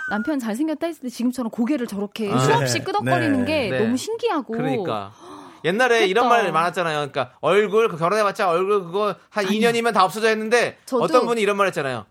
[0.09, 2.83] 남편 잘생겼다 했을 때 지금처럼 고개를 저렇게 아, 수없이 네.
[2.85, 3.45] 끄덕거리는 네.
[3.45, 3.83] 게 네.
[3.83, 4.53] 너무 신기하고.
[4.53, 5.11] 그러니까.
[5.65, 6.43] 옛날에 이런 그랬다.
[6.43, 6.95] 말 많았잖아요.
[7.09, 11.67] 그러니까 얼굴 그 결혼해봤자 얼굴 그거 한 2년이면 다 없어져 했는데 어떤 분이 이런 말
[11.67, 12.05] 했잖아요.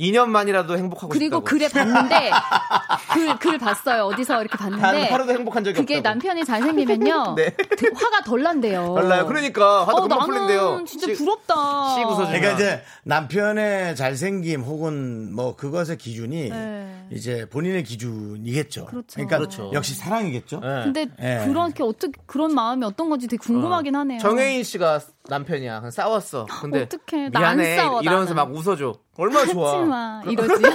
[0.00, 1.44] 2년만이라도 행복하고 그리고 싶다고.
[1.44, 2.30] 글에 봤는데
[3.12, 4.04] 글, 글 봤어요.
[4.04, 6.12] 어디서 이렇게 단 봤는데 하루도 행복한 적이 그게 없다고.
[6.14, 7.50] 남편이 잘생기면요 네.
[7.54, 8.94] 드- 화가 덜 난대요.
[8.94, 9.26] 달라요.
[9.26, 10.84] 그러니까 화도 어, 금방 풀린대요.
[10.86, 11.94] 진짜 씨- 부럽다.
[11.94, 12.26] 씨 웃어주면.
[12.40, 17.06] 그러니까 이제 남편의 잘생김 혹은 뭐 그것의 기준이 네.
[17.12, 18.86] 이제 본인의 기준이겠죠.
[18.86, 19.20] 그렇죠.
[19.20, 19.70] 러니까 그렇죠.
[19.74, 20.60] 역시 사랑이겠죠.
[20.60, 20.66] 네.
[20.84, 21.44] 근데 예.
[21.46, 24.18] 그렇게 어떻게 그런 마음이 어떤 건지 되게 궁금하긴 하네요.
[24.18, 25.80] 정혜인 씨가 남편이야.
[25.80, 26.46] 그냥 싸웠어.
[26.60, 27.30] 근데 어떡해.
[27.30, 27.76] 미안해.
[27.76, 28.52] 싸워, 이러면서 나는.
[28.52, 28.98] 막 웃어줘.
[29.16, 29.72] 얼마나 좋아.
[29.78, 30.62] 하지마 이러지.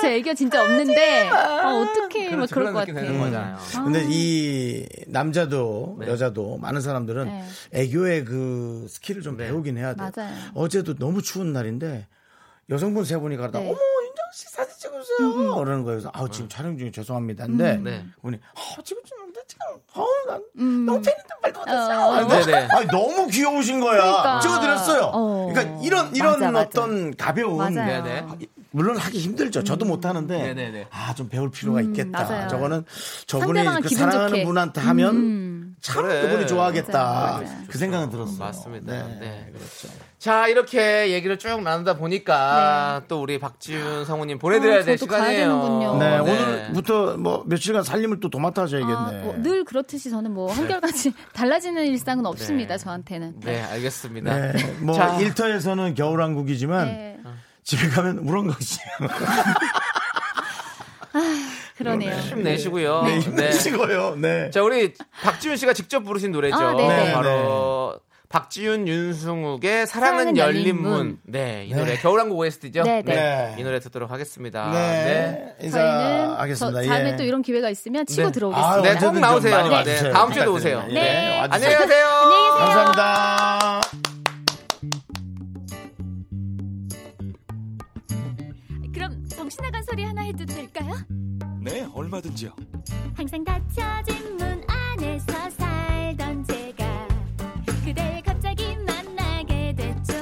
[0.00, 2.54] 제 애교 진짜 없는데 어, 어떻게 막 그렇죠.
[2.54, 3.06] 그럴 것 느낌 같아.
[3.06, 3.58] 되는 거잖아요.
[3.84, 6.06] 근데 이 남자도 네.
[6.06, 7.44] 여자도 많은 사람들은 네.
[7.72, 10.10] 애교의 그 skill을 좀 배우긴 해야 돼요.
[10.16, 10.32] 맞아요.
[10.54, 12.06] 어제도 너무 추운 날인데
[12.70, 13.64] 여성분 세 분이 가다 네.
[13.66, 15.54] 어머 윤정 씨 사진 찍으세요.
[15.56, 15.96] 그러는 거예요.
[15.98, 17.46] 그래서 아우 지금 촬영 중에 죄송합니다.
[17.46, 18.06] 근데 네.
[18.22, 20.86] 분이 어 지금 찍는데 지금 어우 난 음.
[20.86, 21.64] 너무 팬인데 말도 어.
[21.64, 22.28] 못했어요.
[22.28, 22.68] 네네.
[22.70, 24.00] 아니, 너무 귀여우신 거야.
[24.00, 24.40] 그러니까.
[24.40, 25.02] 찍어드렸어요.
[25.12, 25.50] 어.
[25.52, 26.66] 그러니까 이런 이런 맞아, 맞아.
[26.66, 28.04] 어떤 가벼운 맞아요.
[28.04, 28.26] 네네.
[28.70, 29.64] 물론 하기 힘들죠.
[29.64, 30.86] 저도 못 하는데.
[30.90, 32.22] 아 좀 배울 필요가 있겠다.
[32.22, 32.48] 음, 맞아요.
[32.48, 32.84] 저거는
[33.26, 34.44] 저분이 그 사랑하는 좋게.
[34.44, 35.57] 분한테 하면 음.
[35.80, 36.22] 참 그래.
[36.22, 36.92] 그분이 좋아하겠다.
[36.92, 37.46] 맞아요.
[37.68, 38.38] 그 생각은 들었어요.
[38.38, 38.92] 맞습니다.
[38.92, 39.46] 네, 네.
[39.52, 39.88] 그렇죠.
[40.18, 45.96] 자, 이렇게 얘기를 쭉 나누다 보니까 또 우리 박지윤 성우님 보내드려야 아, 될 시간이에요.
[46.00, 46.18] 네, 네.
[46.18, 48.92] 오늘부터 뭐 며칠간 살림을 또 도맡아 하셔야겠네.
[48.94, 52.76] 아, 뭐 늘 그렇듯이 저는 뭐 한결같이 달라지는 일상은 없습니다.
[52.76, 53.38] 저한테는.
[53.40, 54.34] 네, 알겠습니다.
[54.52, 55.16] 네, 뭐 자.
[55.20, 57.18] 일터에서는 겨울왕국이지만 네.
[57.62, 58.80] 집에 가면 우렁각시.
[61.78, 62.12] 그러네요.
[62.12, 63.02] 힘내시고요.
[63.04, 63.20] 네, 네.
[63.20, 64.16] 힘내시고요.
[64.16, 64.50] 네.
[64.50, 66.56] 자, 우리 박지윤 씨가 직접 부르신 노래죠.
[66.56, 67.12] 아, 네네.
[67.12, 70.90] 바로 박지윤, 윤승욱의 사랑은 사랑은 열린 문.
[70.90, 71.18] 문.
[71.22, 72.82] 네, 이 노래 겨울왕국 OST죠.
[72.82, 73.14] 네, 네.
[73.14, 73.54] 네.
[73.58, 74.70] 이 노래 듣도록 하겠습니다.
[74.70, 75.02] 네.
[75.02, 76.82] 저희는 인사하겠습니다.
[76.82, 77.16] 저 다음에 예.
[77.16, 78.32] 또 이런 기회가 있으면 치고 네.
[78.32, 78.74] 들어오겠습니다.
[78.74, 79.68] 아유, 네, 꼭좀 나오세요.
[79.68, 80.10] 많이 네.
[80.10, 80.84] 다음 주에도 오세요.
[80.88, 80.94] 네.
[80.94, 81.50] 예, 와주세요.
[81.52, 82.06] 안녕히 가세요.
[82.58, 84.07] 감사합니다.
[89.48, 90.94] 정신 나간 소리 하나 해도 될까요?
[91.58, 92.50] 네, 얼마든지요.
[93.16, 97.08] 항상 닫혀진 문 안에서 살던 제가
[97.82, 100.12] 그댈 갑자기 만나게 됐죠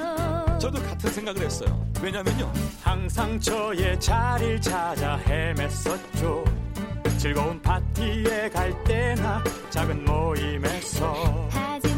[0.61, 1.85] 저도 같은 생각을 했어요.
[2.01, 2.53] 왜냐면요.
[2.81, 6.45] 항상 저의 자리를 찾아 헤맸었죠.
[7.19, 11.96] 즐거운 파티에 갈 때나 작은 모임에서 하지만 하지만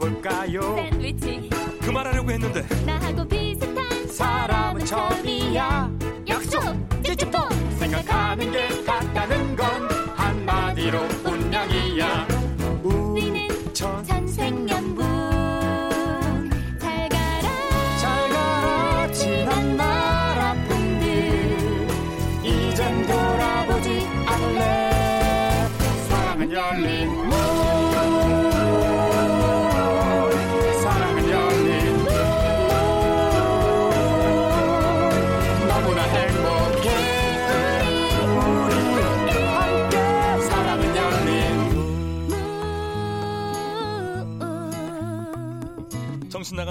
[0.00, 0.60] 볼까요?
[0.76, 1.50] 샌드위치.
[1.82, 5.90] 그 말하려고 했는데 나하고 비슷한 사람은 처음이야.
[6.28, 6.62] 약속
[7.02, 7.42] 찌찌뽕
[7.78, 9.99] 생각하는 게 같다는 건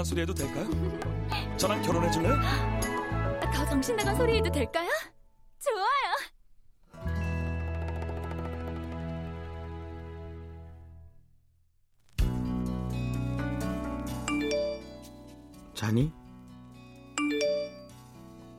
[0.00, 1.56] 나간 소리 해도 될까요?
[1.58, 2.34] 저랑 결혼해 줄래요?
[3.52, 4.88] 더 정신 나간 소리 해도 될까요?
[5.58, 7.10] 좋아요.
[15.74, 16.12] 자니?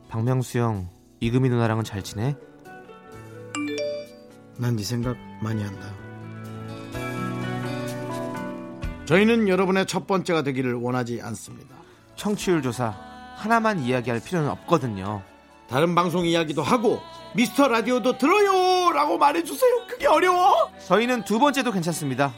[0.10, 0.90] 박명수 형,
[1.20, 2.36] 이금희 누나랑은 잘 지내?
[4.58, 6.01] 난 네 생각 많이 한다.
[9.12, 11.76] 저희는 여러분의 첫 번째가 되기를 원하지 않습니다.
[12.16, 12.96] 청취율 조사
[13.36, 15.22] 하나만 이야기할 필요는 없거든요.
[15.68, 17.02] 다른 방송 이야기도 하고
[17.36, 19.86] 미스터 라디오도 들어요 라고 말해주세요.
[19.90, 20.72] 그게 어려워?
[20.88, 22.34] 저희는 두 번째도 괜찮습니다.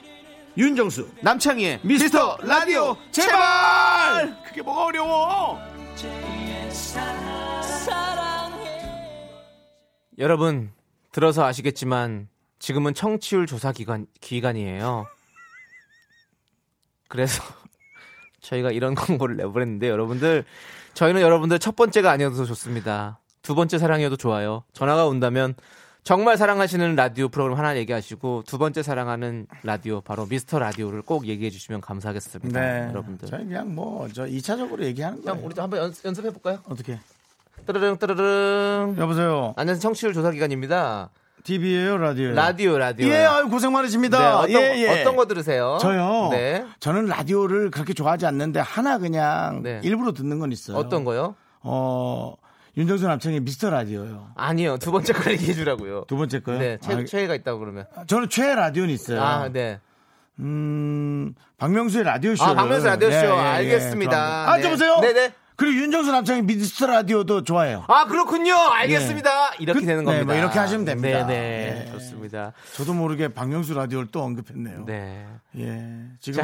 [0.57, 5.59] 윤정수 남창희의 미스터 라디오 제발 그게 뭐가 어려워?
[10.17, 10.71] 여러분
[11.11, 15.05] 들어서 아시겠지만 지금은 청취율 조사 기간 기간이에요.
[17.13, 17.43] 그래서
[18.41, 20.43] 저희가 이런 광고를 내보냈는데 여러분들
[20.95, 23.19] 저희는 여러분들 첫 번째가 아니어도 좋습니다.
[23.43, 24.63] 두 번째 사랑이어도 좋아요.
[24.73, 25.53] 전화가 온다면
[26.03, 31.49] 정말 사랑하시는 라디오 프로그램 하나 얘기하시고 두 번째 사랑하는 라디오 바로 미스터 라디오를 꼭 얘기해
[31.51, 32.89] 주시면 감사하겠습니다.
[32.89, 33.27] 여러분들.
[33.29, 35.37] 저희 그냥 뭐 저 2차적으로 얘기하는 거예요.
[35.37, 36.59] 형 우리도 한번 연, 연습해 볼까요?
[36.65, 36.99] 어떻게?
[37.67, 38.95] 뜨르릉 뜨르릉.
[38.97, 39.53] 여보세요.
[39.55, 39.81] 안녕하세요.
[39.81, 41.09] 청취율 조사 기간입니다.
[41.43, 42.35] TV예요, 라디오요?
[42.35, 43.07] 라디오 라디오.
[43.07, 44.39] 예, 아유 고생 네, 많으십니다.
[44.39, 45.01] 어떤, 예, 예.
[45.01, 45.77] 어떤 거 들으세요?
[45.81, 46.29] 저요.
[46.31, 46.65] 네.
[46.79, 49.81] 저는 라디오를 그렇게 좋아하지 않는데 하나 그냥 네.
[49.83, 50.77] 일부러 듣는 건 있어요.
[50.77, 51.35] 어떤 거요?
[51.61, 52.35] 어
[52.77, 54.31] 윤정수 남창의 미스터 라디오요.
[54.35, 54.77] 아니요.
[54.77, 56.05] 두 번째 거 얘기해 주라고요.
[56.07, 56.59] 두 번째 거요?
[56.59, 56.77] 네.
[56.81, 57.85] 최, 아, 최애가 있다고 그러면.
[58.07, 59.21] 저는 최애 라디오는 있어요.
[59.21, 59.79] 아, 네.
[60.39, 62.43] 음, 박명수의 라디오쇼.
[62.43, 63.33] 아, 박명수 라디오쇼.
[63.35, 64.51] 알겠습니다.
[64.51, 64.65] 아, 네.
[64.65, 64.99] 여보세요?
[64.99, 65.33] 네네.
[65.55, 67.85] 그리고 윤정수 남창의 미스터 라디오도 좋아해요.
[67.87, 68.55] 아 그렇군요.
[68.55, 69.55] 알겠습니다.
[69.59, 70.25] 이렇게 그- 되는 네, 겁니다.
[70.25, 71.25] 뭐 이렇게 하시면 됩니다.
[71.27, 71.85] 네네.
[71.85, 71.91] 네.
[71.91, 72.53] 좋습니다.
[72.75, 74.85] 저도 모르게 박명수 라디오를 또 언급했네요.
[74.85, 75.25] 네.
[75.59, 75.83] 예.
[76.19, 76.43] 지금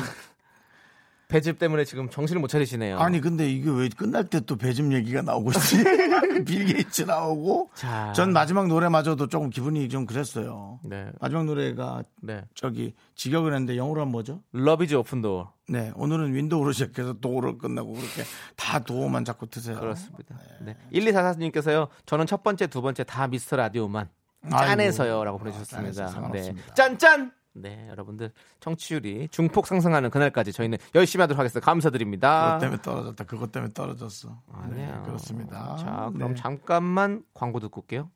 [1.30, 2.98] 배즙 때문에 지금 정신을 못 차리시네요.
[3.00, 5.84] 아니 근데 이게 왜 끝날 때 또 배즙 얘기가 나오고 있지?
[6.44, 7.70] 빌 게이츠 나오고.
[7.76, 8.12] 자.
[8.14, 10.80] 전 마지막 노래마저도 조금 기분이 좀 그랬어요.
[10.84, 11.12] 네.
[11.20, 12.44] 마지막 노래가 네.
[12.56, 14.42] 저기 직역을 했는데 영어로 하면 뭐죠?
[14.54, 15.54] Love is open door.
[15.70, 18.24] 네, 오늘은 window로 시작해서 door로 끝나고 그렇게
[18.56, 19.80] 다 도어만 자꾸 트세요.
[19.80, 20.36] 그렇습니다.
[20.62, 20.76] 네.
[20.94, 21.90] 1244님께서요.
[22.08, 24.10] 저는 첫 번째, 두 번째 다 미스터 라디오만.
[24.50, 26.08] 짠해서요라고 아, 보내주셨습니다.
[26.08, 26.56] 짠해서 네.
[26.74, 27.32] 짠짠.
[27.54, 31.66] 네, 여러분들 청취율이 중폭 상승하는 그날까지 저희는 열심히 하도록 하겠습니다.
[31.66, 32.46] 감사드립니다.
[32.46, 33.24] 그것 때문에 떨어졌다.
[33.26, 34.42] 그것 때문에 떨어졌어.
[34.70, 35.04] 네, 아니에요.
[35.04, 35.76] 그렇습니다.
[35.78, 36.42] 자, 그럼 네.
[36.42, 38.10] 잠깐만 광고 듣고 올게요.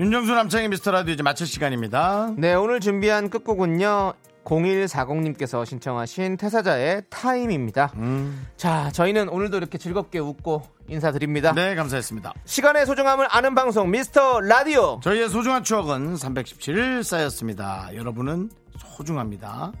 [0.00, 2.32] 윤정수 남창의 미스터 라디오 이제 마칠 시간입니다.
[2.38, 4.14] 네, 오늘 준비한 끝곡은요.
[4.50, 7.92] 0140님께서 신청하신 태사자의 타임입니다.
[7.96, 8.46] 음.
[8.56, 11.52] 자, 저희는 오늘도 이렇게 즐겁게 웃고 인사드립니다.
[11.52, 12.34] 네, 감사했습니다.
[12.44, 14.98] 시간의 소중함을 아는 방송 미스터 라디오.
[15.02, 17.90] 저희의 소중한 추억은 317일 쌓였습니다.
[17.94, 19.72] 여러분은 소중합니다.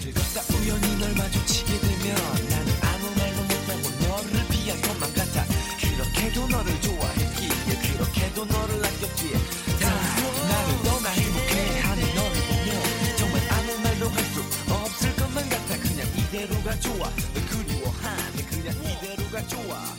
[0.00, 0.40] 즐겁다.
[0.56, 2.14] 우연히 널 마주치게 되면
[2.48, 5.44] 나는 아무 말도 못하고 너를 피할 것만 같아.
[5.80, 7.48] 그렇게도 너를 좋아했기에
[7.92, 9.32] 그렇게도 너를 아꼈기에
[9.80, 11.80] 나는 너나 행복해.
[11.80, 14.40] 하는 너를 보며 정말 아무 말도 할 수
[14.72, 15.76] 없을 것만 같아.
[15.78, 17.10] 그냥 이대로가 좋아.
[17.50, 18.42] 그리워하네?
[18.46, 19.94] 그냥 이대로가 좋아.